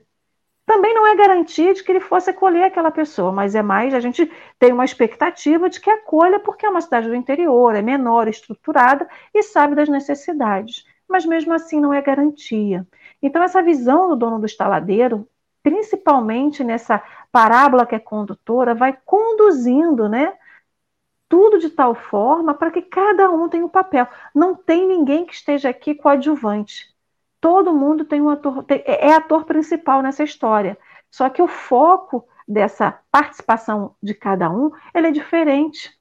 Também 0.69 0.93
não 0.93 1.08
é 1.08 1.15
garantia 1.15 1.74
de 1.74 1.84
que 1.84 1.91
ele 1.91 2.00
fosse 2.00 2.30
acolher 2.30 2.63
aquela 2.63 2.91
pessoa, 2.91 3.32
mas 3.32 3.56
é 3.56 3.62
mais, 3.63 3.91
a 3.91 4.00
gente 4.00 4.32
tem 4.60 4.72
uma 4.72 4.86
expectativa 4.86 5.67
de 5.67 5.82
que 5.82 5.89
acolha, 5.89 6.39
porque 6.39 6.63
é 6.63 6.69
uma 6.69 6.80
cidade 6.80 7.08
do 7.08 7.15
interior, 7.15 7.74
é 7.74 7.82
menor, 7.82 8.28
estruturada 8.28 9.10
e 9.34 9.41
sabe 9.41 9.74
das 9.74 9.89
necessidades. 9.89 10.86
Mas 11.08 11.26
mesmo 11.26 11.54
assim 11.54 11.82
não 11.82 11.91
é 11.91 12.00
garantia. 12.04 12.88
Então, 13.19 13.41
essa 13.41 13.63
visão 13.63 14.10
do 14.10 14.15
dono 14.15 14.38
do 14.38 14.45
estaladeiro, 14.45 15.28
principalmente 15.63 16.63
nessa 16.63 17.02
parábola 17.32 17.88
que 17.88 17.95
é 17.95 18.00
condutora, 18.00 18.76
vai 18.76 18.95
conduzindo, 19.04 20.08
né? 20.08 20.34
Tudo 21.29 21.59
de 21.59 21.69
tal 21.69 21.93
forma 21.93 22.55
para 22.55 22.71
que 22.71 22.81
cada 22.81 23.29
um 23.29 23.47
tenha 23.47 23.63
um 23.63 23.69
papel. 23.69 24.07
Não 24.33 24.55
tem 24.55 24.87
ninguém 24.87 25.25
que 25.25 25.33
esteja 25.33 25.69
aqui 25.69 25.93
coadjuvante. 25.93 26.93
Todo 27.39 27.73
mundo 27.73 28.03
tem 28.03 28.19
um 28.19 28.29
ator, 28.29 28.63
tem, 28.63 28.83
é, 28.85 29.09
é 29.09 29.13
ator 29.13 29.45
principal 29.45 30.01
nessa 30.01 30.23
história. 30.23 30.77
Só 31.09 31.29
que 31.29 31.41
o 31.41 31.47
foco 31.47 32.27
dessa 32.47 32.99
participação 33.11 33.95
de 34.01 34.15
cada 34.15 34.49
um, 34.49 34.71
ele 34.93 35.07
é 35.07 35.11
diferente. 35.11 35.97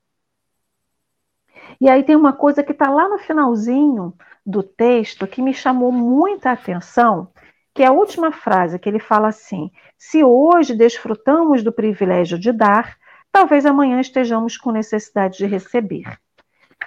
E 1.81 1.89
aí 1.89 2.03
tem 2.03 2.17
uma 2.17 2.33
coisa 2.33 2.63
que 2.63 2.73
está 2.73 2.91
lá 2.91 3.09
no 3.09 3.19
finalzinho 3.19 4.15
do 4.45 4.63
texto 4.63 5.27
que 5.27 5.43
me 5.43 5.53
chamou 5.53 5.93
muita 5.93 6.51
atenção, 6.51 7.31
que 7.75 7.83
é 7.83 7.87
a 7.87 7.93
última 7.93 8.33
frase, 8.33 8.79
que 8.79 8.89
ele 8.89 8.99
fala 8.99 9.29
assim: 9.29 9.71
se 9.97 10.25
hoje 10.25 10.75
desfrutamos 10.75 11.63
do 11.63 11.71
privilégio 11.71 12.39
de 12.39 12.51
dar, 12.51 12.97
talvez 13.33 13.65
amanhã 13.67 14.01
estejamos 14.01 14.57
com 14.57 14.71
necessidade 14.71 15.39
de 15.39 15.47
receber. 15.47 16.19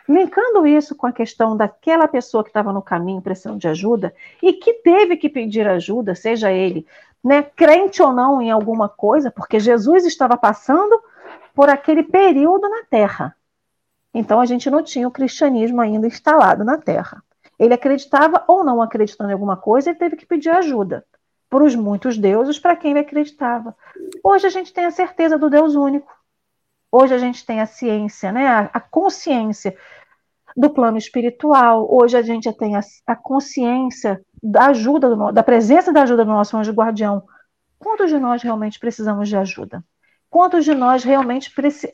Linkando 0.07 0.65
isso 0.65 0.95
com 0.95 1.07
a 1.07 1.11
questão 1.11 1.55
daquela 1.55 2.07
pessoa 2.07 2.43
que 2.43 2.49
estava 2.49 2.73
no 2.73 2.81
caminho 2.81 3.21
precisando 3.21 3.59
de 3.59 3.67
ajuda 3.67 4.13
e 4.41 4.53
que 4.53 4.73
teve 4.73 5.17
que 5.17 5.29
pedir 5.29 5.67
ajuda, 5.67 6.15
seja 6.15 6.51
ele 6.51 6.85
né, 7.23 7.43
crente 7.43 8.01
ou 8.01 8.11
não 8.11 8.41
em 8.41 8.49
alguma 8.49 8.89
coisa, 8.89 9.29
porque 9.29 9.59
Jesus 9.59 10.05
estava 10.05 10.35
passando 10.35 11.01
por 11.53 11.69
aquele 11.69 12.03
período 12.03 12.67
na 12.67 12.83
Terra. 12.89 13.35
Então 14.13 14.39
a 14.39 14.45
gente 14.45 14.69
não 14.69 14.83
tinha 14.83 15.07
o 15.07 15.11
cristianismo 15.11 15.79
ainda 15.79 16.07
instalado 16.07 16.63
na 16.63 16.77
Terra. 16.77 17.23
Ele 17.59 17.73
acreditava 17.73 18.43
ou 18.47 18.63
não 18.63 18.81
acreditando 18.81 19.29
em 19.29 19.33
alguma 19.33 19.55
coisa, 19.55 19.89
ele 19.89 19.99
teve 19.99 20.15
que 20.15 20.25
pedir 20.25 20.49
ajuda 20.49 21.05
por 21.49 21.61
os 21.61 21.75
muitos 21.75 22.17
deuses 22.17 22.57
para 22.57 22.75
quem 22.75 22.91
ele 22.91 23.01
acreditava. 23.01 23.75
Hoje 24.23 24.47
a 24.47 24.49
gente 24.49 24.73
tem 24.73 24.85
a 24.85 24.91
certeza 24.91 25.37
do 25.37 25.49
Deus 25.49 25.75
único. 25.75 26.11
Hoje 26.91 27.13
a 27.13 27.17
gente 27.17 27.45
tem 27.45 27.61
a 27.61 27.65
ciência, 27.65 28.31
né, 28.31 28.47
a, 28.47 28.59
a 28.73 28.79
consciência 28.79 29.77
do 30.55 30.69
plano 30.69 30.97
espiritual. 30.97 31.87
Hoje 31.89 32.17
a 32.17 32.21
gente 32.21 32.51
tem 32.53 32.75
a, 32.75 32.81
a 33.07 33.15
consciência 33.15 34.21
da 34.43 34.67
ajuda, 34.67 35.15
do, 35.15 35.31
da 35.31 35.43
presença 35.43 35.93
da 35.93 36.03
ajuda 36.03 36.25
do 36.25 36.31
nosso 36.31 36.57
anjo 36.57 36.73
guardião. 36.73 37.23
Quantos 37.79 38.09
de 38.09 38.19
nós 38.19 38.41
realmente 38.41 38.77
precisamos 38.77 39.29
de 39.29 39.37
ajuda? 39.37 39.83
Quantos 40.29 40.65
de 40.65 40.73
nós 40.73 41.03
realmente 41.03 41.53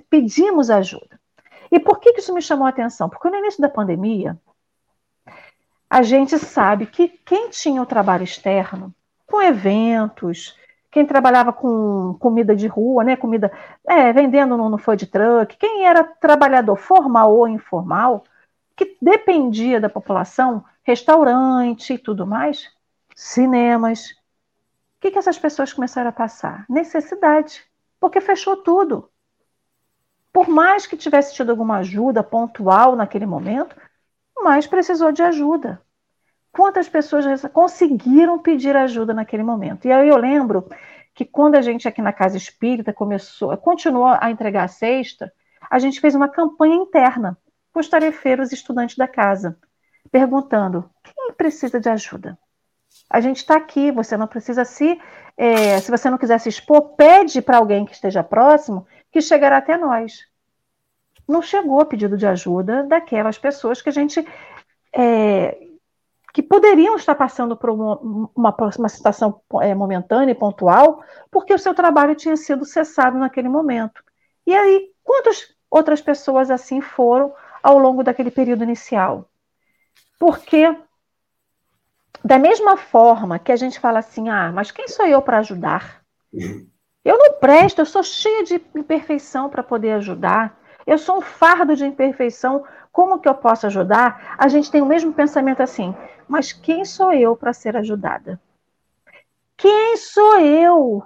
pedimos 0.09 0.69
ajuda? 0.69 1.19
E 1.71 1.79
por 1.79 1.99
que 1.99 2.17
isso 2.17 2.33
me 2.33 2.41
chamou 2.41 2.65
a 2.65 2.69
atenção? 2.69 3.09
Porque 3.09 3.29
no 3.29 3.37
início 3.37 3.61
da 3.61 3.69
pandemia, 3.69 4.37
a 5.89 6.01
gente 6.01 6.37
sabe 6.37 6.85
que 6.85 7.07
quem 7.07 7.49
tinha 7.49 7.81
o 7.81 7.85
trabalho 7.85 8.23
externo, 8.23 8.93
com 9.25 9.41
eventos, 9.41 10.55
quem 10.91 11.05
trabalhava 11.05 11.51
com 11.51 12.15
comida 12.19 12.55
de 12.55 12.67
rua, 12.67 13.03
né, 13.03 13.15
comida, 13.15 13.51
é, 13.85 14.11
vendendo 14.13 14.57
no, 14.57 14.69
no 14.69 14.77
food 14.77 15.05
truck, 15.07 15.57
quem 15.57 15.85
era 15.85 16.03
trabalhador 16.03 16.77
formal 16.77 17.35
ou 17.35 17.47
informal, 17.47 18.23
que 18.75 18.97
dependia 19.01 19.79
da 19.79 19.89
população, 19.89 20.63
restaurante 20.83 21.93
e 21.93 21.97
tudo 21.97 22.25
mais, 22.25 22.69
cinemas, 23.15 24.15
que, 24.99 25.11
que 25.11 25.17
essas 25.17 25.37
pessoas 25.37 25.73
começaram 25.73 26.09
a 26.09 26.13
passar? 26.13 26.65
Necessidade, 26.69 27.63
porque 27.99 28.19
fechou 28.21 28.57
tudo. 28.57 29.09
Por 30.31 30.47
mais 30.47 30.85
que 30.85 30.97
tivesse 30.97 31.33
tido 31.33 31.49
alguma 31.49 31.77
ajuda 31.77 32.23
pontual 32.23 32.95
naquele 32.95 33.25
momento, 33.25 33.75
mas 34.35 34.67
precisou 34.67 35.11
de 35.11 35.23
ajuda. 35.23 35.81
Quantas 36.57 36.89
pessoas 36.89 37.43
conseguiram 37.53 38.39
pedir 38.39 38.75
ajuda 38.75 39.13
naquele 39.13 39.43
momento? 39.43 39.87
E 39.87 39.91
aí 39.91 40.07
eu 40.07 40.17
lembro 40.17 40.67
que 41.13 41.23
quando 41.23 41.53
a 41.53 41.61
gente 41.61 41.87
aqui 41.87 42.01
na 42.01 42.11
Casa 42.11 42.35
Espírita 42.35 42.91
começou, 42.91 43.55
continuou 43.57 44.07
a 44.19 44.31
entregar 44.31 44.63
a 44.63 44.67
cesta, 44.67 45.31
a 45.69 45.77
gente 45.77 46.01
fez 46.01 46.15
uma 46.15 46.27
campanha 46.27 46.73
interna 46.73 47.37
com 47.71 47.79
os 47.79 47.87
tarefeiros 47.87 48.51
estudantes 48.51 48.95
da 48.95 49.07
casa, 49.07 49.55
perguntando 50.11 50.89
quem 51.03 51.31
precisa 51.33 51.79
de 51.79 51.89
ajuda. 51.89 52.35
A 53.07 53.21
gente 53.21 53.37
está 53.37 53.55
aqui, 53.55 53.91
você 53.91 54.17
não 54.17 54.25
precisa 54.25 54.65
se. 54.65 54.99
É, 55.37 55.79
se 55.79 55.91
você 55.91 56.09
não 56.09 56.17
quiser 56.17 56.39
se 56.39 56.49
expor, 56.49 56.95
pede 56.95 57.39
para 57.39 57.57
alguém 57.57 57.85
que 57.85 57.93
esteja 57.93 58.23
próximo 58.23 58.87
que 59.11 59.21
chegará 59.21 59.57
até 59.57 59.77
nós. 59.77 60.25
Não 61.27 61.39
chegou 61.39 61.85
pedido 61.85 62.17
de 62.17 62.25
ajuda 62.25 62.81
daquelas 62.81 63.37
pessoas 63.37 63.79
que 63.79 63.89
a 63.89 63.93
gente. 63.93 64.27
É, 64.91 65.66
que 66.37 66.43
poderiam 66.43 66.95
estar 66.95 67.15
passando 67.15 67.57
por 67.57 67.71
uma, 67.71 67.97
uma, 68.35 68.55
uma 68.77 68.89
situação 68.89 69.41
é, 69.59 69.73
momentânea 69.73 70.33
e 70.33 70.35
pontual, 70.35 71.03
porque 71.31 71.51
o 71.51 71.57
seu 71.57 71.73
trabalho 71.73 72.13
tinha 72.13 72.37
sido 72.37 72.63
cessado 72.63 73.17
naquele 73.17 73.49
momento. 73.49 74.03
E 74.45 74.53
aí, 74.53 74.91
quantas 75.03 75.55
outras 75.67 75.99
pessoas 75.99 76.51
assim 76.51 76.79
foram 76.79 77.33
ao 77.63 77.79
longo 77.79 78.03
daquele 78.03 78.29
período 78.29 78.63
inicial? 78.63 79.27
Porque 80.19 80.77
da 82.23 82.37
mesma 82.37 82.77
forma 82.77 83.39
que 83.39 83.51
a 83.51 83.55
gente 83.55 83.79
fala 83.79 83.97
assim, 83.97 84.29
ah, 84.29 84.51
mas 84.51 84.69
quem 84.69 84.87
sou 84.87 85.07
eu 85.07 85.23
para 85.23 85.39
ajudar? 85.39 86.03
Eu 87.03 87.17
não 87.17 87.39
presto, 87.39 87.79
eu 87.79 87.85
sou 87.87 88.03
cheia 88.03 88.43
de 88.43 88.61
imperfeição 88.75 89.49
para 89.49 89.63
poder 89.63 89.93
ajudar. 89.93 90.55
Eu 90.87 90.97
sou 90.97 91.17
um 91.17 91.21
fardo 91.21 91.75
de 91.75 91.85
imperfeição, 91.85 92.63
como 92.93 93.19
que 93.19 93.27
eu 93.27 93.35
posso 93.35 93.67
ajudar? 93.67 94.35
A 94.37 94.47
gente 94.47 94.71
tem 94.71 94.81
o 94.81 94.85
mesmo 94.85 95.11
pensamento 95.11 95.61
assim, 95.61 95.93
mas 96.29 96.53
quem 96.53 96.85
sou 96.85 97.11
eu 97.11 97.35
para 97.35 97.51
ser 97.51 97.75
ajudada? 97.75 98.39
Quem 99.57 99.97
sou 99.97 100.39
eu 100.39 101.03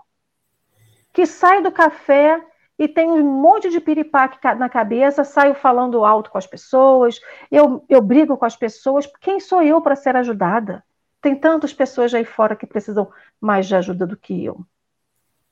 que 1.11 1.25
saio 1.25 1.63
do 1.63 1.71
café 1.71 2.39
e 2.77 2.88
tenho 2.88 3.15
um 3.15 3.41
monte 3.41 3.69
de 3.71 3.79
piripaque 3.79 4.38
na 4.55 4.69
cabeça, 4.69 5.23
saio 5.23 5.55
falando 5.55 6.05
alto 6.05 6.29
com 6.29 6.38
as 6.38 6.45
pessoas, 6.45 7.19
eu, 7.51 7.84
eu 7.89 8.01
brigo 8.01 8.38
com 8.38 8.45
as 8.45 8.55
pessoas, 8.55 9.09
quem 9.19 9.39
sou 9.39 9.63
eu 9.63 9.82
para 9.82 9.95
ser 9.95 10.15
ajudada? 10.15 10.84
Tem 11.19 11.36
tantas 11.36 11.73
pessoas 11.73 12.13
aí 12.13 12.23
fora 12.23 12.55
que 12.55 12.67
precisam 12.67 13.11
mais 13.39 13.67
de 13.67 13.75
ajuda 13.75 14.05
do 14.05 14.17
que 14.17 14.45
eu. 14.45 14.63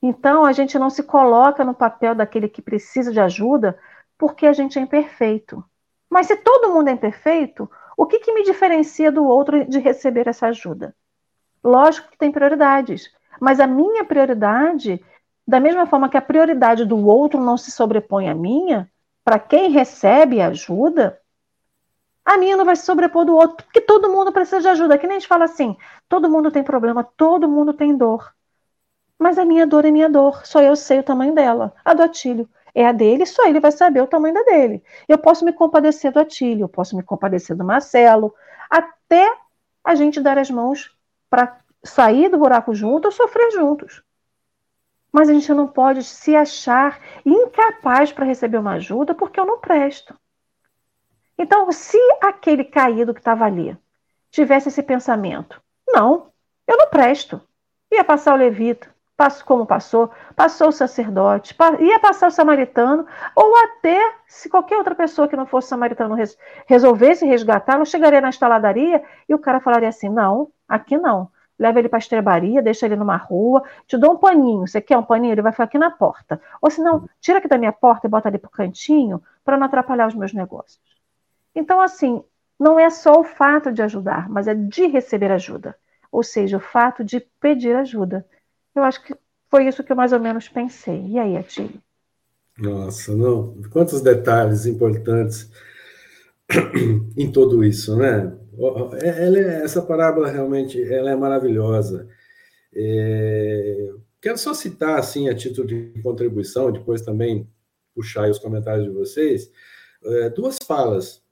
Então, 0.02 0.44
a 0.44 0.52
gente 0.52 0.78
não 0.78 0.88
se 0.88 1.02
coloca 1.02 1.64
no 1.64 1.74
papel 1.74 2.14
daquele 2.14 2.48
que 2.48 2.62
precisa 2.62 3.12
de 3.12 3.20
ajuda 3.20 3.78
porque 4.20 4.46
a 4.46 4.52
gente 4.52 4.78
é 4.78 4.82
imperfeito. 4.82 5.64
Mas 6.10 6.26
se 6.26 6.36
todo 6.36 6.74
mundo 6.74 6.88
é 6.88 6.92
imperfeito, 6.92 7.68
o 7.96 8.04
que, 8.06 8.18
que 8.18 8.34
me 8.34 8.44
diferencia 8.44 9.10
do 9.10 9.24
outro 9.24 9.64
de 9.64 9.78
receber 9.78 10.28
essa 10.28 10.48
ajuda? 10.48 10.94
Lógico 11.64 12.10
que 12.10 12.18
tem 12.18 12.30
prioridades, 12.30 13.10
mas 13.40 13.58
a 13.58 13.66
minha 13.66 14.04
prioridade, 14.04 15.02
da 15.48 15.58
mesma 15.58 15.86
forma 15.86 16.10
que 16.10 16.18
a 16.18 16.22
prioridade 16.22 16.84
do 16.84 16.98
outro 17.06 17.40
não 17.40 17.56
se 17.56 17.70
sobrepõe 17.70 18.28
à 18.28 18.34
minha, 18.34 18.90
para 19.24 19.38
quem 19.38 19.70
recebe 19.70 20.42
ajuda, 20.42 21.18
a 22.22 22.36
minha 22.36 22.58
não 22.58 22.66
vai 22.66 22.76
se 22.76 22.84
sobrepor 22.84 23.24
do 23.24 23.34
outro, 23.34 23.64
porque 23.64 23.80
todo 23.80 24.10
mundo 24.10 24.32
precisa 24.32 24.60
de 24.60 24.68
ajuda. 24.68 24.98
Que 24.98 25.06
nem 25.06 25.16
a 25.16 25.20
gente 25.20 25.28
fala 25.28 25.46
assim: 25.46 25.76
todo 26.08 26.28
mundo 26.28 26.50
tem 26.50 26.62
problema, 26.62 27.02
todo 27.16 27.48
mundo 27.48 27.72
tem 27.72 27.96
dor. 27.96 28.34
Mas 29.18 29.38
a 29.38 29.44
minha 29.46 29.66
dor 29.66 29.84
é 29.86 29.90
minha 29.90 30.10
dor, 30.10 30.44
só 30.46 30.60
eu 30.60 30.76
sei 30.76 30.98
o 31.00 31.02
tamanho 31.02 31.34
dela. 31.34 31.74
A 31.84 31.94
do 31.94 32.02
Atílio 32.02 32.48
é 32.74 32.86
a 32.86 32.92
dele, 32.92 33.26
só 33.26 33.46
ele 33.46 33.60
vai 33.60 33.72
saber 33.72 34.00
o 34.00 34.06
tamanho 34.06 34.34
da 34.34 34.42
dele. 34.42 34.82
Eu 35.08 35.18
posso 35.18 35.44
me 35.44 35.52
compadecer 35.52 36.12
do 36.12 36.20
Atílio, 36.20 36.64
eu 36.64 36.68
posso 36.68 36.96
me 36.96 37.02
compadecer 37.02 37.56
do 37.56 37.64
Marcelo, 37.64 38.34
até 38.68 39.32
a 39.84 39.94
gente 39.94 40.20
dar 40.20 40.38
as 40.38 40.50
mãos 40.50 40.96
para 41.28 41.58
sair 41.82 42.28
do 42.28 42.38
buraco 42.38 42.74
junto 42.74 43.06
ou 43.06 43.12
sofrer 43.12 43.50
juntos. 43.52 44.02
Mas 45.12 45.28
a 45.28 45.32
gente 45.32 45.52
não 45.52 45.66
pode 45.66 46.04
se 46.04 46.36
achar 46.36 47.00
incapaz 47.24 48.12
para 48.12 48.24
receber 48.24 48.58
uma 48.58 48.74
ajuda 48.74 49.14
porque 49.14 49.40
eu 49.40 49.46
não 49.46 49.58
presto. 49.58 50.14
Então, 51.36 51.70
se 51.72 51.98
aquele 52.22 52.64
caído 52.64 53.14
que 53.14 53.20
estava 53.20 53.44
ali 53.44 53.76
tivesse 54.30 54.68
esse 54.68 54.82
pensamento, 54.82 55.60
não, 55.88 56.30
eu 56.66 56.76
não 56.76 56.88
presto, 56.88 57.40
ia 57.90 58.04
passar 58.04 58.34
o 58.34 58.36
levita, 58.36 58.94
como 59.44 59.66
passou, 59.66 60.10
passou 60.34 60.68
o 60.68 60.72
sacerdote, 60.72 61.54
ia 61.80 62.00
passar 62.00 62.28
o 62.28 62.30
samaritano, 62.30 63.06
ou 63.34 63.56
até 63.56 63.98
se 64.26 64.48
qualquer 64.48 64.78
outra 64.78 64.94
pessoa 64.94 65.28
que 65.28 65.36
não 65.36 65.46
fosse 65.46 65.68
samaritano 65.68 66.14
res, 66.14 66.38
resolvesse 66.66 67.26
resgatá-lo, 67.26 67.84
chegaria 67.84 68.20
na 68.20 68.30
estaladaria 68.30 69.02
e 69.28 69.34
o 69.34 69.38
cara 69.38 69.60
falaria 69.60 69.88
assim: 69.88 70.08
não, 70.08 70.48
aqui 70.68 70.96
não. 70.96 71.28
Leva 71.58 71.78
ele 71.78 71.90
para 71.90 71.98
a 71.98 72.00
estrebaria, 72.00 72.62
deixa 72.62 72.86
ele 72.86 72.96
numa 72.96 73.18
rua, 73.18 73.62
te 73.86 73.98
dou 73.98 74.12
um 74.12 74.16
paninho. 74.16 74.66
Você 74.66 74.80
quer 74.80 74.96
um 74.96 75.02
paninho? 75.02 75.32
Ele 75.32 75.42
vai 75.42 75.52
ficar 75.52 75.64
aqui 75.64 75.76
na 75.76 75.90
porta. 75.90 76.40
Ou 76.62 76.70
se 76.70 76.80
não, 76.80 77.06
tira 77.20 77.36
aqui 77.36 77.48
da 77.48 77.58
minha 77.58 77.72
porta 77.72 78.06
e 78.06 78.10
bota 78.10 78.30
ali 78.30 78.38
para 78.38 78.48
o 78.48 78.50
cantinho 78.50 79.22
para 79.44 79.58
não 79.58 79.66
atrapalhar 79.66 80.06
os 80.06 80.14
meus 80.14 80.32
negócios. 80.32 80.80
Então, 81.54 81.78
assim, 81.78 82.24
não 82.58 82.80
é 82.80 82.88
só 82.88 83.20
o 83.20 83.24
fato 83.24 83.70
de 83.72 83.82
ajudar, 83.82 84.28
mas 84.30 84.48
é 84.48 84.54
de 84.54 84.86
receber 84.86 85.30
ajuda. 85.32 85.76
Ou 86.10 86.22
seja, 86.22 86.56
o 86.56 86.60
fato 86.60 87.04
de 87.04 87.20
pedir 87.38 87.76
ajuda. 87.76 88.26
Eu 88.74 88.82
acho 88.82 89.02
que 89.02 89.14
foi 89.48 89.66
isso 89.66 89.82
que 89.82 89.92
eu 89.92 89.96
mais 89.96 90.12
ou 90.12 90.20
menos 90.20 90.48
pensei. 90.48 91.06
E 91.06 91.18
aí, 91.18 91.36
Atílio? 91.36 91.82
Nossa, 92.58 93.14
não. 93.14 93.60
Quantos 93.70 94.00
detalhes 94.00 94.66
importantes 94.66 95.50
em 97.16 97.30
tudo 97.30 97.64
isso, 97.64 97.96
né? 97.96 98.36
Ela 99.02 99.38
é, 99.38 99.62
essa 99.62 99.80
parábola 99.80 100.28
realmente 100.28 100.80
ela 100.82 101.10
é 101.10 101.16
maravilhosa. 101.16 102.08
É, 102.74 103.92
quero 104.20 104.38
só 104.38 104.52
citar, 104.52 104.98
assim, 104.98 105.28
a 105.28 105.34
título 105.34 105.66
de 105.66 105.92
contribuição, 106.02 106.70
depois 106.70 107.02
também 107.02 107.48
puxar 107.94 108.28
os 108.28 108.38
comentários 108.38 108.86
de 108.86 108.92
vocês, 108.92 109.50
é, 110.04 110.30
duas 110.30 110.56
falas 110.64 111.22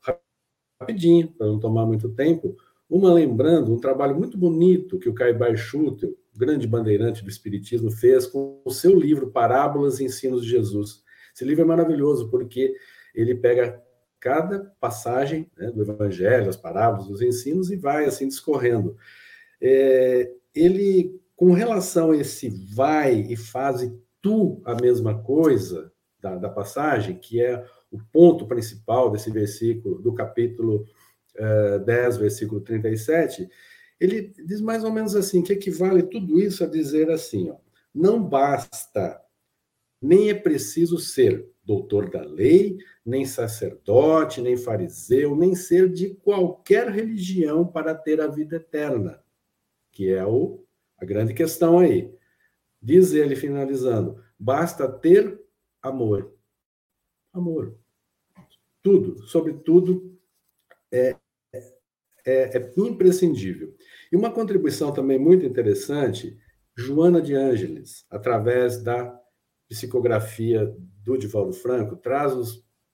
rapidinho, 0.81 1.29
para 1.29 1.47
não 1.47 1.59
tomar 1.59 1.87
muito 1.87 2.09
tempo. 2.11 2.57
Uma 2.89 3.13
lembrando 3.13 3.73
um 3.73 3.79
trabalho 3.79 4.17
muito 4.17 4.39
bonito 4.39 4.99
que 4.99 5.09
o 5.09 5.15
Caibar 5.15 5.57
Schutel, 5.57 6.15
grande 6.39 6.67
bandeirante 6.67 7.23
do 7.23 7.29
Espiritismo, 7.29 7.91
fez 7.91 8.27
com 8.27 8.63
o 8.65 8.71
seu 8.71 8.97
livro 8.99 9.31
Parábolas 9.31 9.99
e 9.99 10.05
Ensinos 10.05 10.45
de 10.45 10.51
Jesus. 10.51 11.03
Esse 11.35 11.45
livro 11.45 11.65
é 11.65 11.67
maravilhoso 11.67 12.31
porque 12.31 12.75
ele 13.15 13.35
pega 13.35 13.83
cada 14.21 14.73
passagem 14.81 15.51
né, 15.57 15.71
do 15.71 15.83
Evangelho, 15.83 16.49
as 16.49 16.57
parábolas, 16.57 17.09
os 17.09 17.21
ensinos, 17.21 17.71
e 17.71 17.77
vai 17.77 18.05
assim 18.05 18.29
discorrendo. 18.29 18.97
É, 19.61 20.31
ele, 20.55 21.21
com 21.37 21.53
relação 21.53 22.13
a 22.13 22.17
esse 22.17 22.49
vai 22.75 23.21
e 23.21 23.37
faz 23.37 23.91
tu 24.21 24.61
a 24.65 24.75
mesma 24.75 25.23
coisa 25.23 25.93
da, 26.21 26.37
da 26.37 26.49
passagem, 26.49 27.17
que 27.17 27.41
é 27.41 27.65
o 27.91 27.99
ponto 28.13 28.47
principal 28.47 29.11
desse 29.11 29.31
versículo, 29.31 30.01
do 30.01 30.13
capítulo 30.13 30.85
uh, 31.39 31.77
eh, 31.77 31.79
10, 31.79 32.17
versículo 32.19 32.61
37, 32.61 33.49
ele 34.01 34.33
diz 34.45 34.61
mais 34.61 34.85
ou 34.85 34.93
menos 34.93 35.15
assim, 35.17 35.43
que 35.43 35.53
equivale 35.53 36.03
tudo 36.03 36.41
isso 36.41 36.63
a 36.63 36.67
dizer 36.67 37.11
assim, 37.11 37.51
ó, 37.51 37.57
não 37.95 38.23
basta, 38.23 39.21
nem 40.01 40.31
é 40.31 40.35
preciso 40.35 40.99
ser 40.99 41.49
doutor 41.65 42.09
da 42.09 42.23
lei, 42.23 42.79
nem 43.05 43.25
sacerdote, 43.27 44.41
nem 44.41 44.57
fariseu, 44.57 45.37
nem 45.37 45.55
ser 45.55 45.89
de 45.89 46.15
qualquer 46.15 46.89
religião 46.89 47.67
para 47.67 47.95
ter 47.95 48.21
a 48.21 48.27
vida 48.27 48.57
eterna, 48.57 49.23
que 49.91 50.13
é 50.13 50.25
o, 50.25 50.65
a 50.97 51.05
grande 51.05 51.35
questão 51.35 51.79
aí. 51.79 52.13
Diz 52.81 53.13
ele, 53.13 53.35
finalizando, 53.35 54.23
basta 54.39 54.89
ter 54.89 55.39
amor 55.83 56.39
amor. 57.39 57.77
Tudo, 58.83 59.23
sobretudo, 59.27 60.19
é, 60.91 61.17
é, 62.25 62.59
é 62.59 62.73
imprescindível. 62.77 63.75
E 64.11 64.17
uma 64.17 64.31
contribuição 64.31 64.93
também 64.93 65.19
muito 65.19 65.45
interessante, 65.45 66.37
Joana 66.77 67.21
de 67.21 67.35
Ângeles, 67.35 68.07
através 68.11 68.83
da 68.83 69.19
psicografia 69.69 70.75
do 71.05 71.19
Divaldo 71.19 71.53
Franco, 71.53 71.97
traz 71.97 72.33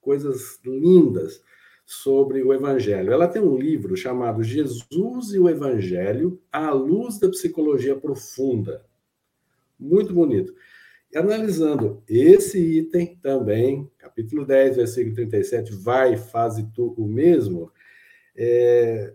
coisas 0.01 0.59
lindas 0.65 1.41
sobre 1.87 2.43
o 2.43 2.53
Evangelho. 2.53 3.13
Ela 3.13 3.29
tem 3.29 3.43
um 3.43 3.57
livro 3.57 3.97
chamado 3.97 4.43
Jesus 4.43 5.33
e 5.33 5.39
o 5.39 5.49
Evangelho 5.49 6.41
à 6.51 6.71
luz 6.71 7.19
da 7.19 7.29
psicologia 7.29 7.95
profunda. 7.95 8.85
Muito 9.79 10.13
bonito 10.13 10.55
analisando 11.15 12.03
esse 12.09 12.59
item 12.59 13.17
também, 13.23 13.89
capítulo 13.99 14.45
10, 14.45 14.77
versículo 14.77 15.15
37, 15.15 15.73
vai, 15.73 16.17
faz 16.17 16.57
tu 16.75 16.95
o 16.99 17.07
mesmo, 17.07 17.71
é, 18.37 19.15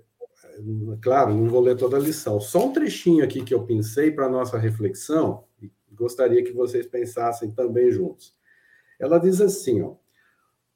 claro, 1.02 1.34
não 1.34 1.50
vou 1.50 1.62
ler 1.62 1.78
toda 1.78 1.98
a 1.98 2.00
lição. 2.00 2.40
Só 2.40 2.68
um 2.68 2.74
trechinho 2.74 3.24
aqui 3.24 3.44
que 3.44 3.54
eu 3.54 3.66
pensei 3.66 4.12
para 4.12 4.30
nossa 4.30 4.58
reflexão, 4.58 5.44
e 5.62 5.72
gostaria 5.92 6.44
que 6.44 6.52
vocês 6.52 6.88
pensassem 6.88 7.52
também 7.52 7.92
juntos. 7.92 8.36
Ela 9.00 9.18
diz 9.18 9.40
assim, 9.40 9.82
ó, 9.82 9.96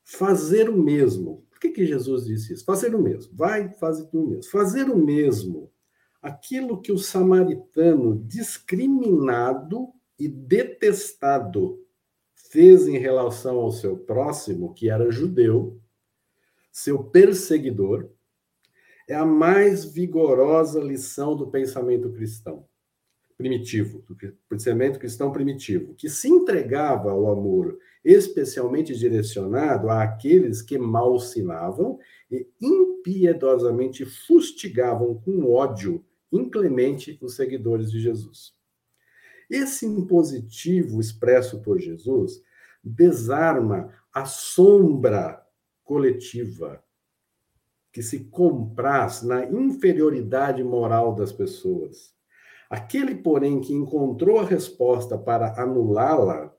fazer 0.04 0.70
o 0.70 0.78
mesmo. 0.78 1.46
Por 1.50 1.60
que, 1.60 1.70
que 1.70 1.86
Jesus 1.86 2.26
disse 2.26 2.54
isso? 2.54 2.66
Fazer 2.66 2.94
o 2.96 3.02
mesmo. 3.02 3.34
Vai, 3.36 3.74
faz 3.74 4.00
o 4.00 4.26
mesmo. 4.26 4.44
Fazer 4.52 4.90
o 4.90 4.98
mesmo. 4.98 5.72
Aquilo 6.22 6.82
que 6.82 6.92
o 6.92 6.98
samaritano 6.98 8.24
discriminado 8.26 9.90
e 10.18 10.28
detestado 10.28 11.84
fez 12.34 12.88
em 12.88 12.98
relação 12.98 13.58
ao 13.58 13.72
seu 13.72 13.98
próximo, 13.98 14.74
que 14.74 14.90
era 14.90 15.12
judeu, 15.12 15.82
seu 16.72 17.04
perseguidor, 17.04 18.10
é 19.14 19.18
a 19.18 19.26
mais 19.26 19.86
vigorosa 19.86 20.80
lição 20.80 21.36
do 21.36 21.48
pensamento 21.48 22.12
cristão 22.12 22.68
primitivo, 23.38 24.04
do 24.08 24.16
pensamento 24.48 25.00
cristão 25.00 25.32
primitivo, 25.32 25.96
que 25.96 26.10
se 26.10 26.30
entregava 26.30 27.12
ao 27.12 27.32
amor 27.32 27.78
especialmente 28.04 28.96
direcionado 28.96 29.90
àqueles 29.90 30.62
que 30.62 30.78
malsinavam 30.78 32.00
e 32.30 32.48
impiedosamente 32.62 34.06
fustigavam 34.06 35.16
com 35.16 35.52
ódio 35.52 36.04
inclemente 36.32 37.18
os 37.22 37.36
seguidores 37.36 37.92
de 37.92 38.00
Jesus. 38.00 38.54
Esse 39.50 39.86
impositivo 39.86 41.00
expresso 41.00 41.62
por 41.62 41.80
Jesus 41.80 42.42
desarma 42.84 43.94
a 44.14 44.26
sombra 44.26 45.46
coletiva 45.84 46.84
que 47.94 48.02
se 48.02 48.22
compraz 48.26 49.22
na 49.22 49.46
inferioridade 49.46 50.64
moral 50.64 51.14
das 51.14 51.32
pessoas. 51.32 52.12
Aquele, 52.68 53.14
porém, 53.14 53.62
que 53.62 53.72
encontrou 53.72 54.40
a 54.40 54.46
resposta 54.46 55.16
para 55.16 55.62
anulá-la, 55.62 56.52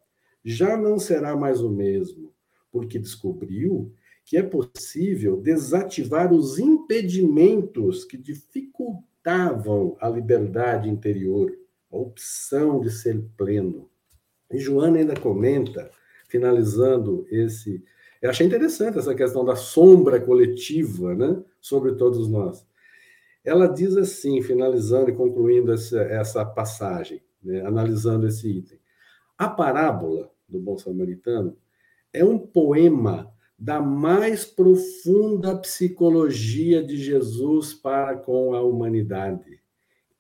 já 0.45 0.76
não 0.76 0.97
será 0.97 1.35
mais 1.35 1.61
o 1.61 1.68
mesmo, 1.68 2.32
porque 2.70 3.01
descobriu 3.01 3.93
que 4.24 4.37
é 4.37 4.43
possível 4.45 5.37
desativar 5.37 6.32
os 6.32 6.59
impedimentos 6.59 8.05
que 8.05 8.16
dificultavam 8.16 9.97
a 10.01 10.09
liberdade 10.09 10.89
interior, 10.89 11.53
a 11.91 11.97
opção 11.97 12.80
de 12.80 12.91
ser 12.91 13.20
pleno. 13.37 13.91
E 14.53 14.59
Joana 14.59 14.99
ainda 14.99 15.18
comenta, 15.18 15.91
finalizando 16.28 17.26
esse 17.28 17.82
eu 18.24 18.30
achei 18.30 18.46
interessante 18.46 18.98
essa 18.98 19.14
questão 19.14 19.44
da 19.44 19.54
sombra 19.54 20.18
coletiva 20.18 21.14
né, 21.14 21.44
sobre 21.60 21.92
todos 21.92 22.26
nós. 22.26 22.66
Ela 23.44 23.66
diz 23.66 23.98
assim, 23.98 24.40
finalizando 24.40 25.10
e 25.10 25.14
concluindo 25.14 25.70
essa, 25.70 26.00
essa 26.00 26.42
passagem, 26.42 27.22
né, 27.42 27.60
analisando 27.60 28.26
esse 28.26 28.48
item. 28.48 28.78
A 29.36 29.46
parábola 29.46 30.30
do 30.48 30.58
Bom 30.58 30.78
Samaritano 30.78 31.54
é 32.14 32.24
um 32.24 32.38
poema 32.38 33.30
da 33.58 33.82
mais 33.82 34.46
profunda 34.46 35.58
psicologia 35.58 36.82
de 36.82 36.96
Jesus 36.96 37.74
para 37.74 38.16
com 38.16 38.54
a 38.54 38.62
humanidade, 38.62 39.60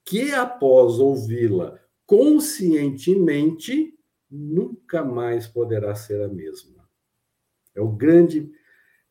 que 0.04 0.30
após 0.32 0.98
ouvi-la 0.98 1.80
conscientemente, 2.04 3.98
nunca 4.30 5.02
mais 5.02 5.46
poderá 5.46 5.94
ser 5.94 6.20
a 6.20 6.28
mesma. 6.28 6.83
É 7.74 7.80
o 7.80 7.88
grande 7.88 8.52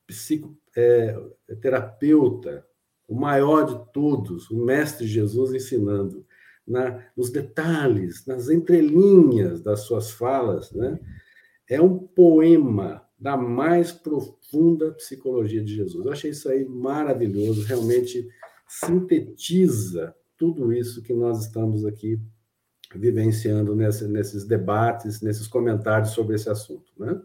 psicoterapeuta, 0.07 2.49
é, 2.49 2.63
o 3.07 3.15
maior 3.15 3.65
de 3.65 3.91
todos, 3.91 4.49
o 4.49 4.63
Mestre 4.63 5.05
Jesus 5.05 5.53
ensinando 5.53 6.25
na, 6.67 7.05
nos 7.15 7.29
detalhes, 7.29 8.25
nas 8.25 8.49
entrelinhas 8.49 9.61
das 9.61 9.81
suas 9.81 10.11
falas, 10.11 10.71
né? 10.71 10.99
É 11.69 11.81
um 11.81 11.97
poema 11.97 13.05
da 13.19 13.37
mais 13.37 13.91
profunda 13.91 14.91
psicologia 14.91 15.63
de 15.63 15.75
Jesus. 15.75 16.05
Eu 16.05 16.11
achei 16.11 16.31
isso 16.31 16.49
aí 16.49 16.65
maravilhoso, 16.65 17.63
realmente 17.63 18.27
sintetiza 18.67 20.13
tudo 20.37 20.73
isso 20.73 21.01
que 21.01 21.13
nós 21.13 21.45
estamos 21.45 21.85
aqui 21.85 22.19
vivenciando 22.93 23.75
nesse, 23.75 24.07
nesses 24.07 24.45
debates, 24.45 25.21
nesses 25.21 25.47
comentários 25.47 26.11
sobre 26.11 26.35
esse 26.35 26.49
assunto, 26.49 26.91
né? 26.97 27.19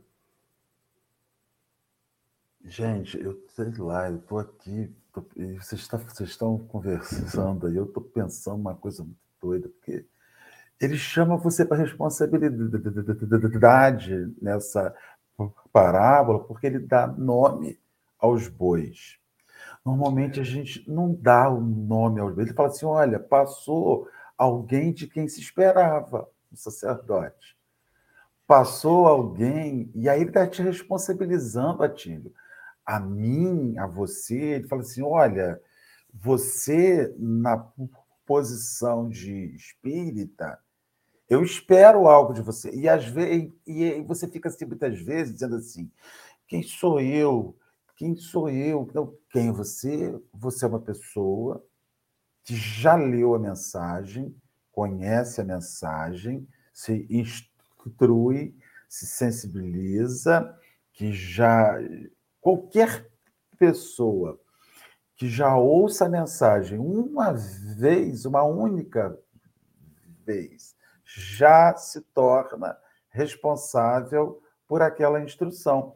Gente, 2.69 3.19
eu 3.19 3.43
sei 3.49 3.73
lá, 3.79 4.11
eu 4.11 4.17
estou 4.17 4.39
aqui, 4.39 4.95
tô, 5.11 5.25
vocês, 5.59 5.89
tá, 5.89 5.97
vocês 5.97 6.29
estão 6.29 6.59
conversando 6.59 7.67
aí, 7.67 7.75
eu 7.75 7.87
estou 7.87 8.03
pensando 8.03 8.61
uma 8.61 8.75
coisa 8.75 9.03
muito 9.03 9.17
doida, 9.41 9.71
porque 9.71 10.05
ele 10.79 10.99
chama 10.99 11.39
você 11.39 11.65
para 11.65 11.79
responsabilidade 11.79 14.35
nessa 14.41 14.95
parábola, 15.73 16.45
porque 16.45 16.67
ele 16.67 16.79
dá 16.79 17.07
nome 17.07 17.81
aos 18.19 18.49
bois. 18.49 19.19
Normalmente 19.83 20.39
a 20.39 20.45
gente 20.45 20.85
não 20.91 21.15
dá 21.15 21.49
o 21.49 21.63
nome 21.63 22.21
aos 22.21 22.35
bois. 22.35 22.49
Ele 22.49 22.57
fala 22.57 22.69
assim: 22.69 22.85
olha, 22.85 23.19
passou 23.19 24.07
alguém 24.37 24.93
de 24.93 25.07
quem 25.07 25.27
se 25.27 25.41
esperava, 25.41 26.29
o 26.53 26.57
sacerdote. 26.57 27.57
Passou 28.47 29.07
alguém, 29.07 29.91
e 29.95 30.07
aí 30.07 30.21
ele 30.21 30.31
está 30.31 30.47
te 30.47 30.61
responsabilizando, 30.61 31.83
Atílio 31.83 32.31
a 32.89 32.99
mim, 32.99 33.77
a 33.77 33.87
você, 33.87 34.35
ele 34.35 34.67
fala 34.67 34.81
assim: 34.81 35.03
olha, 35.03 35.61
você 36.11 37.15
na 37.19 37.59
posição 38.25 39.11
de 39.11 39.55
espírita, 39.55 40.59
eu 41.29 41.43
espero 41.43 42.09
algo 42.09 42.33
de 42.33 42.41
você. 42.41 42.71
E 42.71 42.89
às 42.89 43.05
vezes 43.05 43.53
e 43.67 44.01
você 44.01 44.27
fica 44.27 44.49
assim, 44.49 44.65
muitas 44.65 44.99
vezes 45.03 45.35
dizendo 45.35 45.57
assim: 45.57 45.91
quem 46.47 46.63
sou 46.63 46.99
eu? 46.99 47.55
Quem 47.95 48.17
sou 48.17 48.49
eu? 48.49 48.87
Então, 48.89 49.15
quem 49.31 49.49
é 49.49 49.53
você? 49.53 50.19
Você 50.33 50.65
é 50.65 50.69
uma 50.69 50.81
pessoa 50.81 51.63
que 52.43 52.57
já 52.57 52.95
leu 52.95 53.35
a 53.35 53.39
mensagem, 53.39 54.35
conhece 54.73 55.43
a 55.43 55.45
mensagem, 55.45 56.49
se 56.73 57.07
instrui, 57.11 58.57
se 58.89 59.07
sensibiliza, 59.07 60.57
que 60.95 61.13
já 61.13 61.79
Qualquer 62.41 63.09
pessoa 63.59 64.41
que 65.17 65.29
já 65.29 65.57
ouça 65.57 66.07
a 66.07 66.09
mensagem 66.09 66.79
uma 66.79 67.33
vez, 67.33 68.25
uma 68.25 68.45
única 68.45 69.19
vez, 70.25 70.77
já 71.05 71.75
se 71.75 72.01
torna 72.01 72.79
responsável 73.11 74.41
por 74.67 74.81
aquela 74.81 75.21
instrução. 75.21 75.93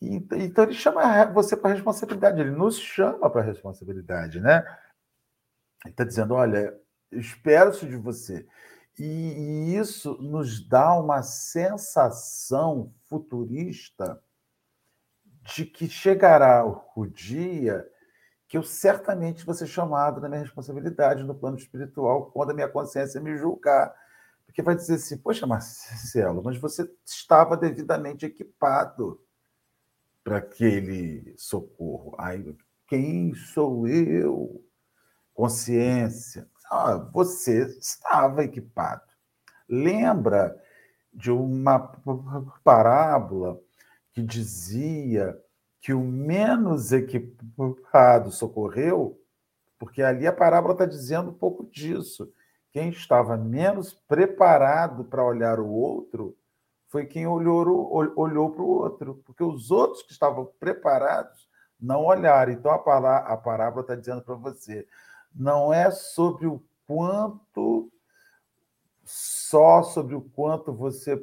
Então 0.00 0.64
ele 0.64 0.74
chama 0.74 1.24
você 1.26 1.56
para 1.56 1.74
responsabilidade, 1.74 2.40
ele 2.40 2.50
nos 2.50 2.78
chama 2.78 3.28
para 3.30 3.42
responsabilidade, 3.42 4.40
né? 4.40 4.64
Ele 5.84 5.92
está 5.92 6.04
dizendo: 6.04 6.34
olha, 6.34 6.76
espero 7.12 7.70
isso 7.70 7.86
de 7.86 7.96
você. 7.96 8.46
E 8.98 9.76
isso 9.76 10.20
nos 10.20 10.66
dá 10.66 10.98
uma 10.98 11.22
sensação 11.22 12.92
futurista 13.04 14.20
de 15.54 15.64
que 15.64 15.88
chegará 15.88 16.64
o 16.94 17.06
dia 17.06 17.86
que 18.46 18.56
eu 18.56 18.62
certamente 18.62 19.44
vou 19.44 19.54
ser 19.54 19.66
chamado 19.66 20.20
na 20.20 20.28
minha 20.28 20.40
responsabilidade 20.40 21.22
no 21.22 21.34
plano 21.34 21.58
espiritual 21.58 22.30
quando 22.30 22.50
a 22.50 22.54
minha 22.54 22.68
consciência 22.68 23.20
me 23.20 23.36
julgar. 23.36 23.94
Porque 24.46 24.62
vai 24.62 24.74
dizer 24.74 24.94
assim, 24.94 25.18
poxa, 25.18 25.46
Marcelo, 25.46 26.42
mas 26.42 26.56
você 26.58 26.90
estava 27.04 27.56
devidamente 27.56 28.24
equipado 28.24 29.22
para 30.24 30.38
aquele 30.38 31.34
socorro. 31.36 32.14
Aí, 32.18 32.56
quem 32.86 33.34
sou 33.34 33.86
eu? 33.86 34.64
Consciência. 35.34 36.48
Ah, 36.70 36.96
você 37.12 37.66
estava 37.78 38.44
equipado. 38.44 39.02
Lembra 39.68 40.56
de 41.12 41.30
uma 41.30 41.78
parábola 42.64 43.60
que 44.18 44.22
dizia 44.22 45.40
que 45.80 45.94
o 45.94 46.00
menos 46.00 46.90
equipado 46.90 48.32
socorreu, 48.32 49.16
porque 49.78 50.02
ali 50.02 50.26
a 50.26 50.32
parábola 50.32 50.72
está 50.72 50.84
dizendo 50.84 51.30
um 51.30 51.34
pouco 51.34 51.64
disso. 51.70 52.32
Quem 52.72 52.88
estava 52.88 53.36
menos 53.36 53.94
preparado 53.94 55.04
para 55.04 55.24
olhar 55.24 55.60
o 55.60 55.68
outro 55.68 56.36
foi 56.88 57.06
quem 57.06 57.28
olhou, 57.28 57.64
para 58.50 58.62
o 58.62 58.66
outro, 58.66 59.22
porque 59.24 59.44
os 59.44 59.70
outros 59.70 60.02
que 60.02 60.10
estavam 60.10 60.50
preparados 60.58 61.48
não 61.80 62.04
olharam. 62.04 62.52
Então 62.52 62.72
a 62.72 63.36
parábola 63.36 63.82
está 63.82 63.94
dizendo 63.94 64.22
para 64.22 64.34
você: 64.34 64.84
não 65.32 65.72
é 65.72 65.92
sobre 65.92 66.48
o 66.48 66.60
quanto, 66.88 67.88
só 69.04 69.84
sobre 69.84 70.16
o 70.16 70.22
quanto 70.22 70.72
você 70.72 71.16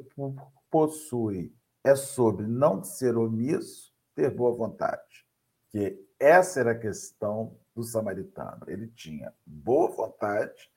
possui, 0.70 1.54
é 1.86 1.94
sobre 1.94 2.48
não 2.48 2.82
ser 2.82 3.16
omisso, 3.16 3.94
ter 4.12 4.28
boa 4.34 4.52
vontade. 4.52 5.24
Que 5.68 6.04
essa 6.18 6.58
era 6.58 6.72
a 6.72 6.78
questão 6.78 7.56
do 7.76 7.84
samaritano. 7.84 8.64
Ele 8.66 8.88
tinha 8.88 9.32
boa 9.46 9.88
vontade 9.92 10.68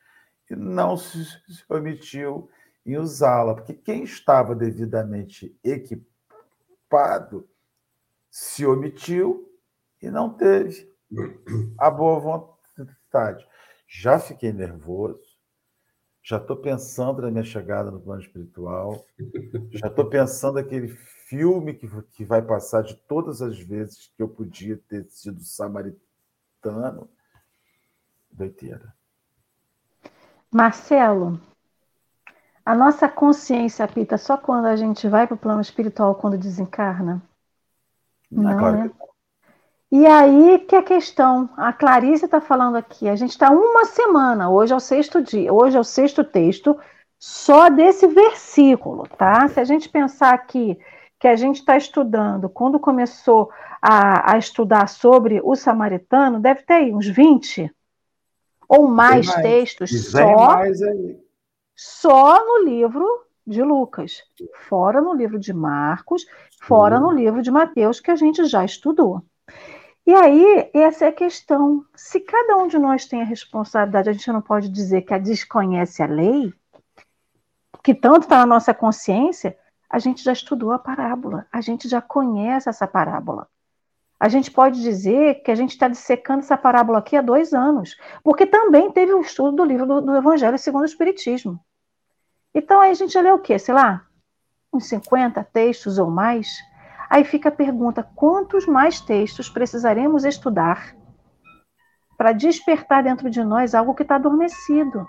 e 0.47 0.55
não 0.55 0.95
se 0.95 1.25
omitiu 1.67 2.47
em 2.85 2.95
usá-la, 2.97 3.55
porque 3.55 3.73
quem 3.73 4.03
estava 4.03 4.53
devidamente 4.53 5.57
equipado 5.63 7.49
se 8.29 8.63
omitiu 8.63 9.51
e 9.99 10.11
não 10.11 10.31
teve 10.31 10.93
a 11.79 11.89
boa 11.89 12.19
vontade. 12.19 13.47
Já 13.87 14.19
fiquei 14.19 14.53
nervoso, 14.53 15.28
já 16.23 16.37
estou 16.37 16.57
pensando 16.57 17.21
na 17.21 17.31
minha 17.31 17.43
chegada 17.43 17.89
no 17.89 17.99
plano 17.99 18.21
espiritual, 18.21 19.05
já 19.71 19.87
estou 19.87 20.09
pensando 20.09 20.59
aquele 20.59 20.87
filme 20.87 21.73
que, 21.73 21.87
que 22.11 22.25
vai 22.25 22.41
passar 22.41 22.83
de 22.83 22.95
todas 22.95 23.41
as 23.41 23.59
vezes 23.59 24.11
que 24.15 24.21
eu 24.21 24.27
podia 24.27 24.77
ter 24.77 25.05
sido 25.09 25.41
samaritano. 25.41 27.09
Doiteira. 28.31 28.93
Marcelo, 30.51 31.39
a 32.65 32.75
nossa 32.75 33.09
consciência 33.09 33.85
apita 33.85 34.17
só 34.17 34.37
quando 34.37 34.65
a 34.65 34.75
gente 34.75 35.07
vai 35.07 35.25
para 35.25 35.35
o 35.35 35.39
plano 35.39 35.61
espiritual, 35.61 36.15
quando 36.15 36.37
desencarna? 36.37 37.21
Não, 38.31 38.57
claro 38.57 38.77
né? 38.77 38.91
E 39.91 40.05
aí 40.05 40.59
que 40.59 40.75
é 40.75 40.79
a 40.79 40.83
questão, 40.83 41.49
a 41.57 41.73
Clarice 41.73 42.25
está 42.25 42.39
falando 42.39 42.75
aqui, 42.75 43.09
a 43.09 43.15
gente 43.15 43.31
está 43.31 43.49
uma 43.49 43.85
semana, 43.85 44.49
hoje 44.49 44.71
é 44.71 44.75
o 44.75 44.79
sexto 44.79 45.19
dia, 45.19 45.51
hoje 45.51 45.77
é 45.77 45.79
o 45.79 45.83
sexto 45.83 46.23
texto, 46.23 46.77
só 47.17 47.69
desse 47.69 48.05
versículo, 48.07 49.07
tá? 49.17 49.47
Se 49.47 49.59
a 49.59 49.63
gente 49.63 49.89
pensar 49.89 50.33
aqui 50.33 50.77
que 51.19 51.27
a 51.27 51.35
gente 51.35 51.57
está 51.57 51.75
estudando, 51.75 52.47
quando 52.47 52.79
começou 52.79 53.51
a, 53.81 54.33
a, 54.33 54.37
estudar 54.37 54.87
sobre 54.87 55.41
o 55.43 55.55
samaritano, 55.55 56.39
deve 56.39 56.61
ter 56.61 56.73
aí 56.73 56.93
uns 56.93 57.07
20 57.07 57.73
ou 58.69 58.87
mais, 58.87 59.25
mais. 59.25 59.41
textos 59.41 60.11
só, 60.11 60.55
mais 60.55 60.79
só 61.75 62.45
no 62.45 62.63
livro 62.63 63.05
de 63.45 63.63
Lucas, 63.63 64.23
fora 64.67 65.01
no 65.01 65.13
livro 65.13 65.39
de 65.39 65.51
Marcos, 65.51 66.25
fora 66.61 66.99
no 66.99 67.11
livro 67.11 67.41
de 67.41 67.49
Mateus, 67.49 67.99
que 67.99 68.11
a 68.11 68.15
gente 68.15 68.45
já 68.45 68.63
estudou. 68.63 69.23
E 70.09 70.15
aí, 70.15 70.71
essa 70.73 71.05
é 71.05 71.09
a 71.09 71.13
questão. 71.13 71.85
Se 71.95 72.19
cada 72.19 72.57
um 72.57 72.67
de 72.67 72.79
nós 72.79 73.05
tem 73.05 73.21
a 73.21 73.23
responsabilidade, 73.23 74.09
a 74.09 74.11
gente 74.11 74.31
não 74.31 74.41
pode 74.41 74.67
dizer 74.67 75.03
que 75.03 75.13
a 75.13 75.19
desconhece 75.19 76.01
a 76.01 76.07
lei, 76.07 76.51
que 77.83 77.93
tanto 77.93 78.23
está 78.23 78.39
na 78.39 78.47
nossa 78.47 78.73
consciência, 78.73 79.55
a 79.87 79.99
gente 79.99 80.23
já 80.23 80.33
estudou 80.33 80.71
a 80.71 80.79
parábola, 80.79 81.45
a 81.51 81.61
gente 81.61 81.87
já 81.87 82.01
conhece 82.01 82.67
essa 82.67 82.87
parábola. 82.87 83.47
A 84.19 84.27
gente 84.29 84.49
pode 84.49 84.81
dizer 84.81 85.43
que 85.43 85.51
a 85.51 85.55
gente 85.55 85.73
está 85.73 85.87
dissecando 85.87 86.39
essa 86.39 86.57
parábola 86.57 86.97
aqui 86.97 87.15
há 87.15 87.21
dois 87.21 87.53
anos, 87.53 87.95
porque 88.23 88.47
também 88.47 88.91
teve 88.91 89.13
um 89.13 89.21
estudo 89.21 89.57
do 89.57 89.63
livro 89.63 89.85
do, 89.85 90.01
do 90.01 90.15
Evangelho 90.15 90.57
segundo 90.57 90.81
o 90.81 90.85
Espiritismo. 90.85 91.63
Então 92.51 92.81
aí 92.81 92.89
a 92.89 92.95
gente 92.95 93.13
já 93.13 93.21
leu 93.21 93.35
o 93.35 93.39
quê? 93.39 93.59
Sei 93.59 93.75
lá, 93.75 94.03
uns 94.73 94.87
50 94.87 95.43
textos 95.53 95.99
ou 95.99 96.09
mais 96.09 96.57
Aí 97.09 97.23
fica 97.23 97.49
a 97.49 97.51
pergunta: 97.51 98.07
quantos 98.15 98.67
mais 98.67 99.01
textos 99.01 99.49
precisaremos 99.49 100.23
estudar 100.23 100.95
para 102.17 102.31
despertar 102.31 103.03
dentro 103.03 103.29
de 103.29 103.43
nós 103.43 103.73
algo 103.73 103.95
que 103.95 104.03
está 104.03 104.15
adormecido? 104.15 105.07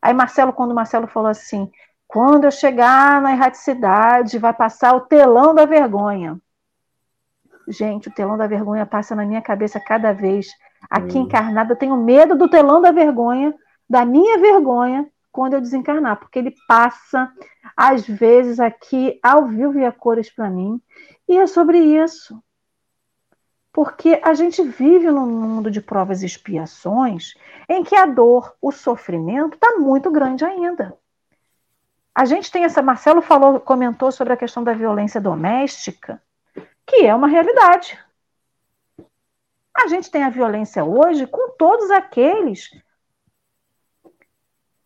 Aí 0.00 0.12
Marcelo, 0.12 0.52
quando 0.52 0.74
Marcelo 0.74 1.06
falou 1.06 1.30
assim, 1.30 1.70
quando 2.06 2.44
eu 2.44 2.50
chegar 2.50 3.20
na 3.20 3.32
erraticidade, 3.32 4.38
vai 4.38 4.52
passar 4.52 4.94
o 4.94 5.00
telão 5.00 5.54
da 5.54 5.64
vergonha. 5.64 6.38
Gente, 7.66 8.08
o 8.08 8.12
telão 8.12 8.36
da 8.36 8.46
vergonha 8.46 8.84
passa 8.84 9.16
na 9.16 9.24
minha 9.24 9.40
cabeça 9.40 9.80
cada 9.80 10.12
vez. 10.12 10.46
Aqui 10.90 11.18
hum. 11.18 11.22
encarnada, 11.22 11.72
eu 11.72 11.78
tenho 11.78 11.96
medo 11.96 12.36
do 12.36 12.48
telão 12.48 12.80
da 12.80 12.92
vergonha, 12.92 13.54
da 13.88 14.04
minha 14.04 14.38
vergonha, 14.38 15.08
quando 15.34 15.54
eu 15.54 15.60
desencarnar, 15.60 16.16
porque 16.16 16.38
ele 16.38 16.54
passa, 16.68 17.28
às 17.76 18.06
vezes, 18.06 18.60
aqui 18.60 19.18
ao 19.20 19.46
vivo 19.46 19.76
e 19.80 19.84
a 19.84 19.90
cores 19.90 20.30
para 20.30 20.48
mim, 20.48 20.80
e 21.28 21.36
é 21.36 21.44
sobre 21.48 21.76
isso. 21.76 22.40
Porque 23.72 24.20
a 24.22 24.32
gente 24.32 24.62
vive 24.62 25.10
num 25.10 25.26
mundo 25.26 25.72
de 25.72 25.80
provas 25.80 26.22
e 26.22 26.26
expiações 26.26 27.34
em 27.68 27.82
que 27.82 27.96
a 27.96 28.06
dor, 28.06 28.54
o 28.62 28.70
sofrimento 28.70 29.54
está 29.54 29.76
muito 29.76 30.08
grande 30.08 30.44
ainda. 30.44 30.96
A 32.14 32.24
gente 32.24 32.48
tem 32.52 32.62
essa. 32.62 32.80
Marcelo 32.80 33.20
falou, 33.20 33.58
comentou 33.58 34.12
sobre 34.12 34.34
a 34.34 34.36
questão 34.36 34.62
da 34.62 34.72
violência 34.72 35.20
doméstica, 35.20 36.22
que 36.86 37.04
é 37.04 37.12
uma 37.12 37.26
realidade. 37.26 37.98
A 39.76 39.88
gente 39.88 40.08
tem 40.12 40.22
a 40.22 40.30
violência 40.30 40.84
hoje 40.84 41.26
com 41.26 41.56
todos 41.56 41.90
aqueles 41.90 42.70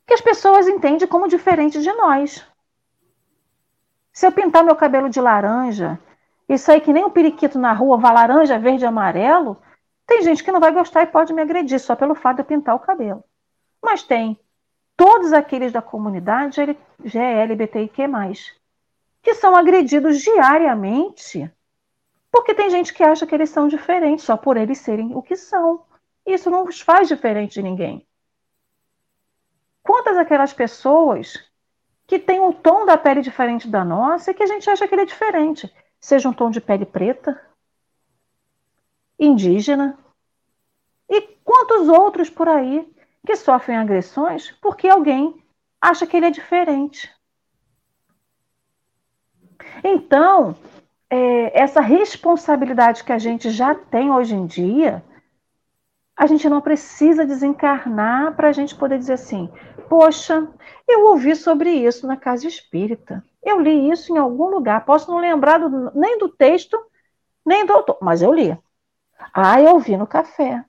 que 0.08 0.14
as 0.14 0.20
pessoas 0.20 0.66
entendem 0.66 1.06
como 1.06 1.28
diferente 1.28 1.80
de 1.80 1.92
nós. 1.92 2.44
Se 4.12 4.26
eu 4.26 4.32
pintar 4.32 4.64
meu 4.64 4.74
cabelo 4.74 5.08
de 5.08 5.20
laranja 5.20 6.00
e 6.48 6.58
sair 6.58 6.80
que 6.80 6.92
nem 6.92 7.04
um 7.04 7.10
periquito 7.10 7.58
na 7.58 7.72
rua, 7.72 7.98
vá 7.98 8.10
laranja, 8.10 8.58
verde 8.58 8.84
e 8.84 8.86
amarelo, 8.86 9.56
tem 10.06 10.22
gente 10.22 10.42
que 10.42 10.50
não 10.50 10.58
vai 10.58 10.72
gostar 10.72 11.02
e 11.02 11.06
pode 11.06 11.32
me 11.32 11.42
agredir 11.42 11.78
só 11.78 11.94
pelo 11.94 12.14
fato 12.16 12.36
de 12.36 12.42
eu 12.42 12.46
pintar 12.46 12.74
o 12.74 12.80
cabelo. 12.80 13.22
Mas 13.80 14.02
tem 14.02 14.40
todos 14.96 15.32
aqueles 15.32 15.70
da 15.72 15.82
comunidade 15.82 16.76
GLBTIQ+, 16.98 18.08
que 19.22 19.34
são 19.34 19.54
agredidos 19.54 20.18
diariamente 20.18 21.52
porque 22.30 22.54
tem 22.54 22.70
gente 22.70 22.94
que 22.94 23.02
acha 23.02 23.26
que 23.26 23.34
eles 23.34 23.50
são 23.50 23.68
diferentes 23.68 24.24
só 24.24 24.36
por 24.36 24.56
eles 24.56 24.78
serem 24.78 25.14
o 25.14 25.22
que 25.22 25.36
são. 25.36 25.84
Isso 26.24 26.50
não 26.50 26.64
os 26.64 26.80
faz 26.80 27.08
diferente 27.08 27.54
de 27.54 27.62
ninguém. 27.62 28.07
Quantas 29.88 30.18
aquelas 30.18 30.52
pessoas 30.52 31.42
que 32.06 32.18
têm 32.18 32.38
um 32.40 32.52
tom 32.52 32.84
da 32.84 32.98
pele 32.98 33.22
diferente 33.22 33.66
da 33.66 33.82
nossa 33.82 34.30
e 34.30 34.34
que 34.34 34.42
a 34.42 34.46
gente 34.46 34.68
acha 34.68 34.86
que 34.86 34.94
ele 34.94 35.00
é 35.00 35.06
diferente? 35.06 35.74
Seja 35.98 36.28
um 36.28 36.32
tom 36.34 36.50
de 36.50 36.60
pele 36.60 36.84
preta, 36.84 37.40
indígena, 39.18 39.98
e 41.08 41.22
quantos 41.42 41.88
outros 41.88 42.28
por 42.28 42.50
aí 42.50 42.86
que 43.26 43.34
sofrem 43.34 43.78
agressões 43.78 44.50
porque 44.60 44.86
alguém 44.86 45.42
acha 45.80 46.06
que 46.06 46.18
ele 46.18 46.26
é 46.26 46.30
diferente. 46.30 47.10
Então, 49.82 50.54
é, 51.08 51.58
essa 51.58 51.80
responsabilidade 51.80 53.04
que 53.04 53.12
a 53.12 53.18
gente 53.18 53.50
já 53.50 53.74
tem 53.74 54.10
hoje 54.10 54.34
em 54.34 54.44
dia 54.44 55.02
a 56.18 56.26
gente 56.26 56.48
não 56.48 56.60
precisa 56.60 57.24
desencarnar 57.24 58.34
para 58.34 58.48
a 58.48 58.52
gente 58.52 58.74
poder 58.74 58.98
dizer 58.98 59.12
assim: 59.12 59.48
poxa, 59.88 60.48
eu 60.88 61.06
ouvi 61.06 61.36
sobre 61.36 61.70
isso 61.70 62.08
na 62.08 62.16
casa 62.16 62.48
espírita. 62.48 63.24
Eu 63.40 63.60
li 63.60 63.88
isso 63.88 64.12
em 64.12 64.18
algum 64.18 64.46
lugar. 64.46 64.84
Posso 64.84 65.08
não 65.10 65.18
lembrar 65.18 65.58
do, 65.58 65.92
nem 65.94 66.18
do 66.18 66.28
texto, 66.28 66.76
nem 67.46 67.64
do 67.64 67.72
autor, 67.72 67.98
mas 68.02 68.20
eu 68.20 68.32
li. 68.32 68.58
Ah, 69.32 69.62
eu 69.62 69.78
vi 69.78 69.96
no 69.96 70.08
café. 70.08 70.64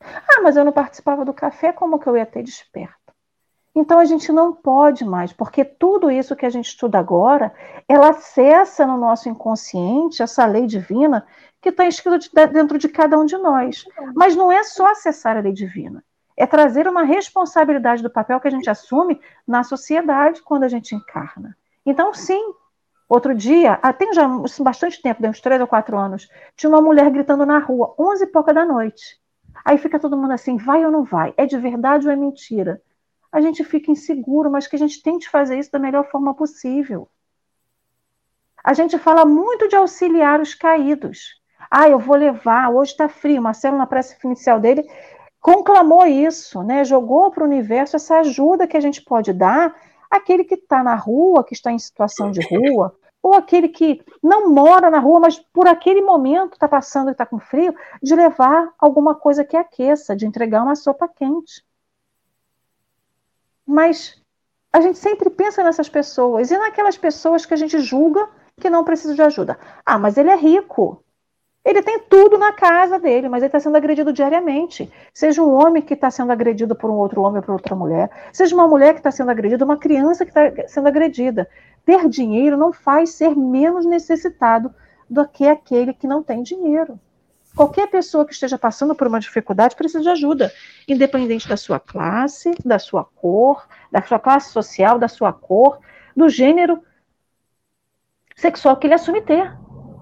Ah, 0.00 0.40
mas 0.42 0.56
eu 0.56 0.64
não 0.64 0.72
participava 0.72 1.22
do 1.22 1.34
café, 1.34 1.70
como 1.70 1.98
que 1.98 2.08
eu 2.08 2.16
ia 2.16 2.24
ter 2.24 2.42
desperto? 2.42 2.96
Então 3.74 3.98
a 3.98 4.04
gente 4.06 4.32
não 4.32 4.54
pode 4.54 5.04
mais, 5.04 5.32
porque 5.32 5.64
tudo 5.64 6.10
isso 6.10 6.34
que 6.34 6.46
a 6.46 6.50
gente 6.50 6.68
estuda 6.68 6.98
agora, 6.98 7.52
ela 7.86 8.08
acessa 8.08 8.86
no 8.86 8.96
nosso 8.96 9.28
inconsciente 9.28 10.22
essa 10.22 10.46
lei 10.46 10.66
divina 10.66 11.26
que 11.60 11.70
está 11.70 11.86
escrito 11.86 12.30
dentro 12.52 12.78
de 12.78 12.88
cada 12.88 13.18
um 13.18 13.24
de 13.24 13.36
nós. 13.36 13.84
Mas 14.14 14.36
não 14.36 14.50
é 14.50 14.62
só 14.62 14.90
acessar 14.90 15.36
a 15.36 15.40
lei 15.40 15.52
divina, 15.52 16.04
é 16.36 16.46
trazer 16.46 16.86
uma 16.86 17.02
responsabilidade 17.02 18.02
do 18.02 18.10
papel 18.10 18.40
que 18.40 18.48
a 18.48 18.50
gente 18.50 18.70
assume 18.70 19.20
na 19.46 19.64
sociedade 19.64 20.42
quando 20.42 20.64
a 20.64 20.68
gente 20.68 20.94
encarna. 20.94 21.56
Então, 21.84 22.14
sim, 22.14 22.54
outro 23.08 23.34
dia, 23.34 23.78
ah, 23.82 23.92
tem 23.92 24.12
já 24.12 24.28
bastante 24.60 25.02
tempo, 25.02 25.26
uns 25.26 25.40
três 25.40 25.60
ou 25.60 25.66
quatro 25.66 25.96
anos, 25.98 26.28
tinha 26.56 26.70
uma 26.70 26.82
mulher 26.82 27.10
gritando 27.10 27.44
na 27.44 27.58
rua, 27.58 27.94
onze 27.98 28.24
e 28.24 28.26
pouca 28.28 28.54
da 28.54 28.64
noite. 28.64 29.20
Aí 29.64 29.78
fica 29.78 29.98
todo 29.98 30.16
mundo 30.16 30.32
assim, 30.32 30.56
vai 30.56 30.84
ou 30.84 30.90
não 30.90 31.04
vai? 31.04 31.34
É 31.36 31.44
de 31.44 31.58
verdade 31.58 32.06
ou 32.06 32.12
é 32.12 32.16
mentira? 32.16 32.80
A 33.30 33.40
gente 33.40 33.64
fica 33.64 33.90
inseguro, 33.90 34.50
mas 34.50 34.66
que 34.66 34.76
a 34.76 34.78
gente 34.78 35.02
tente 35.02 35.28
fazer 35.28 35.58
isso 35.58 35.72
da 35.72 35.78
melhor 35.78 36.08
forma 36.10 36.34
possível. 36.34 37.08
A 38.62 38.72
gente 38.72 38.98
fala 38.98 39.24
muito 39.24 39.68
de 39.68 39.76
auxiliar 39.76 40.40
os 40.40 40.54
caídos. 40.54 41.37
Ah, 41.70 41.88
eu 41.88 41.98
vou 41.98 42.16
levar, 42.16 42.70
hoje 42.70 42.92
está 42.92 43.08
frio. 43.08 43.42
Marcelo, 43.42 43.76
na 43.76 43.86
prece 43.86 44.16
inicial 44.24 44.58
dele, 44.60 44.88
conclamou 45.40 46.06
isso, 46.06 46.62
né? 46.62 46.84
jogou 46.84 47.30
para 47.30 47.44
o 47.44 47.46
universo 47.46 47.96
essa 47.96 48.18
ajuda 48.18 48.66
que 48.66 48.76
a 48.76 48.80
gente 48.80 49.02
pode 49.02 49.32
dar 49.32 49.74
àquele 50.10 50.44
que 50.44 50.54
está 50.54 50.82
na 50.82 50.94
rua, 50.94 51.44
que 51.44 51.54
está 51.54 51.70
em 51.70 51.78
situação 51.78 52.30
de 52.30 52.40
rua, 52.46 52.96
ou 53.22 53.34
aquele 53.34 53.68
que 53.68 54.02
não 54.22 54.50
mora 54.50 54.90
na 54.90 54.98
rua, 54.98 55.20
mas 55.20 55.38
por 55.38 55.66
aquele 55.66 56.00
momento 56.00 56.54
está 56.54 56.68
passando 56.68 57.08
e 57.08 57.12
está 57.12 57.26
com 57.26 57.38
frio, 57.38 57.74
de 58.02 58.14
levar 58.14 58.72
alguma 58.78 59.14
coisa 59.14 59.44
que 59.44 59.56
aqueça, 59.56 60.16
de 60.16 60.26
entregar 60.26 60.62
uma 60.62 60.76
sopa 60.76 61.08
quente. 61.08 61.62
Mas 63.66 64.20
a 64.72 64.80
gente 64.80 64.98
sempre 64.98 65.28
pensa 65.28 65.62
nessas 65.62 65.88
pessoas 65.88 66.50
e 66.50 66.58
naquelas 66.58 66.96
pessoas 66.96 67.44
que 67.44 67.54
a 67.54 67.56
gente 67.56 67.78
julga 67.80 68.28
que 68.60 68.70
não 68.70 68.84
precisam 68.84 69.14
de 69.14 69.22
ajuda. 69.22 69.58
Ah, 69.84 69.98
mas 69.98 70.16
ele 70.16 70.30
é 70.30 70.36
rico. 70.36 71.02
Ele 71.64 71.82
tem 71.82 72.00
tudo 72.00 72.38
na 72.38 72.52
casa 72.52 72.98
dele, 72.98 73.28
mas 73.28 73.42
ele 73.42 73.48
está 73.48 73.60
sendo 73.60 73.76
agredido 73.76 74.12
diariamente. 74.12 74.90
Seja 75.12 75.42
um 75.42 75.52
homem 75.52 75.82
que 75.82 75.94
está 75.94 76.10
sendo 76.10 76.32
agredido 76.32 76.74
por 76.74 76.90
um 76.90 76.94
outro 76.94 77.20
homem 77.22 77.38
ou 77.38 77.42
por 77.42 77.52
outra 77.52 77.74
mulher, 77.74 78.10
seja 78.32 78.54
uma 78.54 78.66
mulher 78.66 78.94
que 78.94 79.00
está 79.00 79.10
sendo 79.10 79.30
agredida, 79.30 79.64
uma 79.64 79.76
criança 79.76 80.24
que 80.24 80.30
está 80.30 80.66
sendo 80.68 80.88
agredida. 80.88 81.48
Ter 81.84 82.08
dinheiro 82.08 82.56
não 82.56 82.72
faz 82.72 83.10
ser 83.10 83.36
menos 83.36 83.84
necessitado 83.84 84.74
do 85.08 85.26
que 85.26 85.46
aquele 85.46 85.92
que 85.92 86.06
não 86.06 86.22
tem 86.22 86.42
dinheiro. 86.42 86.98
Qualquer 87.56 87.88
pessoa 87.88 88.24
que 88.24 88.32
esteja 88.32 88.56
passando 88.56 88.94
por 88.94 89.06
uma 89.06 89.18
dificuldade 89.18 89.74
precisa 89.74 90.00
de 90.00 90.08
ajuda, 90.08 90.52
independente 90.86 91.48
da 91.48 91.56
sua 91.56 91.80
classe, 91.80 92.52
da 92.64 92.78
sua 92.78 93.04
cor, 93.04 93.66
da 93.90 94.00
sua 94.00 94.18
classe 94.18 94.52
social, 94.52 94.98
da 94.98 95.08
sua 95.08 95.32
cor, 95.32 95.80
do 96.16 96.28
gênero 96.28 96.80
sexual 98.36 98.76
que 98.76 98.86
ele 98.86 98.94
assume 98.94 99.20
ter. 99.22 99.52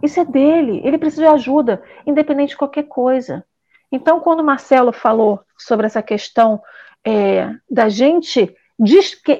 Isso 0.06 0.20
é 0.20 0.24
dele, 0.24 0.80
ele 0.84 0.98
precisa 0.98 1.22
de 1.22 1.28
ajuda, 1.28 1.82
independente 2.06 2.50
de 2.50 2.56
qualquer 2.56 2.84
coisa. 2.84 3.44
Então, 3.90 4.20
quando 4.20 4.38
o 4.38 4.44
Marcelo 4.44 4.92
falou 4.92 5.40
sobre 5.58 5.84
essa 5.86 6.00
questão 6.00 6.62
é, 7.04 7.52
da 7.68 7.88
gente 7.88 8.54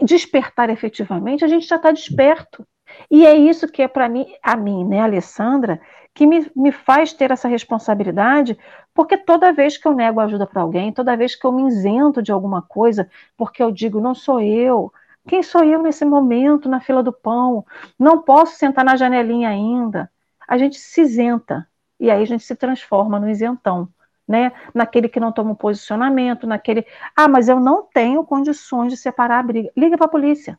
despertar 0.02 0.68
efetivamente, 0.68 1.44
a 1.44 1.48
gente 1.48 1.68
já 1.68 1.76
está 1.76 1.92
desperto. 1.92 2.66
E 3.08 3.24
é 3.24 3.36
isso 3.36 3.68
que 3.68 3.80
é 3.80 3.86
para 3.86 4.08
mim, 4.08 4.26
a 4.42 4.56
mim, 4.56 4.84
né, 4.84 5.00
Alessandra, 5.00 5.80
que 6.12 6.26
me, 6.26 6.50
me 6.56 6.72
faz 6.72 7.12
ter 7.12 7.30
essa 7.30 7.46
responsabilidade, 7.46 8.58
porque 8.92 9.16
toda 9.16 9.52
vez 9.52 9.76
que 9.76 9.86
eu 9.86 9.94
nego 9.94 10.18
ajuda 10.18 10.48
para 10.48 10.62
alguém, 10.62 10.92
toda 10.92 11.16
vez 11.16 11.36
que 11.36 11.46
eu 11.46 11.52
me 11.52 11.68
isento 11.68 12.20
de 12.20 12.32
alguma 12.32 12.60
coisa, 12.60 13.08
porque 13.36 13.62
eu 13.62 13.70
digo, 13.70 14.00
não 14.00 14.16
sou 14.16 14.40
eu, 14.40 14.92
quem 15.28 15.44
sou 15.44 15.62
eu 15.62 15.80
nesse 15.80 16.04
momento 16.04 16.68
na 16.68 16.80
fila 16.80 17.04
do 17.04 17.12
pão? 17.12 17.64
Não 17.96 18.20
posso 18.22 18.56
sentar 18.56 18.84
na 18.84 18.96
janelinha 18.96 19.48
ainda 19.48 20.10
a 20.46 20.58
gente 20.58 20.78
se 20.78 21.00
isenta, 21.02 21.68
e 21.98 22.10
aí 22.10 22.22
a 22.22 22.26
gente 22.26 22.44
se 22.44 22.54
transforma 22.54 23.18
no 23.18 23.28
isentão, 23.28 23.88
né? 24.26 24.52
Naquele 24.74 25.08
que 25.08 25.20
não 25.20 25.32
toma 25.32 25.52
um 25.52 25.54
posicionamento, 25.54 26.46
naquele, 26.46 26.86
ah, 27.14 27.28
mas 27.28 27.48
eu 27.48 27.58
não 27.58 27.82
tenho 27.82 28.24
condições 28.24 28.92
de 28.92 28.96
separar 28.96 29.40
a 29.40 29.42
briga. 29.42 29.70
Liga 29.76 29.96
para 29.96 30.06
a 30.06 30.10
polícia. 30.10 30.58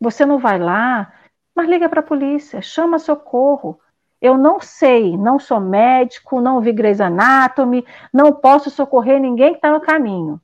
Você 0.00 0.24
não 0.24 0.38
vai 0.38 0.58
lá, 0.58 1.12
mas 1.54 1.68
liga 1.68 1.88
para 1.88 2.00
a 2.00 2.04
polícia, 2.04 2.62
chama 2.62 2.98
socorro. 2.98 3.80
Eu 4.20 4.36
não 4.36 4.60
sei, 4.60 5.16
não 5.16 5.38
sou 5.38 5.60
médico, 5.60 6.40
não 6.40 6.60
vi 6.60 6.72
Grey's 6.72 7.00
Anatomy, 7.00 7.84
não 8.12 8.32
posso 8.32 8.70
socorrer 8.70 9.20
ninguém 9.20 9.50
que 9.50 9.58
está 9.58 9.70
no 9.70 9.80
caminho. 9.80 10.40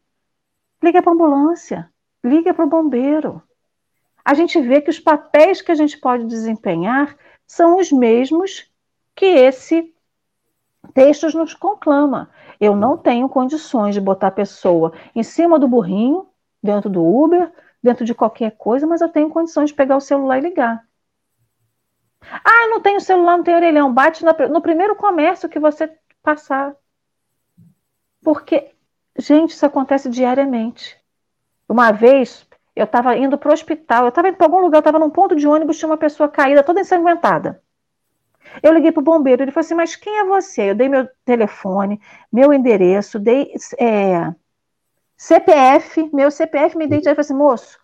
Liga 0.83 1.03
para 1.03 1.13
a 1.13 1.15
ambulância, 1.15 1.91
liga 2.23 2.53
para 2.53 2.65
o 2.65 2.69
bombeiro. 2.69 3.43
A 4.25 4.33
gente 4.35 4.61
vê 4.61 4.81
que 4.81 4.91
os 4.91 4.99
papéis 4.99 5.61
que 5.61 5.71
a 5.71 5.75
gente 5.75 5.99
pode 5.99 6.25
desempenhar 6.27 7.17
são 7.47 7.79
os 7.79 7.91
mesmos 7.93 8.71
que 9.15 9.27
esse 9.27 9.95
texto 10.93 11.27
nos 11.37 11.55
conclama. 11.55 12.31
Eu 12.61 12.77
não 12.77 12.97
tenho 12.97 13.29
condições 13.29 13.95
de 13.95 14.01
botar 14.01 14.29
a 14.29 14.33
pessoa 14.33 14.93
em 15.15 15.23
cima 15.23 15.59
do 15.59 15.69
burrinho, 15.69 16.29
dentro 16.63 16.91
do 16.91 17.05
Uber, 17.05 17.53
dentro 17.83 18.05
de 18.05 18.15
qualquer 18.15 18.57
coisa, 18.57 18.87
mas 18.87 19.01
eu 19.01 19.09
tenho 19.09 19.29
condições 19.29 19.71
de 19.71 19.75
pegar 19.75 19.97
o 19.97 20.01
celular 20.01 20.39
e 20.39 20.43
ligar. 20.43 20.87
Ah, 22.23 22.69
não 22.69 22.81
tenho 22.81 23.01
celular, 23.01 23.37
não 23.37 23.45
tenho 23.45 23.59
orelhão. 23.59 23.93
Bate 23.93 24.25
no 24.25 24.63
primeiro 24.63 24.97
comércio 24.97 25.49
que 25.49 25.59
você 25.59 25.95
passar. 26.23 26.75
Porque, 28.23 28.73
gente, 29.19 29.51
isso 29.51 29.67
acontece 29.67 30.09
diariamente. 30.09 30.99
Uma 31.69 31.93
vez, 31.93 32.47
eu 32.75 32.85
estava 32.85 33.16
indo 33.16 33.39
para 33.39 33.51
o 33.51 33.53
hospital, 33.53 34.05
eu 34.05 34.09
estava 34.09 34.29
indo 34.29 34.37
para 34.37 34.47
algum 34.47 34.59
lugar, 34.59 34.79
eu 34.79 34.81
estava 34.81 34.99
num 34.99 35.11
ponto 35.11 35.37
de 35.37 35.47
ônibus, 35.47 35.79
tinha 35.79 35.89
uma 35.89 35.97
pessoa 35.97 36.29
caída, 36.29 36.62
toda 36.62 36.81
ensanguentada. 36.81 37.62
Eu 38.62 38.72
liguei 38.72 38.93
para 38.93 39.01
o 39.01 39.05
bombeiro, 39.05 39.43
ele 39.43 39.51
falou 39.51 39.64
assim, 39.64 39.75
mas 39.75 39.97
quem 39.97 40.18
é 40.18 40.25
você? 40.25 40.70
Eu 40.70 40.75
dei 40.75 40.89
meu 40.89 41.09
telefone, 41.25 42.01
meu 42.33 42.53
endereço, 42.53 43.18
dei 43.18 43.53
é, 43.79 44.33
CPF, 45.16 46.11
meu 46.12 46.31
CPF 46.31 46.77
me 46.77 46.85
identificou, 46.85 47.11
ele 47.12 47.16
falou 47.16 47.20
assim, 47.20 47.35
moço, 47.35 47.79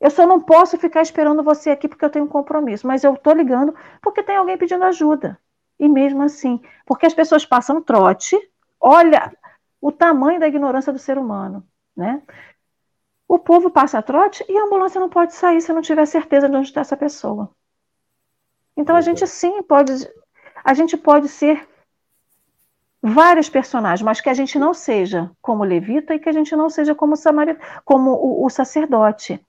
eu 0.00 0.10
só 0.10 0.26
não 0.26 0.40
posso 0.40 0.78
ficar 0.78 1.02
esperando 1.02 1.42
você 1.42 1.70
aqui 1.70 1.86
porque 1.86 2.04
eu 2.04 2.10
tenho 2.10 2.24
um 2.24 2.28
compromisso, 2.28 2.86
mas 2.86 3.04
eu 3.04 3.14
estou 3.14 3.34
ligando 3.34 3.74
porque 4.00 4.22
tem 4.22 4.36
alguém 4.36 4.56
pedindo 4.56 4.82
ajuda. 4.84 5.38
E 5.78 5.88
mesmo 5.88 6.22
assim, 6.22 6.60
porque 6.86 7.06
as 7.06 7.14
pessoas 7.14 7.44
passam 7.44 7.82
trote, 7.82 8.36
olha 8.80 9.32
o 9.80 9.92
tamanho 9.92 10.40
da 10.40 10.48
ignorância 10.48 10.92
do 10.92 10.98
ser 10.98 11.18
humano, 11.18 11.66
né? 11.96 12.22
O 13.30 13.38
povo 13.38 13.70
passa 13.70 14.02
trote 14.02 14.44
e 14.48 14.58
a 14.58 14.64
ambulância 14.64 15.00
não 15.00 15.08
pode 15.08 15.34
sair 15.34 15.60
se 15.60 15.72
não 15.72 15.80
tiver 15.80 16.04
certeza 16.04 16.48
de 16.48 16.56
onde 16.56 16.66
está 16.66 16.80
essa 16.80 16.96
pessoa. 16.96 17.48
Então 18.76 18.96
a 18.96 19.00
gente 19.00 19.24
sim 19.24 19.62
pode, 19.62 19.92
a 20.64 20.74
gente 20.74 20.96
pode 20.96 21.28
ser 21.28 21.64
vários 23.00 23.48
personagens, 23.48 24.02
mas 24.02 24.20
que 24.20 24.28
a 24.28 24.34
gente 24.34 24.58
não 24.58 24.74
seja 24.74 25.30
como 25.40 25.62
levita 25.62 26.12
e 26.12 26.18
que 26.18 26.28
a 26.28 26.32
gente 26.32 26.56
não 26.56 26.68
seja 26.68 26.92
como, 26.92 27.14
como 27.84 28.10
o, 28.10 28.46
o 28.46 28.50
sacerdote. 28.50 29.40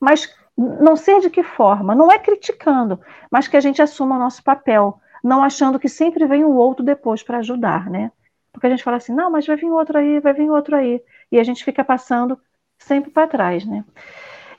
Mas 0.00 0.28
não 0.56 0.96
ser 0.96 1.20
de 1.20 1.30
que 1.30 1.44
forma? 1.44 1.94
Não 1.94 2.10
é 2.10 2.18
criticando, 2.18 3.00
mas 3.30 3.46
que 3.46 3.56
a 3.56 3.60
gente 3.60 3.80
assuma 3.80 4.16
o 4.16 4.18
nosso 4.18 4.42
papel, 4.42 5.00
não 5.22 5.44
achando 5.44 5.78
que 5.78 5.88
sempre 5.88 6.26
vem 6.26 6.42
o 6.42 6.56
outro 6.56 6.84
depois 6.84 7.22
para 7.22 7.38
ajudar, 7.38 7.88
né? 7.88 8.10
Porque 8.52 8.66
a 8.66 8.70
gente 8.70 8.82
fala 8.82 8.96
assim, 8.96 9.14
não, 9.14 9.30
mas 9.30 9.46
vai 9.46 9.54
vir 9.54 9.70
outro 9.70 9.96
aí, 9.96 10.18
vai 10.18 10.32
vir 10.32 10.50
outro 10.50 10.74
aí. 10.74 11.00
E 11.30 11.38
a 11.38 11.44
gente 11.44 11.64
fica 11.64 11.84
passando 11.84 12.36
sempre 12.82 13.10
para 13.10 13.26
trás, 13.26 13.64
né? 13.64 13.84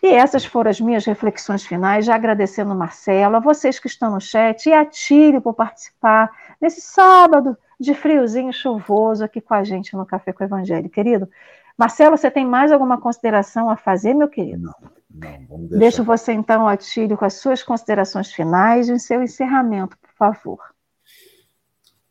E 0.01 0.07
essas 0.07 0.43
foram 0.43 0.69
as 0.69 0.81
minhas 0.81 1.05
reflexões 1.05 1.65
finais, 1.65 2.05
já 2.05 2.15
agradecendo 2.15 2.75
Marcelo, 2.75 3.37
a 3.37 3.39
vocês 3.39 3.79
que 3.79 3.87
estão 3.87 4.11
no 4.11 4.19
chat 4.19 4.67
e 4.67 4.73
a 4.73 4.83
Tílio 4.83 5.41
por 5.41 5.53
participar 5.53 6.29
nesse 6.59 6.81
sábado 6.81 7.57
de 7.79 7.93
friozinho 7.93 8.51
chuvoso 8.51 9.23
aqui 9.23 9.39
com 9.39 9.53
a 9.53 9.63
gente 9.63 9.95
no 9.95 10.05
Café 10.05 10.33
com 10.33 10.43
o 10.43 10.47
Evangelho, 10.47 10.89
querido. 10.89 11.29
Marcelo, 11.77 12.17
você 12.17 12.29
tem 12.29 12.45
mais 12.45 12.71
alguma 12.71 12.99
consideração 12.99 13.69
a 13.69 13.77
fazer, 13.77 14.13
meu 14.13 14.27
querido? 14.27 14.63
Não, 14.63 15.31
não, 15.31 15.45
vamos 15.47 15.69
deixar. 15.69 15.79
Deixo 15.79 16.03
você 16.03 16.33
então, 16.33 16.67
Atílio, 16.67 17.17
com 17.17 17.23
as 17.25 17.35
suas 17.35 17.63
considerações 17.63 18.31
finais 18.31 18.89
e 18.89 18.93
o 18.93 18.99
seu 18.99 19.23
encerramento, 19.23 19.97
por 19.97 20.11
favor. 20.17 20.59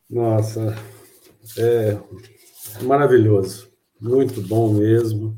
Nossa, 0.08 0.74
é 1.58 1.98
maravilhoso, 2.82 3.70
muito 4.00 4.40
bom 4.40 4.72
mesmo. 4.72 5.36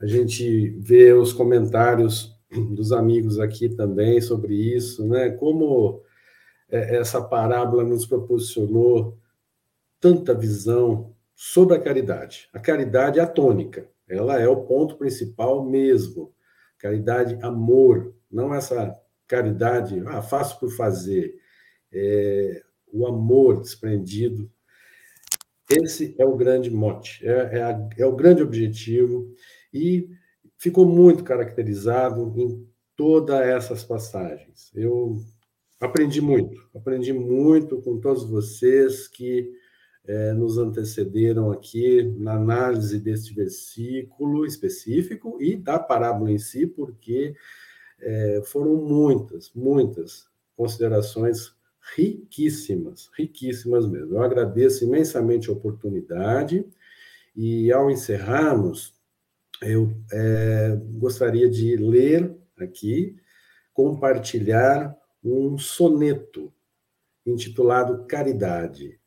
A 0.00 0.06
gente 0.06 0.70
vê 0.78 1.12
os 1.12 1.32
comentários 1.32 2.36
dos 2.50 2.92
amigos 2.92 3.38
aqui 3.38 3.68
também 3.68 4.20
sobre 4.20 4.54
isso, 4.54 5.06
né? 5.06 5.30
Como 5.30 6.02
é, 6.70 6.96
essa 6.96 7.20
parábola 7.20 7.82
nos 7.82 8.06
proporcionou 8.06 9.18
tanta 10.00 10.34
visão 10.34 11.14
sobre 11.34 11.76
a 11.76 11.80
caridade. 11.80 12.48
A 12.52 12.58
caridade 12.58 13.18
é 13.18 13.22
a 13.22 13.26
tônica, 13.26 13.88
ela 14.08 14.40
é 14.40 14.48
o 14.48 14.64
ponto 14.64 14.96
principal 14.96 15.64
mesmo. 15.64 16.32
Caridade, 16.78 17.36
amor, 17.42 18.14
não 18.30 18.54
essa 18.54 18.96
caridade, 19.26 20.02
ah, 20.06 20.22
faço 20.22 20.58
por 20.60 20.70
fazer. 20.70 21.34
É, 21.92 22.62
o 22.92 23.06
amor 23.06 23.60
desprendido. 23.60 24.50
Esse 25.70 26.14
é 26.18 26.24
o 26.24 26.36
grande 26.36 26.70
mote, 26.70 27.26
é, 27.26 27.58
é, 27.58 27.62
a, 27.62 27.88
é 27.98 28.06
o 28.06 28.16
grande 28.16 28.42
objetivo 28.42 29.34
e 29.72 30.08
ficou 30.56 30.86
muito 30.86 31.24
caracterizado 31.24 32.32
em 32.36 32.66
todas 32.96 33.40
essas 33.40 33.84
passagens. 33.84 34.70
Eu 34.74 35.16
aprendi 35.80 36.20
muito, 36.20 36.60
aprendi 36.74 37.12
muito 37.12 37.80
com 37.80 38.00
todos 38.00 38.24
vocês 38.24 39.06
que 39.06 39.52
é, 40.04 40.32
nos 40.32 40.58
antecederam 40.58 41.52
aqui 41.52 42.02
na 42.18 42.34
análise 42.34 42.98
deste 42.98 43.34
versículo 43.34 44.46
específico 44.46 45.36
e 45.40 45.54
da 45.54 45.78
parábola 45.78 46.32
em 46.32 46.38
si, 46.38 46.66
porque 46.66 47.36
é, 48.00 48.40
foram 48.44 48.76
muitas, 48.76 49.52
muitas 49.54 50.26
considerações 50.56 51.52
riquíssimas, 51.94 53.10
riquíssimas 53.16 53.86
mesmo. 53.86 54.14
Eu 54.14 54.22
agradeço 54.22 54.84
imensamente 54.84 55.48
a 55.48 55.52
oportunidade 55.52 56.66
e, 57.36 57.70
ao 57.72 57.90
encerrarmos, 57.90 58.97
eu 59.62 59.92
é, 60.12 60.76
gostaria 60.92 61.48
de 61.48 61.76
ler 61.76 62.36
aqui, 62.58 63.16
compartilhar 63.72 64.96
um 65.22 65.58
soneto 65.58 66.52
intitulado 67.26 68.06
Caridade. 68.06 69.00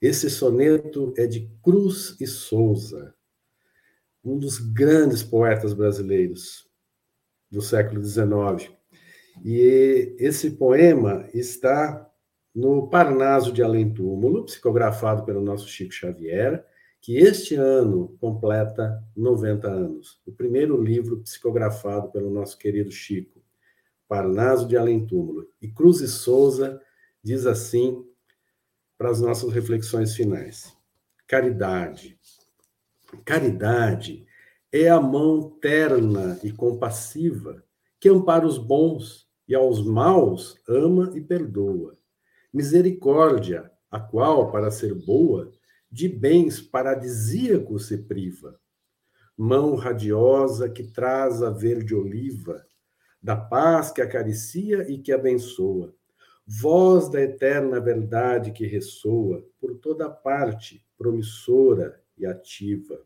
Esse 0.00 0.28
soneto 0.28 1.14
é 1.16 1.26
de 1.26 1.50
Cruz 1.62 2.16
e 2.20 2.26
Souza, 2.26 3.14
um 4.22 4.38
dos 4.38 4.58
grandes 4.58 5.22
poetas 5.22 5.72
brasileiros 5.72 6.68
do 7.50 7.62
século 7.62 8.02
XIX. 8.02 8.70
E 9.44 10.14
esse 10.18 10.52
poema 10.52 11.28
está 11.32 12.10
no 12.54 12.88
Parnaso 12.88 13.52
de 13.52 13.62
Além 13.62 13.92
Túmulo, 13.92 14.44
psicografado 14.44 15.24
pelo 15.24 15.40
nosso 15.40 15.66
Chico 15.68 15.92
Xavier, 15.92 16.64
que 17.04 17.18
este 17.18 17.54
ano 17.54 18.16
completa 18.18 19.04
90 19.14 19.68
anos. 19.68 20.18
O 20.24 20.32
primeiro 20.32 20.82
livro 20.82 21.18
psicografado 21.18 22.10
pelo 22.10 22.30
nosso 22.30 22.56
querido 22.56 22.90
Chico, 22.90 23.42
Parnaso 24.08 24.66
de 24.66 24.74
Além 24.74 25.06
Túmulo. 25.06 25.46
E 25.60 25.68
Cruz 25.68 26.00
e 26.00 26.08
Souza 26.08 26.80
diz 27.22 27.44
assim 27.44 28.02
para 28.96 29.10
as 29.10 29.20
nossas 29.20 29.52
reflexões 29.52 30.16
finais. 30.16 30.74
Caridade. 31.26 32.18
Caridade 33.22 34.26
é 34.72 34.88
a 34.88 34.98
mão 34.98 35.50
terna 35.60 36.40
e 36.42 36.50
compassiva 36.50 37.62
que 38.00 38.08
ampara 38.08 38.46
os 38.46 38.56
bons 38.56 39.28
e 39.46 39.54
aos 39.54 39.84
maus 39.84 40.58
ama 40.66 41.12
e 41.14 41.20
perdoa. 41.20 41.98
Misericórdia, 42.50 43.70
a 43.90 44.00
qual, 44.00 44.50
para 44.50 44.70
ser 44.70 44.94
boa, 44.94 45.52
de 45.94 46.08
bens 46.08 46.60
paradisíacos 46.60 47.86
se 47.86 47.98
priva. 47.98 48.58
Mão 49.36 49.76
radiosa 49.76 50.68
que 50.68 50.82
traz 50.82 51.40
a 51.40 51.50
verde 51.50 51.94
oliva, 51.94 52.66
da 53.22 53.36
paz 53.36 53.92
que 53.92 54.02
acaricia 54.02 54.90
e 54.90 54.98
que 54.98 55.12
abençoa. 55.12 55.94
Voz 56.44 57.08
da 57.08 57.20
eterna 57.20 57.78
verdade 57.78 58.50
que 58.50 58.66
ressoa 58.66 59.46
por 59.60 59.76
toda 59.76 60.10
parte, 60.10 60.84
promissora 60.98 62.02
e 62.18 62.26
ativa. 62.26 63.00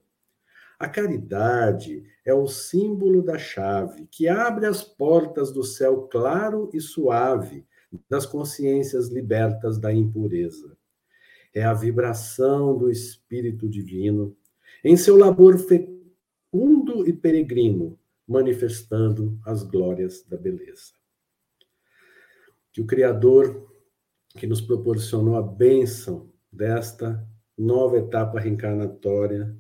A 0.79 0.89
caridade 0.89 2.05
é 2.25 2.33
o 2.33 2.49
símbolo 2.49 3.23
da 3.23 3.37
chave 3.37 4.07
que 4.07 4.29
abre 4.29 4.65
as 4.65 4.83
portas 4.83 5.53
do 5.53 5.63
céu 5.63 6.09
claro 6.11 6.71
e 6.73 6.81
suave 6.81 7.67
das 8.09 8.25
consciências 8.25 9.09
libertas 9.09 9.77
da 9.77 9.93
impureza. 9.93 10.78
É 11.59 11.65
a 11.65 11.75
vibração 11.75 12.79
do 12.79 12.89
Espírito 12.89 13.69
Divino 13.69 14.37
em 14.85 14.97
seu 14.97 15.17
labor 15.17 15.59
fecundo 15.59 17.05
e 17.05 17.13
peregrino, 17.13 17.99
manifestando 18.29 19.37
as 19.45 19.65
glórias 19.65 20.25
da 20.25 20.37
beleza. 20.37 20.93
Que 22.73 22.81
o 22.81 22.87
Criador, 22.87 23.69
que 24.37 24.47
nos 24.47 24.61
proporcionou 24.61 25.35
a 25.35 25.43
bênção 25.43 26.31
desta 26.53 27.27
nova 27.59 27.99
etapa 27.99 28.39
reencarnatória, 28.39 29.53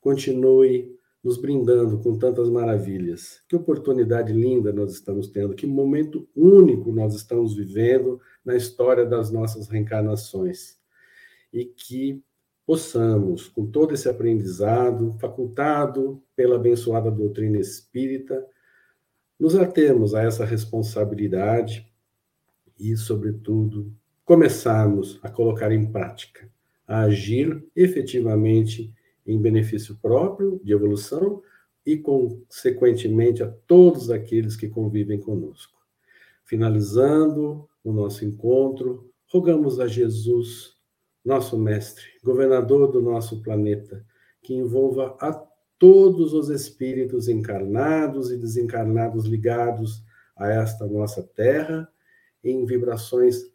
continue 0.00 0.98
nos 1.22 1.36
brindando 1.40 2.00
com 2.00 2.18
tantas 2.18 2.50
maravilhas. 2.50 3.44
Que 3.48 3.54
oportunidade 3.54 4.32
linda 4.32 4.72
nós 4.72 4.92
estamos 4.92 5.28
tendo, 5.28 5.54
que 5.54 5.68
momento 5.68 6.28
único 6.34 6.90
nós 6.90 7.14
estamos 7.14 7.54
vivendo 7.54 8.20
na 8.44 8.56
história 8.56 9.06
das 9.06 9.30
nossas 9.30 9.68
reencarnações. 9.68 10.77
E 11.52 11.64
que 11.64 12.22
possamos, 12.66 13.48
com 13.48 13.66
todo 13.66 13.94
esse 13.94 14.08
aprendizado, 14.08 15.16
facultado 15.18 16.22
pela 16.36 16.56
abençoada 16.56 17.10
doutrina 17.10 17.58
espírita, 17.58 18.46
nos 19.38 19.54
atemos 19.54 20.14
a 20.14 20.22
essa 20.22 20.44
responsabilidade 20.44 21.90
e, 22.78 22.96
sobretudo, 22.96 23.92
começarmos 24.24 25.18
a 25.22 25.30
colocar 25.30 25.72
em 25.72 25.90
prática, 25.90 26.50
a 26.86 27.00
agir 27.02 27.64
efetivamente 27.74 28.92
em 29.26 29.40
benefício 29.40 29.96
próprio 30.02 30.60
de 30.62 30.72
evolução 30.72 31.42
e, 31.86 31.96
consequentemente, 31.96 33.42
a 33.42 33.48
todos 33.48 34.10
aqueles 34.10 34.56
que 34.56 34.68
convivem 34.68 35.18
conosco. 35.18 35.78
Finalizando 36.44 37.68
o 37.82 37.92
nosso 37.92 38.24
encontro, 38.24 39.10
rogamos 39.26 39.80
a 39.80 39.86
Jesus, 39.86 40.77
nosso 41.28 41.58
Mestre, 41.58 42.06
governador 42.24 42.90
do 42.90 43.02
nosso 43.02 43.42
planeta, 43.42 44.02
que 44.42 44.54
envolva 44.54 45.14
a 45.20 45.30
todos 45.78 46.32
os 46.32 46.48
espíritos 46.48 47.28
encarnados 47.28 48.32
e 48.32 48.38
desencarnados 48.38 49.26
ligados 49.26 50.02
a 50.34 50.50
esta 50.50 50.86
nossa 50.86 51.22
terra 51.22 51.86
em 52.42 52.64
vibrações 52.64 53.52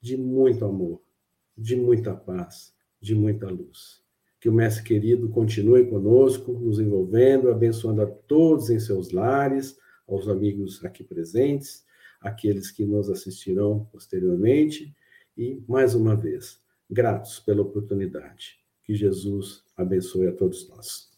de 0.00 0.16
muito 0.16 0.64
amor, 0.64 1.02
de 1.58 1.74
muita 1.74 2.14
paz, 2.14 2.72
de 3.00 3.12
muita 3.12 3.48
luz. 3.48 4.00
Que 4.38 4.48
o 4.48 4.52
Mestre 4.52 4.84
querido 4.84 5.28
continue 5.30 5.90
conosco, 5.90 6.52
nos 6.52 6.78
envolvendo, 6.78 7.50
abençoando 7.50 8.02
a 8.02 8.06
todos 8.06 8.70
em 8.70 8.78
seus 8.78 9.10
lares, 9.10 9.76
aos 10.06 10.28
amigos 10.28 10.84
aqui 10.84 11.02
presentes, 11.02 11.84
aqueles 12.20 12.70
que 12.70 12.84
nos 12.84 13.10
assistirão 13.10 13.84
posteriormente, 13.90 14.94
e, 15.36 15.60
mais 15.66 15.96
uma 15.96 16.14
vez, 16.14 16.62
gratos 16.90 17.38
pela 17.40 17.62
oportunidade. 17.62 18.58
Que 18.82 18.94
Jesus 18.94 19.62
abençoe 19.76 20.28
a 20.28 20.32
todos 20.32 20.68
nós. 20.68 21.10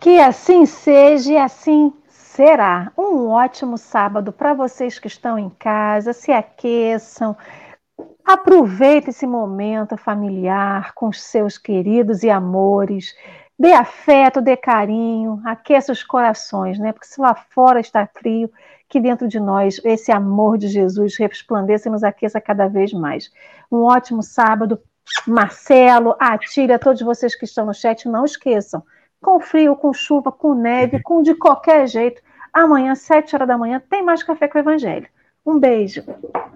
Que 0.00 0.20
assim 0.20 0.66
seja 0.66 1.32
e 1.32 1.36
assim 1.36 1.92
será. 2.08 2.92
Um 2.98 3.28
ótimo 3.28 3.78
sábado 3.78 4.32
para 4.32 4.52
vocês 4.54 4.98
que 4.98 5.06
estão 5.06 5.38
em 5.38 5.48
casa, 5.48 6.12
se 6.12 6.32
aqueçam, 6.32 7.36
Aproveite 8.24 9.10
esse 9.10 9.26
momento 9.26 9.98
familiar 9.98 10.94
com 10.94 11.08
os 11.08 11.22
seus 11.22 11.58
queridos 11.58 12.22
e 12.22 12.30
amores. 12.30 13.14
Dê 13.58 13.72
afeto, 13.74 14.40
dê 14.40 14.56
carinho, 14.56 15.42
aqueça 15.44 15.92
os 15.92 16.02
corações, 16.02 16.78
né? 16.78 16.92
Porque 16.92 17.06
se 17.06 17.20
lá 17.20 17.34
fora 17.34 17.80
está 17.80 18.06
frio, 18.06 18.50
que 18.94 19.00
dentro 19.00 19.26
de 19.26 19.40
nós 19.40 19.80
esse 19.82 20.12
amor 20.12 20.56
de 20.56 20.68
Jesus 20.68 21.16
resplandeça 21.16 21.88
e 21.88 21.90
nos 21.90 22.04
aqueça 22.04 22.40
cada 22.40 22.68
vez 22.68 22.92
mais. 22.92 23.28
Um 23.70 23.78
ótimo 23.78 24.22
sábado. 24.22 24.80
Marcelo, 25.26 26.14
Atília, 26.16 26.78
todos 26.78 27.02
vocês 27.02 27.34
que 27.34 27.44
estão 27.44 27.66
no 27.66 27.74
chat, 27.74 28.08
não 28.08 28.24
esqueçam. 28.24 28.84
Com 29.20 29.40
frio, 29.40 29.74
com 29.74 29.92
chuva, 29.92 30.30
com 30.30 30.54
neve, 30.54 31.02
com 31.02 31.22
de 31.22 31.34
qualquer 31.34 31.88
jeito, 31.88 32.22
amanhã, 32.52 32.94
sete 32.94 33.34
horas 33.34 33.48
da 33.48 33.58
manhã, 33.58 33.82
tem 33.90 34.00
mais 34.00 34.22
café 34.22 34.46
com 34.46 34.58
o 34.58 34.60
Evangelho. 34.60 35.08
Um 35.44 35.58
beijo. 35.58 36.04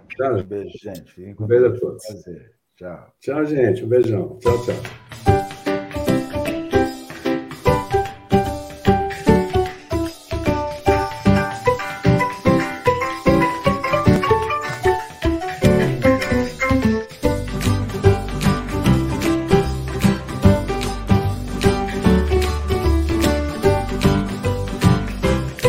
Tchau. 0.08 0.36
Um 0.36 0.42
beijo, 0.44 0.78
gente. 0.78 1.36
Um 1.40 1.44
beijo 1.44 1.66
a 1.66 1.76
todos. 1.76 2.06
Prazer. 2.06 2.52
Tchau. 2.76 3.12
Tchau, 3.18 3.44
gente. 3.46 3.84
Um 3.84 3.88
beijão. 3.88 4.38
Tchau, 4.38 4.64
tchau. 4.64 5.07